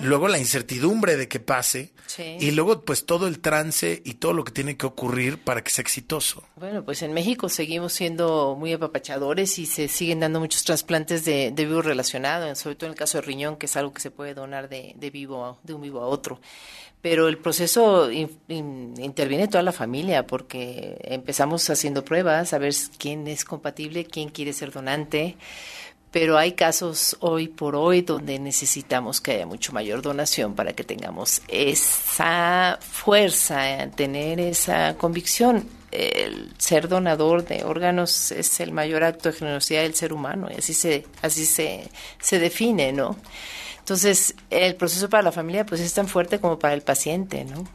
luego 0.00 0.28
la 0.28 0.38
incertidumbre 0.38 1.16
de 1.16 1.26
que 1.26 1.40
pase 1.40 1.92
Sí. 2.06 2.36
y 2.38 2.52
luego 2.52 2.82
pues 2.82 3.04
todo 3.04 3.26
el 3.26 3.40
trance 3.40 4.00
y 4.04 4.14
todo 4.14 4.32
lo 4.32 4.44
que 4.44 4.52
tiene 4.52 4.76
que 4.76 4.86
ocurrir 4.86 5.38
para 5.38 5.64
que 5.64 5.70
sea 5.72 5.82
exitoso. 5.82 6.44
Bueno, 6.54 6.84
pues 6.84 7.02
en 7.02 7.12
México 7.12 7.48
seguimos 7.48 7.92
siendo 7.94 8.54
muy 8.56 8.72
apapachadores 8.72 9.58
y 9.58 9.66
se 9.66 9.88
siguen 9.88 10.20
dando 10.20 10.38
muchos 10.38 10.62
trasplantes 10.62 11.24
de, 11.24 11.50
de 11.50 11.64
vivo 11.66 11.82
relacionado, 11.82 12.54
sobre 12.54 12.76
todo 12.76 12.86
en 12.86 12.92
el 12.92 12.98
caso 12.98 13.18
de 13.18 13.22
riñón, 13.22 13.56
que 13.56 13.66
es 13.66 13.76
algo 13.76 13.92
que 13.92 14.00
se 14.00 14.12
puede 14.12 14.34
donar 14.34 14.68
de, 14.68 14.92
de 14.96 15.10
vivo 15.10 15.44
a- 15.44 15.58
de 15.64 15.74
un 15.74 15.80
vivo 15.82 16.00
a 16.00 16.06
otro. 16.06 16.40
Pero 17.00 17.26
el 17.28 17.36
proceso 17.38 18.10
in- 18.10 18.38
in- 18.48 18.94
interviene 18.98 19.48
toda 19.48 19.62
la 19.62 19.72
familia 19.72 20.26
porque 20.26 20.96
empezamos 21.02 21.68
haciendo 21.68 22.04
pruebas 22.04 22.52
a 22.54 22.58
ver 22.58 22.72
quién 22.98 23.26
es 23.26 23.44
compatible, 23.44 24.04
quién 24.06 24.28
quiere 24.28 24.52
ser 24.52 24.70
donante. 24.70 25.36
Pero 26.14 26.38
hay 26.38 26.52
casos 26.52 27.16
hoy 27.18 27.48
por 27.48 27.74
hoy 27.74 28.02
donde 28.02 28.38
necesitamos 28.38 29.20
que 29.20 29.32
haya 29.32 29.46
mucho 29.46 29.72
mayor 29.72 30.00
donación 30.00 30.54
para 30.54 30.72
que 30.72 30.84
tengamos 30.84 31.42
esa 31.48 32.78
fuerza, 32.80 33.88
tener 33.96 34.38
esa 34.38 34.94
convicción. 34.96 35.68
El 35.90 36.52
ser 36.56 36.86
donador 36.88 37.44
de 37.44 37.64
órganos 37.64 38.30
es 38.30 38.60
el 38.60 38.70
mayor 38.70 39.02
acto 39.02 39.30
de 39.32 39.36
generosidad 39.38 39.82
del 39.82 39.96
ser 39.96 40.12
humano 40.12 40.48
y 40.54 40.58
así 40.58 40.72
se, 40.72 41.04
así 41.20 41.46
se, 41.46 41.88
se 42.20 42.38
define, 42.38 42.92
¿no? 42.92 43.16
Entonces, 43.80 44.36
el 44.50 44.76
proceso 44.76 45.10
para 45.10 45.24
la 45.24 45.32
familia 45.32 45.66
pues 45.66 45.80
es 45.80 45.92
tan 45.94 46.06
fuerte 46.06 46.38
como 46.38 46.60
para 46.60 46.74
el 46.74 46.82
paciente, 46.82 47.44
¿no? 47.44 47.66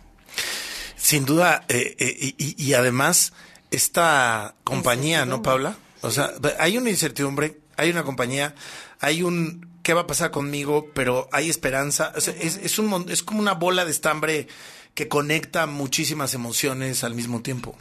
Sin 0.95 1.25
duda, 1.25 1.65
eh, 1.67 1.95
eh, 1.99 2.15
y, 2.19 2.35
y- 2.37 2.55
y 2.63 2.73
además, 2.73 3.33
esta 3.69 4.55
compañía, 4.63 5.25
¿no, 5.25 5.41
Paula? 5.41 5.75
O 6.01 6.09
sea, 6.11 6.31
hay 6.57 6.77
una 6.77 6.89
incertidumbre, 6.89 7.57
hay 7.79 7.89
una 7.89 8.03
compañía, 8.03 8.55
hay 8.99 9.23
un 9.23 9.67
qué 9.83 9.93
va 9.93 10.01
a 10.01 10.07
pasar 10.07 10.31
conmigo, 10.31 10.87
pero 10.93 11.29
hay 11.31 11.49
esperanza. 11.49 12.13
O 12.15 12.21
sea, 12.21 12.33
es, 12.39 12.57
es, 12.57 12.77
un, 12.77 13.05
es 13.09 13.23
como 13.23 13.39
una 13.39 13.53
bola 13.53 13.85
de 13.85 13.91
estambre 13.91 14.47
que 14.93 15.07
conecta 15.07 15.65
muchísimas 15.65 16.33
emociones 16.33 17.03
al 17.03 17.15
mismo 17.15 17.41
tiempo. 17.41 17.75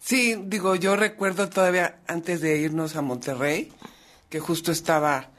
Sí, 0.00 0.36
digo, 0.46 0.76
yo 0.76 0.96
recuerdo 0.96 1.48
todavía 1.48 1.98
antes 2.06 2.40
de 2.40 2.58
irnos 2.58 2.96
a 2.96 3.02
Monterrey, 3.02 3.72
que 4.30 4.40
justo 4.40 4.72
estaba, 4.72 5.30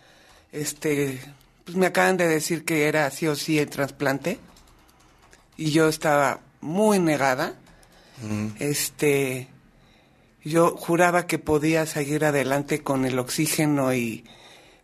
este, 0.51 1.19
pues 1.65 1.75
me 1.77 1.85
acaban 1.85 2.17
de 2.17 2.27
decir 2.27 2.63
que 2.63 2.87
era 2.87 3.09
sí 3.09 3.27
o 3.27 3.35
sí 3.35 3.57
el 3.57 3.69
trasplante, 3.69 4.39
y 5.57 5.71
yo 5.71 5.87
estaba 5.87 6.41
muy 6.61 6.99
negada. 6.99 7.55
Este, 8.59 9.49
yo 10.43 10.75
juraba 10.77 11.25
que 11.27 11.39
podía 11.39 11.85
seguir 11.85 12.25
adelante 12.25 12.81
con 12.83 13.05
el 13.05 13.17
oxígeno 13.19 13.93
y 13.93 14.25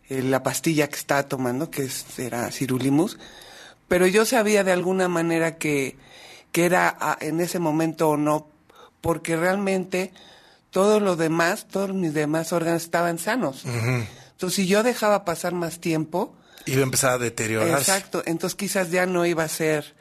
eh, 0.08 0.22
la 0.22 0.42
pastilla 0.42 0.88
que 0.88 0.96
estaba 0.96 1.24
tomando, 1.28 1.70
que 1.70 1.82
es- 1.84 2.18
era 2.18 2.50
cirulimus, 2.50 3.18
pero 3.88 4.06
yo 4.06 4.24
sabía 4.24 4.64
de 4.64 4.72
alguna 4.72 5.08
manera 5.08 5.56
que, 5.58 5.96
que 6.52 6.64
era 6.64 6.96
en 7.20 7.40
ese 7.40 7.58
momento 7.58 8.08
o 8.10 8.16
no, 8.16 8.48
porque 9.00 9.36
realmente 9.36 10.12
todo 10.70 11.00
lo 11.00 11.16
demás, 11.16 11.66
todos 11.68 11.92
mis 11.94 12.14
demás 12.14 12.52
órganos 12.52 12.82
estaban 12.82 13.18
sanos. 13.18 13.64
Entonces, 13.64 14.54
si 14.56 14.66
yo 14.66 14.82
dejaba 14.82 15.24
pasar 15.24 15.52
más 15.52 15.78
tiempo, 15.80 16.34
Iba 16.66 16.80
a 16.80 16.84
empezar 16.84 17.12
a 17.12 17.18
deteriorarse. 17.18 17.90
exacto, 17.90 18.22
entonces 18.26 18.54
quizás 18.56 18.90
ya 18.90 19.06
no 19.06 19.24
iba 19.26 19.42
a 19.44 19.48
ser, 19.48 19.94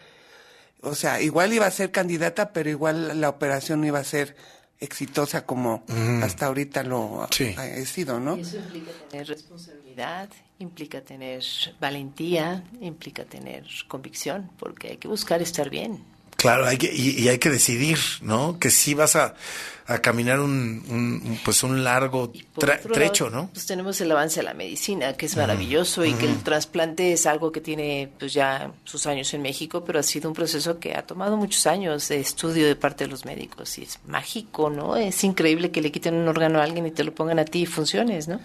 o 0.81 0.93
sea, 0.93 1.21
igual 1.21 1.53
iba 1.53 1.65
a 1.65 1.71
ser 1.71 1.89
candidata, 1.91 2.51
pero 2.53 2.69
igual 2.69 3.19
la 3.21 3.29
operación 3.29 3.81
no 3.81 3.87
iba 3.87 3.99
a 3.99 4.03
ser 4.03 4.35
exitosa 4.79 5.45
como 5.45 5.83
Ujú. 5.87 6.23
hasta 6.23 6.45
ahorita 6.47 6.83
lo 6.83 7.27
Sí. 7.31 7.53
ha 7.57 7.65
he 7.67 7.85
sido, 7.85 8.19
¿no? 8.19 8.35
Eso 8.35 8.57
implica 8.57 8.91
tener 9.09 9.27
responsabilidad, 9.27 10.29
implica 10.59 11.01
tener 11.01 11.43
valentía, 11.79 12.63
implica 12.79 13.25
tener 13.25 13.65
convicción, 13.87 14.49
porque 14.57 14.89
hay 14.89 14.97
que 14.97 15.07
buscar 15.07 15.41
estar 15.41 15.69
bien. 15.69 16.03
Claro, 16.39 16.65
hay 16.65 16.77
que, 16.77 16.91
y, 16.91 17.19
y 17.21 17.27
hay 17.27 17.37
que 17.37 17.49
decidir, 17.49 17.99
¿no? 18.21 18.57
Que 18.59 18.71
sí 18.71 18.93
vas 18.93 19.15
a, 19.17 19.35
a 19.87 19.99
caminar 19.99 20.39
un, 20.39 21.37
pues 21.43 21.63
un 21.63 21.83
largo 21.83 22.31
tra- 22.55 22.79
trecho, 22.81 23.25
lado, 23.29 23.43
¿no? 23.43 23.49
Pues 23.51 23.65
tenemos 23.65 23.99
el 24.01 24.09
avance 24.11 24.39
de 24.39 24.43
la 24.43 24.53
medicina, 24.53 25.13
que 25.17 25.25
es 25.25 25.35
maravilloso 25.35 26.05
y 26.05 26.13
que 26.13 26.25
el 26.27 26.41
trasplante 26.41 27.11
es 27.11 27.25
algo 27.25 27.51
que 27.51 27.59
tiene 27.59 28.09
pues 28.17 28.31
ya 28.33 28.71
sus 28.85 29.05
años 29.05 29.33
en 29.33 29.41
México, 29.41 29.83
pero 29.83 29.99
ha 29.99 30.03
sido 30.03 30.29
un 30.29 30.35
proceso 30.35 30.79
que 30.79 30.93
ha 30.95 31.01
tomado 31.05 31.35
muchos 31.35 31.67
años 31.67 32.07
de 32.07 32.19
estudio 32.21 32.65
de 32.67 32.75
parte 32.77 33.03
de 33.03 33.09
los 33.11 33.25
médicos 33.25 33.77
y 33.77 33.83
es 33.83 33.99
mágico, 34.07 34.69
¿no? 34.69 34.95
Es 34.95 35.23
increíble 35.25 35.71
que 35.71 35.81
le 35.81 35.91
quiten 35.91 36.13
un 36.15 36.27
órgano 36.29 36.59
a 36.61 36.63
alguien 36.63 36.85
y 36.87 36.91
te 36.91 37.03
lo 37.03 37.13
pongan 37.13 37.37
a 37.39 37.45
ti 37.45 37.63
y 37.63 37.65
funciones, 37.65 38.27
¿no? 38.29 38.39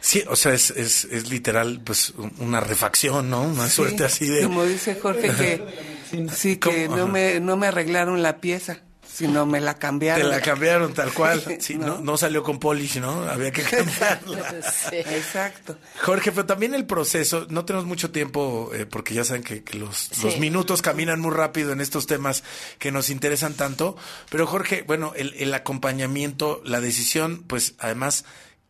Sí, 0.00 0.24
o 0.28 0.34
sea, 0.34 0.52
es, 0.54 0.70
es, 0.70 1.04
es 1.04 1.30
literal, 1.30 1.80
pues, 1.84 2.10
un- 2.16 2.32
una 2.40 2.58
refacción, 2.58 3.30
¿no? 3.30 3.42
Una 3.42 3.68
Sí, 3.68 3.76
suerte 3.76 4.04
así 4.04 4.26
de... 4.26 4.42
Como 4.44 4.64
dice 4.64 4.96
Jorge, 5.00 5.28
que 5.28 5.62
sí, 6.34 6.56
que 6.56 6.86
¿Cómo? 6.86 6.96
no 6.96 7.08
me, 7.08 7.40
no 7.40 7.56
me 7.56 7.66
arreglaron 7.68 8.22
la 8.22 8.38
pieza, 8.40 8.80
sino 9.12 9.44
me 9.44 9.60
la 9.60 9.74
Te 9.74 9.80
cambiaron. 9.80 10.30
la 10.30 10.40
cambiaron 10.40 10.94
tal 10.94 11.12
cual. 11.12 11.42
Sí, 11.60 11.76
No. 11.76 11.86
no. 11.86 12.00
no, 12.00 12.16
salió 12.16 12.42
con 12.42 12.58
polish, 12.58 12.98
¿no? 13.00 13.22
Había 13.24 13.50
que 13.50 13.62
cambiarla. 13.64 14.54
Exacto. 14.92 15.76
Jorge, 16.02 16.32
pero 16.32 16.46
también 16.46 16.74
el 16.74 16.86
proceso, 16.86 17.46
no 17.50 17.64
tenemos 17.64 17.86
mucho 17.86 18.10
tiempo 18.10 18.70
eh, 18.74 18.86
porque 18.86 19.14
ya 19.14 19.24
saben 19.24 19.42
que, 19.42 19.62
que 19.62 19.78
los, 19.78 19.96
Sí. 20.12 20.22
los 20.22 20.38
minutos 20.38 20.80
caminan 20.82 21.20
muy 21.20 21.32
rápido 21.32 21.72
en 21.72 21.80
estos 21.80 22.06
temas 22.06 22.44
que 22.78 22.92
nos 22.92 23.10
interesan 23.10 23.54
tanto. 23.54 23.96
Pero 24.30 24.46
Jorge, 24.46 24.82
bueno, 24.86 25.12
el, 25.16 25.34
el 25.38 25.52
acompañamiento, 25.54 26.62
la 26.64 26.80
decisión, 26.80 27.44
pues 27.46 27.74
además 27.78 28.24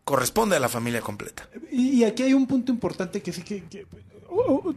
corresponde 0.05 0.57
a 0.57 0.61
la 0.61 0.69
familia 0.69 1.03
completa. 1.03 1.49
Y, 1.71 2.03
aquí 2.05 2.25
hay 2.25 2.33
un 2.35 2.47
punto 2.49 2.73
importante 2.73 3.23
que 3.23 3.33
sí 3.33 3.43
que, 3.43 3.63
que- 3.65 3.87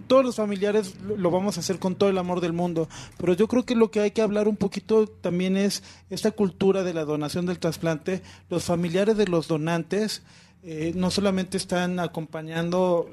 todos 0.07 0.25
los 0.25 0.35
familiares 0.35 0.95
lo, 1.17 1.31
vamos 1.31 1.57
a 1.57 1.59
hacer 1.61 1.79
con 1.79 1.95
todo 1.95 2.09
el 2.09 2.17
amor 2.17 2.41
del 2.41 2.53
mundo, 2.53 2.87
pero 3.17 3.33
yo 3.33 3.47
creo 3.47 3.65
que 3.65 3.75
lo 3.75 3.91
que 3.91 3.99
hay 4.01 4.11
que 4.11 4.21
hablar 4.21 4.47
un 4.47 4.57
poquito 4.57 5.07
también 5.07 5.57
es 5.57 5.83
esta 6.09 6.31
cultura 6.31 6.83
de 6.83 6.93
la 6.93 7.05
donación 7.05 7.45
del 7.45 7.59
trasplante. 7.59 8.21
Los 8.49 8.63
familiares 8.65 9.17
de 9.17 9.27
los 9.27 9.47
donantes 9.47 10.23
eh, 10.63 10.93
no 10.95 11.11
solamente 11.11 11.57
están 11.57 11.99
acompañando 11.99 13.09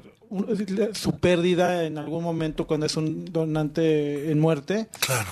su 0.93 1.19
pérdida 1.19 1.83
en 1.83 1.97
algún 1.97 2.23
momento 2.23 2.65
cuando 2.65 2.85
es 2.85 2.95
un 2.95 3.25
donante 3.25 4.31
en 4.31 4.39
muerte, 4.39 4.87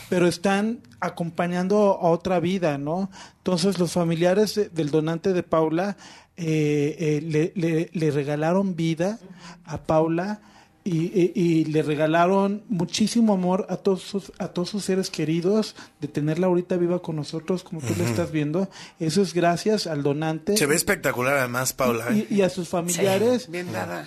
pero 0.10 0.28
están 0.28 0.80
acompañando 1.00 1.78
a 2.02 2.10
otra 2.10 2.42
vida, 2.42 2.78
¿no? 2.78 3.10
Entonces 3.38 3.80
los 3.80 3.94
familiares 3.94 4.56
de- 4.56 4.68
del 4.68 4.92
donante 4.92 5.32
de 5.32 5.42
Paula 5.44 5.96
eh, 6.36 6.96
eh, 7.00 7.22
le, 7.26 7.54
le- 7.56 7.90
le 7.94 8.12
regalaron 8.12 8.76
vida 8.76 9.20
a 9.66 9.78
Paula 9.84 10.42
y, 10.90 11.12
y- 11.14 11.32
y 11.36 11.66
le 11.66 11.84
regalaron 11.84 12.64
muchísimo 12.70 13.34
amor 13.34 13.66
a 13.70 13.78
todos 13.78 14.02
sus, 14.02 14.32
a 14.40 14.48
todos 14.50 14.70
sus 14.70 14.84
seres 14.86 15.10
queridos 15.10 15.76
de 16.02 16.08
tenerla 16.08 16.48
ahorita 16.48 16.78
viva 16.78 17.02
con 17.02 17.16
nosotros 17.16 17.64
como 17.64 17.82
tú 17.82 17.94
Ujú. 17.94 18.02
le 18.04 18.10
estás 18.10 18.32
viendo. 18.32 18.70
Eso 19.00 19.22
es 19.22 19.34
gracias 19.34 19.88
al 19.88 20.04
donante. 20.04 20.58
Se 20.58 20.66
ve 20.66 20.76
espectacular 20.76 21.38
además, 21.38 21.74
Paula. 21.74 22.08
¿eh? 22.10 22.28
Y, 22.30 22.36
y 22.36 22.42
a 22.42 22.50
sus 22.50 22.68
familiares. 22.70 23.50
Bien 23.50 23.72
dada. 23.72 24.04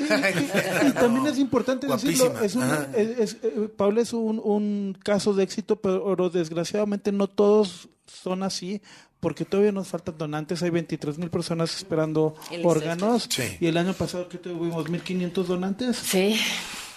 Y 0.87 0.93
también 0.93 1.27
es 1.27 1.39
importante 1.39 1.87
decirlo, 1.87 2.31
Guapísima. 2.31 2.45
es 2.45 2.55
un- 2.57 3.21
es- 3.21 3.37
eh, 3.43 3.69
Paula 3.77 4.01
es 4.01 4.13
un, 4.13 4.41
un 4.43 4.99
caso 5.05 5.35
de 5.35 5.45
éxito, 5.45 5.77
pero 5.81 6.31
desgraciadamente 6.31 7.13
no 7.13 7.29
todos 7.29 7.89
son 8.07 8.43
así, 8.43 8.83
porque 9.23 9.45
todavía 9.45 9.71
nos 9.71 9.87
faltan 9.87 10.19
donantes, 10.19 10.65
hay 10.65 10.71
23 10.71 11.17
mil 11.17 11.31
personas 11.31 11.77
esperando 11.77 12.35
El 12.51 12.67
órganos, 12.67 13.29
Sí. 13.31 13.57
y 13.61 13.69
el 13.69 13.77
año 13.77 13.93
pasado 13.93 14.29
que 14.29 14.37
tuvimos 14.37 14.85
1.500 14.91 15.45
donantes. 15.47 15.97
Sí. 15.97 16.41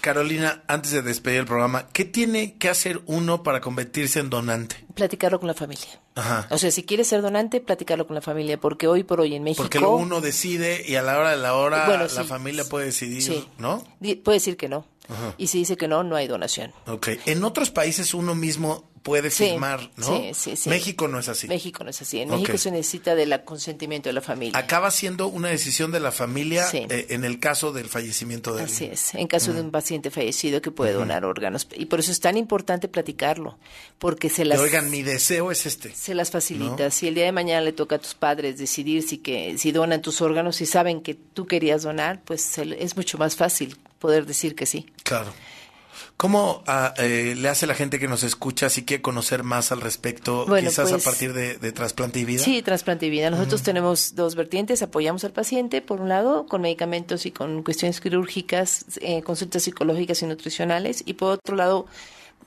Carolina, 0.01 0.63
antes 0.67 0.91
de 0.91 1.01
despedir 1.03 1.39
el 1.41 1.45
programa, 1.45 1.87
¿qué 1.93 2.03
tiene 2.03 2.55
que 2.57 2.69
hacer 2.69 3.01
uno 3.05 3.43
para 3.43 3.61
convertirse 3.61 4.19
en 4.19 4.29
donante? 4.31 4.75
Platicarlo 4.95 5.39
con 5.39 5.47
la 5.47 5.53
familia. 5.53 5.87
Ajá. 6.15 6.47
O 6.49 6.57
sea, 6.57 6.71
si 6.71 6.83
quieres 6.83 7.07
ser 7.07 7.21
donante, 7.21 7.59
platicarlo 7.61 8.07
con 8.07 8.15
la 8.15 8.21
familia, 8.21 8.59
porque 8.59 8.87
hoy 8.87 9.03
por 9.03 9.21
hoy 9.21 9.35
en 9.35 9.43
México... 9.43 9.61
Porque 9.63 9.79
luego 9.79 9.97
uno 9.97 10.19
decide 10.21 10.83
y 10.87 10.95
a 10.95 11.01
la 11.03 11.17
hora 11.19 11.31
de 11.31 11.37
la 11.37 11.53
hora 11.55 11.85
Bueno, 11.85 12.03
la 12.03 12.09
sí. 12.09 12.23
familia 12.23 12.63
puede 12.65 12.85
decidir, 12.87 13.21
Sí. 13.21 13.47
¿no? 13.59 13.83
puede 14.23 14.37
decir 14.37 14.57
que 14.57 14.67
no. 14.69 14.85
Ajá. 15.09 15.35
Y 15.37 15.47
si 15.47 15.59
dice 15.59 15.77
que 15.77 15.87
no, 15.87 16.03
no 16.03 16.15
hay 16.15 16.27
donación. 16.27 16.71
Ok. 16.87 17.09
En 17.25 17.43
otros 17.43 17.71
países 17.71 18.13
uno 18.13 18.35
mismo 18.35 18.89
puede 19.03 19.29
Sí, 19.29 19.49
firmar, 19.49 19.91
¿no? 19.97 20.07
sí, 20.07 20.31
sí, 20.33 20.55
sí. 20.55 20.67
México 20.67 21.07
no 21.07 21.19
es 21.19 21.29
así. 21.29 21.47
México 21.47 21.83
no 21.83 21.91
es 21.91 22.01
así. 22.01 22.21
En. 22.21 22.29
México 22.31 22.57
se 22.57 22.71
necesita 22.71 23.13
del 23.13 23.43
consentimiento 23.43 24.09
de 24.09 24.13
la 24.13 24.21
familia. 24.21 24.57
Acaba 24.57 24.89
siendo 24.89 25.27
una 25.27 25.49
decisión 25.49 25.91
de 25.91 25.99
la 25.99 26.11
familia 26.11 26.65
Sí. 26.65 26.87
eh, 26.89 27.05
en 27.09 27.23
el 27.23 27.39
caso 27.39 27.71
del 27.71 27.85
fallecimiento 27.87 28.55
de 28.55 28.63
Así 28.63 28.85
es, 28.85 29.13
en 29.13 29.27
caso 29.27 29.53
de 29.53 29.61
un 29.61 29.69
paciente 29.69 30.09
fallecido 30.09 30.59
que 30.59 30.71
puede 30.71 30.93
donar 30.93 31.23
órganos. 31.23 31.67
Y 31.75 31.85
por 31.85 31.99
eso 31.99 32.11
es 32.11 32.19
tan 32.19 32.35
importante 32.35 32.87
platicarlo, 32.87 33.59
porque 33.99 34.27
se 34.29 34.43
las, 34.43 34.59
Oigan, 34.59 34.89
mi 34.89 35.03
deseo 35.03 35.51
es 35.51 35.67
este. 35.67 35.93
se 35.93 36.15
las 36.15 36.31
facilita. 36.31 36.89
Si 36.89 37.07
el 37.07 37.13
día 37.13 37.25
de 37.25 37.31
mañana 37.31 37.61
le 37.61 37.73
toca 37.73 37.97
a 37.97 37.99
tus 37.99 38.15
padres 38.15 38.57
decidir 38.57 39.03
si, 39.07 39.19
que, 39.19 39.55
si 39.59 39.71
donan 39.71 40.01
tus 40.01 40.19
órganos, 40.21 40.55
si 40.55 40.65
saben 40.65 41.01
que 41.01 41.13
tú 41.13 41.45
querías 41.45 41.83
donar, 41.83 42.23
pues 42.25 42.57
es 42.57 42.97
mucho 42.97 43.19
más 43.19 43.35
fácil 43.35 43.77
poder 44.05 44.25
decir 44.25 44.53
que 44.53 44.65
sí. 44.67 44.85
Claro. 45.03 45.33
¿Cómo 46.17 46.63
ah, 46.67 46.93
eh, 46.97 47.33
le 47.35 47.49
hace 47.49 47.67
la 47.67 47.73
gente 47.73 47.99
que 47.99 48.07
nos 48.07 48.23
escucha 48.23 48.69
si 48.69 48.85
quiere 48.85 49.01
conocer 49.01 49.43
más 49.43 49.71
al 49.73 49.81
respecto, 49.81 50.45
Bueno, 50.45 50.69
quizás 50.69 50.87
a 50.87 50.91
pues- 50.91 51.03
partir 51.03 51.33
de, 51.33 51.57
de 51.57 51.71
trasplante 51.71 52.19
y 52.19 52.25
vida? 52.25 52.43
Sí, 52.43 52.61
trasplante 52.61 53.07
y 53.07 53.09
vida. 53.09 53.29
Nosotros 53.29 53.63
tenemos 53.63 54.15
dos 54.15 54.35
vertientes. 54.35 54.81
Apoyamos 54.81 55.23
al 55.25 55.31
paciente, 55.33 55.81
por 55.81 55.99
un 55.99 56.07
lado, 56.07 56.45
con 56.45 56.61
medicamentos 56.61 57.25
y 57.25 57.31
con 57.31 57.63
cuestiones 57.63 57.99
quirúrgicas, 57.99 58.85
eh, 59.01 59.23
consultas 59.23 59.63
psicológicas 59.63 60.21
y 60.21 60.27
nutricionales. 60.27 61.03
Y 61.05 61.13
por 61.15 61.33
otro 61.33 61.55
lado, 61.55 61.85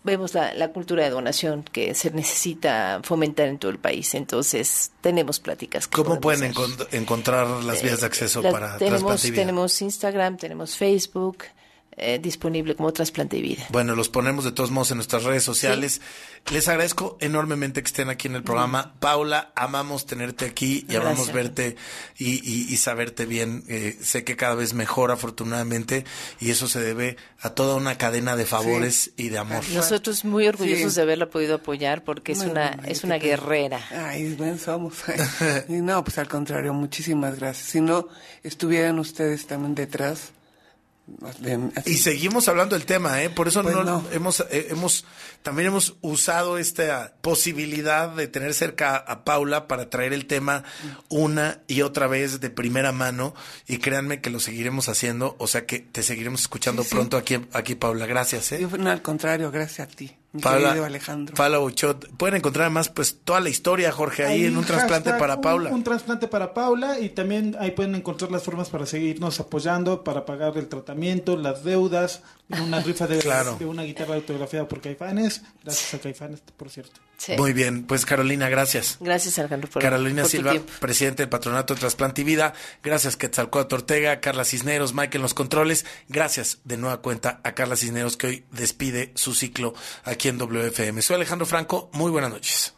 vemos 0.08 0.34
la, 0.34 0.52
la 0.54 0.68
cultura 0.72 1.04
de 1.04 1.10
donación 1.10 1.62
que 1.62 1.94
se 1.94 2.10
necesita 2.10 3.00
fomentar 3.04 3.46
en 3.48 3.58
todo 3.58 3.70
el 3.70 3.78
país. 3.78 4.14
Entonces, 4.14 4.90
tenemos 5.00 5.38
pláticas. 5.40 5.86
que 5.86 6.02
¿Cómo 6.02 6.20
pueden 6.20 6.52
encont- 6.52 6.88
encontrar 6.92 7.46
las 7.64 7.82
vías 7.82 8.00
de 8.00 8.06
acceso 8.06 8.42
La- 8.42 8.50
para 8.50 8.76
tenemos, 8.78 9.22
tenemos 9.22 9.82
Instagram, 9.82 10.36
tenemos 10.36 10.76
Facebook, 10.76 11.44
eh, 11.98 12.18
disponible 12.18 12.74
como 12.74 12.92
trasplante 12.92 13.36
y 13.38 13.42
vida. 13.42 13.66
Bueno, 13.70 13.94
los 13.94 14.08
ponemos 14.08 14.44
de 14.44 14.52
todos 14.52 14.70
modos 14.70 14.90
en 14.90 14.98
nuestras 14.98 15.24
redes 15.24 15.42
sociales. 15.42 16.00
Les 16.50 16.66
agradezco 16.68 17.18
enormemente 17.20 17.82
que 17.82 17.86
estén 17.88 18.08
aquí 18.08 18.28
en 18.28 18.36
el 18.36 18.42
programa. 18.42 18.94
Paula, 19.00 19.52
amamos 19.54 20.06
tenerte 20.06 20.46
aquí 20.46 20.86
y 20.88 20.96
amamos 20.96 21.32
verte 21.32 21.76
y, 22.16 22.34
y- 22.48 22.72
y 22.72 22.76
saberte 22.76 23.26
bien. 23.26 23.64
Eh, 23.68 23.98
sé 24.00 24.24
que 24.24 24.36
cada 24.36 24.54
vez 24.54 24.72
mejor, 24.74 25.10
afortunadamente, 25.10 26.04
y 26.40 26.50
eso 26.50 26.68
se 26.68 26.80
debe 26.80 27.16
a 27.40 27.50
toda 27.50 27.76
una 27.76 27.98
cadena 27.98 28.34
de 28.36 28.46
favores 28.46 29.10
y 29.16 29.28
de 29.28 29.38
amor. 29.38 29.62
Nosotros 29.72 30.24
muy 30.24 30.48
orgullosos 30.48 30.92
Sí. 30.92 30.96
de 30.96 31.02
haberla 31.02 31.28
podido 31.28 31.56
apoyar 31.56 32.04
porque 32.04 32.32
es 32.32 32.40
una 32.40 32.78
es 32.86 33.00
¿qué 33.00 33.06
una 33.06 33.16
guerrera. 33.18 33.80
Ay, 33.90 34.34
bueno, 34.34 34.56
somos. 34.58 34.94
y 35.68 35.72
no, 35.74 36.02
pues 36.04 36.18
al 36.18 36.28
contrario, 36.28 36.72
muchísimas 36.72 37.38
gracias. 37.38 37.68
Si 37.68 37.80
no 37.80 38.08
estuvieran 38.42 38.98
ustedes 38.98 39.46
también 39.46 39.74
detrás. 39.74 40.32
Y 41.86 41.94
seguimos 41.94 42.48
hablando 42.48 42.76
del 42.76 42.86
tema, 42.86 43.22
¿eh? 43.22 43.30
Por 43.30 43.48
eso 43.48 43.62
Pues 43.62 43.74
no, 43.74 43.84
no. 43.84 44.04
hemos, 44.12 44.40
eh, 44.50 44.68
hemos, 44.70 45.04
también 45.42 45.68
hemos 45.68 45.96
usado 46.00 46.58
esta 46.58 47.14
posibilidad 47.20 48.10
de 48.10 48.28
tener 48.28 48.54
cerca 48.54 48.96
a 48.96 49.24
Paula 49.24 49.68
para 49.68 49.90
traer 49.90 50.12
el 50.12 50.26
tema 50.26 50.64
una 51.08 51.60
y 51.66 51.82
otra 51.82 52.06
vez 52.06 52.40
de 52.40 52.50
primera 52.50 52.92
mano. 52.92 53.34
Y 53.66 53.78
créanme 53.78 54.20
que 54.20 54.30
lo 54.30 54.40
seguiremos 54.40 54.88
haciendo, 54.88 55.36
o 55.38 55.46
sea 55.46 55.66
que 55.66 55.78
te 55.80 56.02
seguiremos 56.02 56.42
escuchando 56.42 56.82
Sí, 56.82 56.90
sí. 56.90 56.94
pronto 56.94 57.16
aquí, 57.16 57.38
aquí, 57.52 57.74
Paula. 57.74 58.06
Gracias, 58.06 58.52
¿eh? 58.52 58.60
Yo, 58.60 58.76
no, 58.76 58.90
al 58.90 59.02
contrario, 59.02 59.50
gracias 59.50 59.88
a 59.88 59.90
ti, 59.90 60.14
Paula, 60.40 60.86
Alejandro. 60.86 61.34
Paula 61.34 61.58
Buchot. 61.58 62.08
Pueden 62.16 62.36
encontrar 62.36 62.66
además 62.66 62.88
pues 62.88 63.18
toda 63.24 63.40
la 63.40 63.48
historia, 63.48 63.92
Jorge, 63.92 64.24
ahí, 64.24 64.44
en 64.46 64.56
un 64.56 64.64
trasplante 64.64 65.12
para 65.14 65.40
Paula. 65.40 65.70
Un, 65.70 65.84
trasplante 65.84 66.28
para 66.28 66.54
Paula 66.54 66.98
y 67.00 67.10
también 67.10 67.56
ahí 67.60 67.70
pueden 67.72 67.94
encontrar 67.94 68.30
las 68.30 68.42
formas 68.42 68.68
para 68.68 68.86
seguirnos 68.86 69.40
apoyando, 69.40 70.04
para 70.04 70.24
pagar 70.24 70.56
el 70.56 70.68
tratamiento, 70.68 71.36
las 71.36 71.64
deudas, 71.64 72.22
una 72.48 72.80
rifa 72.84 73.06
de, 73.06 73.18
Claro. 73.18 73.56
de 73.58 73.66
una 73.66 73.82
guitarra 73.82 74.14
autografiada 74.14 74.66
por 74.68 74.80
Caifanes. 74.80 75.42
Gracias 75.62 75.94
a 75.94 75.98
Caifanes, 75.98 76.40
por 76.56 76.70
cierto. 76.70 77.00
Sí. 77.16 77.32
Muy 77.36 77.52
bien, 77.52 77.84
pues 77.84 78.06
Carolina, 78.06 78.48
gracias. 78.48 78.96
Gracias 79.00 79.40
Alejandro 79.40 79.68
por 79.68 79.82
Carolina 79.82 80.22
por 80.22 80.30
Silva, 80.30 80.54
presidente 80.78 81.24
del 81.24 81.28
Patronato 81.28 81.74
de 81.74 81.80
Trasplante 81.80 82.20
y 82.20 82.24
Vida. 82.24 82.54
Gracias, 82.80 83.16
Quetzalcóatl 83.16 83.74
Ortega, 83.74 84.20
Carla 84.20 84.44
Cisneros, 84.44 84.94
Mike 84.94 85.16
en 85.16 85.22
los 85.22 85.34
controles. 85.34 85.84
Gracias 86.08 86.58
de 86.62 86.76
nueva 86.76 87.02
cuenta 87.02 87.40
a 87.42 87.54
Carla 87.54 87.74
Cisneros 87.74 88.16
que 88.16 88.26
hoy 88.28 88.44
despide 88.52 89.10
su 89.16 89.34
ciclo 89.34 89.74
aquí 90.04 90.27
en 90.28 90.38
WFM. 90.38 91.02
Soy 91.02 91.16
Alejandro 91.16 91.46
Franco. 91.46 91.90
Muy 91.92 92.10
buenas 92.10 92.30
noches. 92.30 92.74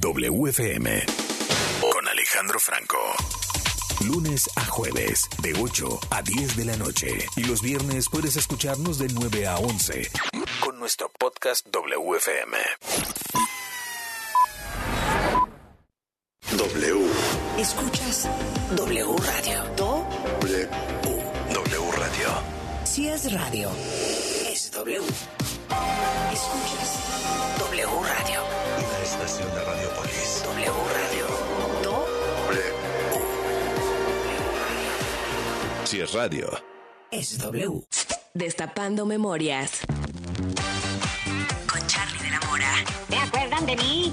WFM 0.00 1.04
con 1.80 2.08
Alejandro 2.08 2.58
Franco. 2.58 2.98
Lunes 4.00 4.48
a 4.56 4.64
jueves, 4.66 5.28
de 5.40 5.54
8 5.58 6.00
a 6.10 6.22
10 6.22 6.56
de 6.56 6.64
la 6.64 6.76
noche. 6.76 7.26
Y 7.36 7.44
los 7.44 7.62
viernes 7.62 8.08
puedes 8.08 8.36
escucharnos 8.36 8.98
de 8.98 9.08
9 9.08 9.46
a 9.46 9.56
11 9.58 10.10
con 10.60 10.78
nuestro 10.78 11.10
podcast 11.18 11.66
WFM. 11.70 12.56
W. 16.56 17.06
Escuchas 17.58 18.28
W 18.76 19.16
Radio. 19.18 19.64
Do. 19.76 20.06
W. 20.40 20.68
W 21.52 21.92
Radio. 21.92 22.28
Si 22.84 23.08
es 23.08 23.32
radio, 23.32 23.70
es 24.50 24.70
W. 24.72 25.00
Escuchas 26.32 27.58
W 27.58 27.86
Radio. 27.86 28.40
Una 28.78 28.98
estación 29.02 29.48
de 29.54 29.64
Radiopolis. 29.64 30.42
W 30.44 30.72
Radio. 30.94 31.26
Do. 31.82 32.06
Si 35.84 36.00
es 36.00 36.12
radio. 36.12 36.50
Es 37.10 37.38
W. 37.38 37.82
Destapando 38.34 39.06
memorias. 39.06 39.80
Con 41.70 41.86
Charlie 41.86 42.18
de 42.22 42.30
la 42.30 42.40
Mora. 42.48 42.72
¿Se 43.08 43.16
acuerdan 43.16 43.66
de 43.66 43.76
mí? 43.76 44.12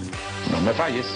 No 0.51 0.61
me 0.61 0.73
falles. 0.73 1.07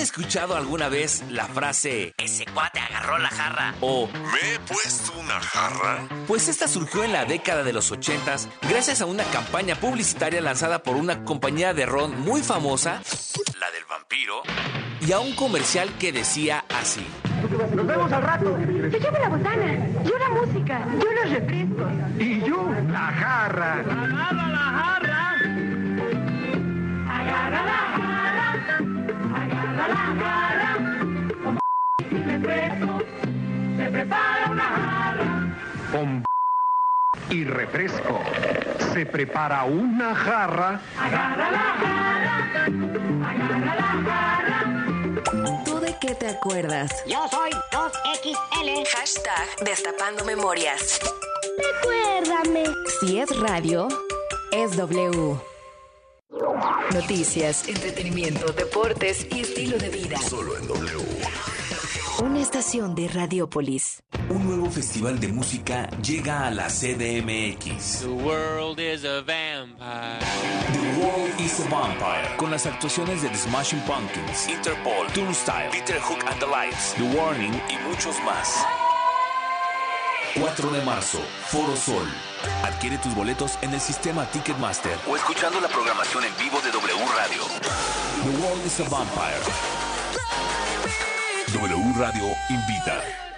¿Han 0.00 0.04
escuchado 0.04 0.56
alguna 0.56 0.88
vez 0.88 1.22
la 1.28 1.44
frase 1.44 2.14
ese 2.16 2.46
cuate 2.46 2.80
agarró 2.80 3.18
la 3.18 3.28
jarra? 3.28 3.74
O 3.82 4.06
¿Me 4.06 4.54
he 4.54 4.58
puesto 4.60 5.12
una 5.20 5.38
jarra? 5.38 6.08
Pues 6.26 6.48
esta 6.48 6.68
surgió 6.68 7.04
en 7.04 7.12
la 7.12 7.26
década 7.26 7.62
de 7.64 7.74
los 7.74 7.92
80 7.92 8.36
gracias 8.62 9.02
a 9.02 9.04
una 9.04 9.24
campaña 9.24 9.74
publicitaria 9.74 10.40
lanzada 10.40 10.82
por 10.82 10.96
una 10.96 11.22
compañía 11.24 11.74
de 11.74 11.84
ron 11.84 12.18
muy 12.18 12.42
famosa, 12.42 13.02
la 13.60 13.70
del 13.72 13.84
vampiro, 13.90 14.40
y 15.02 15.12
a 15.12 15.20
un 15.20 15.34
comercial 15.34 15.90
que 15.98 16.12
decía 16.12 16.64
así. 16.80 17.06
Nos 17.74 17.86
vemos 17.86 18.10
al 18.10 18.22
rato. 18.22 18.56
Te 18.90 18.98
llevo 18.98 19.18
la 19.18 19.28
botana, 19.28 19.86
yo 20.02 20.18
la 20.18 20.28
música, 20.30 20.86
yo 20.98 21.12
los 21.12 21.30
refrescos. 21.30 21.92
Y 22.18 22.40
yo, 22.40 22.70
la 22.90 22.98
jarra. 23.00 23.74
Agarra 23.74 24.48
la 24.48 24.58
jarra. 24.80 25.34
Agarra 27.06 27.50
la 27.50 27.72
jarra. 27.72 28.09
La 29.88 29.96
jarra. 30.20 30.76
Sin 32.08 32.24
refresco, 32.24 33.02
se 33.76 33.90
prepara 33.90 34.50
una 34.50 34.62
jarra. 34.62 35.56
Con 35.92 36.24
y 37.30 37.44
refresco. 37.44 38.20
Se 38.92 39.06
prepara 39.06 39.64
una 39.64 40.14
jarra. 40.14 40.80
Agarra 40.98 41.50
la 41.50 41.58
jarra. 41.58 42.64
Agarra 43.30 43.74
la 43.74 44.10
jarra. 44.10 45.64
¿Tú 45.64 45.80
de 45.80 45.96
qué 46.00 46.14
te 46.14 46.28
acuerdas? 46.28 46.90
Yo 47.06 47.26
soy 47.28 47.50
2XL. 47.72 48.86
Hashtag 48.96 49.64
Destapando 49.64 50.24
Memorias. 50.24 51.00
Recuérdame. 51.56 52.64
Si 53.00 53.18
es 53.18 53.38
radio, 53.40 53.88
es 54.52 54.76
W. 54.76 55.49
Noticias, 56.92 57.68
entretenimiento, 57.68 58.52
deportes 58.52 59.26
y 59.30 59.40
estilo 59.40 59.78
de 59.78 59.90
vida. 59.90 60.16
Solo 60.18 60.56
en 60.58 60.66
W. 60.66 61.06
Una 62.22 62.40
estación 62.40 62.96
de 62.96 63.06
Radiopolis. 63.06 64.02
Un 64.28 64.44
nuevo 64.44 64.68
festival 64.68 65.20
de 65.20 65.28
música 65.28 65.88
llega 66.02 66.46
a 66.46 66.50
la 66.50 66.66
CDMX. 66.66 68.00
The 68.00 68.08
world 68.08 68.80
is 68.80 69.04
a 69.04 69.22
vampire. 69.22 70.18
The 70.72 71.00
World 71.00 71.40
is 71.40 71.60
a 71.60 71.68
Vampire. 71.70 72.36
Con 72.36 72.50
las 72.50 72.66
actuaciones 72.66 73.22
de 73.22 73.28
The 73.28 73.36
Smashing 73.36 73.80
Pumpkins, 73.80 74.48
Interpol, 74.48 75.06
Turnstile, 75.14 75.70
Peter 75.70 76.00
Hook 76.00 76.24
and 76.26 76.40
the 76.40 76.46
Lights, 76.46 76.94
The 76.94 77.16
Warning 77.16 77.54
y 77.70 77.88
muchos 77.88 78.16
más. 78.24 78.66
4 80.34 80.70
de 80.70 80.82
marzo, 80.82 81.18
Foro 81.46 81.76
Sol. 81.76 82.06
Adquiere 82.62 82.98
tus 82.98 83.14
boletos 83.14 83.58
en 83.62 83.74
el 83.74 83.80
sistema 83.80 84.24
Ticketmaster 84.26 84.96
o 85.08 85.16
escuchando 85.16 85.60
la 85.60 85.68
programación 85.68 86.24
en 86.24 86.36
vivo 86.36 86.60
de 86.60 86.70
W 86.70 87.04
Radio. 87.16 87.42
The 88.22 88.42
World 88.42 88.64
is 88.64 88.80
a 88.80 88.88
Vampire. 88.88 89.40
W 91.52 91.92
Radio 91.98 92.24
invita. 92.48 93.29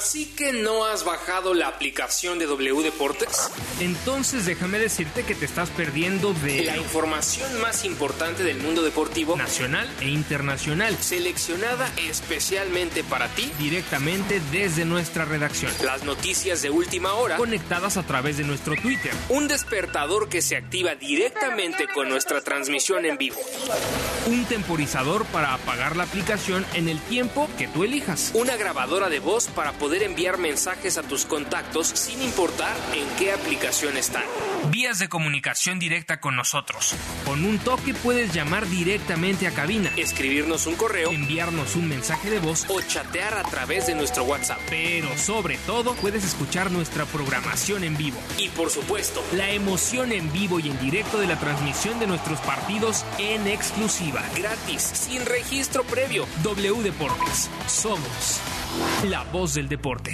Así 0.00 0.24
que 0.24 0.54
no 0.54 0.86
has 0.86 1.04
bajado 1.04 1.52
la 1.52 1.68
aplicación 1.68 2.38
de 2.38 2.46
W 2.46 2.82
Deportes. 2.82 3.50
Entonces 3.80 4.46
déjame 4.46 4.78
decirte 4.78 5.24
que 5.24 5.34
te 5.34 5.44
estás 5.44 5.68
perdiendo 5.68 6.32
de 6.32 6.64
la 6.64 6.78
información 6.78 7.60
más 7.60 7.84
importante 7.84 8.42
del 8.42 8.56
mundo 8.56 8.80
deportivo 8.80 9.36
nacional 9.36 9.86
e 10.00 10.08
internacional, 10.08 10.96
seleccionada 10.96 11.92
especialmente 11.98 13.04
para 13.04 13.28
ti 13.28 13.52
directamente 13.58 14.40
desde 14.50 14.86
nuestra 14.86 15.26
redacción. 15.26 15.70
Las 15.84 16.02
noticias 16.04 16.62
de 16.62 16.70
última 16.70 17.12
hora 17.12 17.36
conectadas 17.36 17.98
a 17.98 18.02
través 18.02 18.38
de 18.38 18.44
nuestro 18.44 18.76
Twitter. 18.76 19.12
Un 19.28 19.48
despertador 19.48 20.30
que 20.30 20.40
se 20.40 20.56
activa 20.56 20.94
directamente 20.94 21.88
con 21.88 22.08
nuestra 22.08 22.40
transmisión 22.40 23.04
en 23.04 23.18
vivo. 23.18 23.36
Un 24.28 24.46
temporizador 24.46 25.26
para 25.26 25.52
apagar 25.52 25.94
la 25.94 26.04
aplicación 26.04 26.64
en 26.72 26.88
el 26.88 26.98
tiempo 27.00 27.50
que 27.58 27.68
tú 27.68 27.84
elijas. 27.84 28.30
Una 28.32 28.56
grabadora 28.56 29.10
de 29.10 29.18
voz 29.18 29.48
para 29.48 29.72
poder 29.72 29.89
poder 29.90 30.04
enviar 30.04 30.38
mensajes 30.38 30.98
a 30.98 31.02
tus 31.02 31.24
contactos 31.24 31.88
sin 31.88 32.22
importar 32.22 32.76
en 32.94 33.08
qué 33.18 33.32
aplicación 33.32 33.96
están. 33.96 34.22
Vías 34.70 35.00
de 35.00 35.08
comunicación 35.08 35.80
directa 35.80 36.20
con 36.20 36.36
nosotros. 36.36 36.94
Con 37.24 37.44
un 37.44 37.58
toque 37.58 37.92
puedes 37.92 38.32
llamar 38.32 38.68
directamente 38.68 39.48
a 39.48 39.50
cabina, 39.50 39.90
escribirnos 39.96 40.68
un 40.68 40.76
correo, 40.76 41.10
enviarnos 41.10 41.74
un 41.74 41.88
mensaje 41.88 42.30
de 42.30 42.38
voz 42.38 42.66
o 42.68 42.80
chatear 42.80 43.34
a 43.34 43.42
través 43.42 43.88
de 43.88 43.96
nuestro 43.96 44.22
WhatsApp. 44.22 44.60
Pero 44.70 45.08
sobre 45.18 45.58
todo 45.66 45.94
puedes 45.94 46.22
escuchar 46.22 46.70
nuestra 46.70 47.04
programación 47.06 47.82
en 47.82 47.96
vivo. 47.96 48.20
Y 48.38 48.48
por 48.50 48.70
supuesto, 48.70 49.24
la 49.32 49.50
emoción 49.50 50.12
en 50.12 50.32
vivo 50.32 50.60
y 50.60 50.70
en 50.70 50.78
directo 50.78 51.18
de 51.18 51.26
la 51.26 51.40
transmisión 51.40 51.98
de 51.98 52.06
nuestros 52.06 52.38
partidos 52.42 53.04
en 53.18 53.48
exclusiva, 53.48 54.22
gratis, 54.36 54.82
sin 54.82 55.26
registro 55.26 55.82
previo. 55.82 56.28
W 56.44 56.80
Deportes. 56.80 57.50
Somos 57.66 58.40
la 59.08 59.24
voz 59.24 59.54
del 59.54 59.68
deporte. 59.80 60.12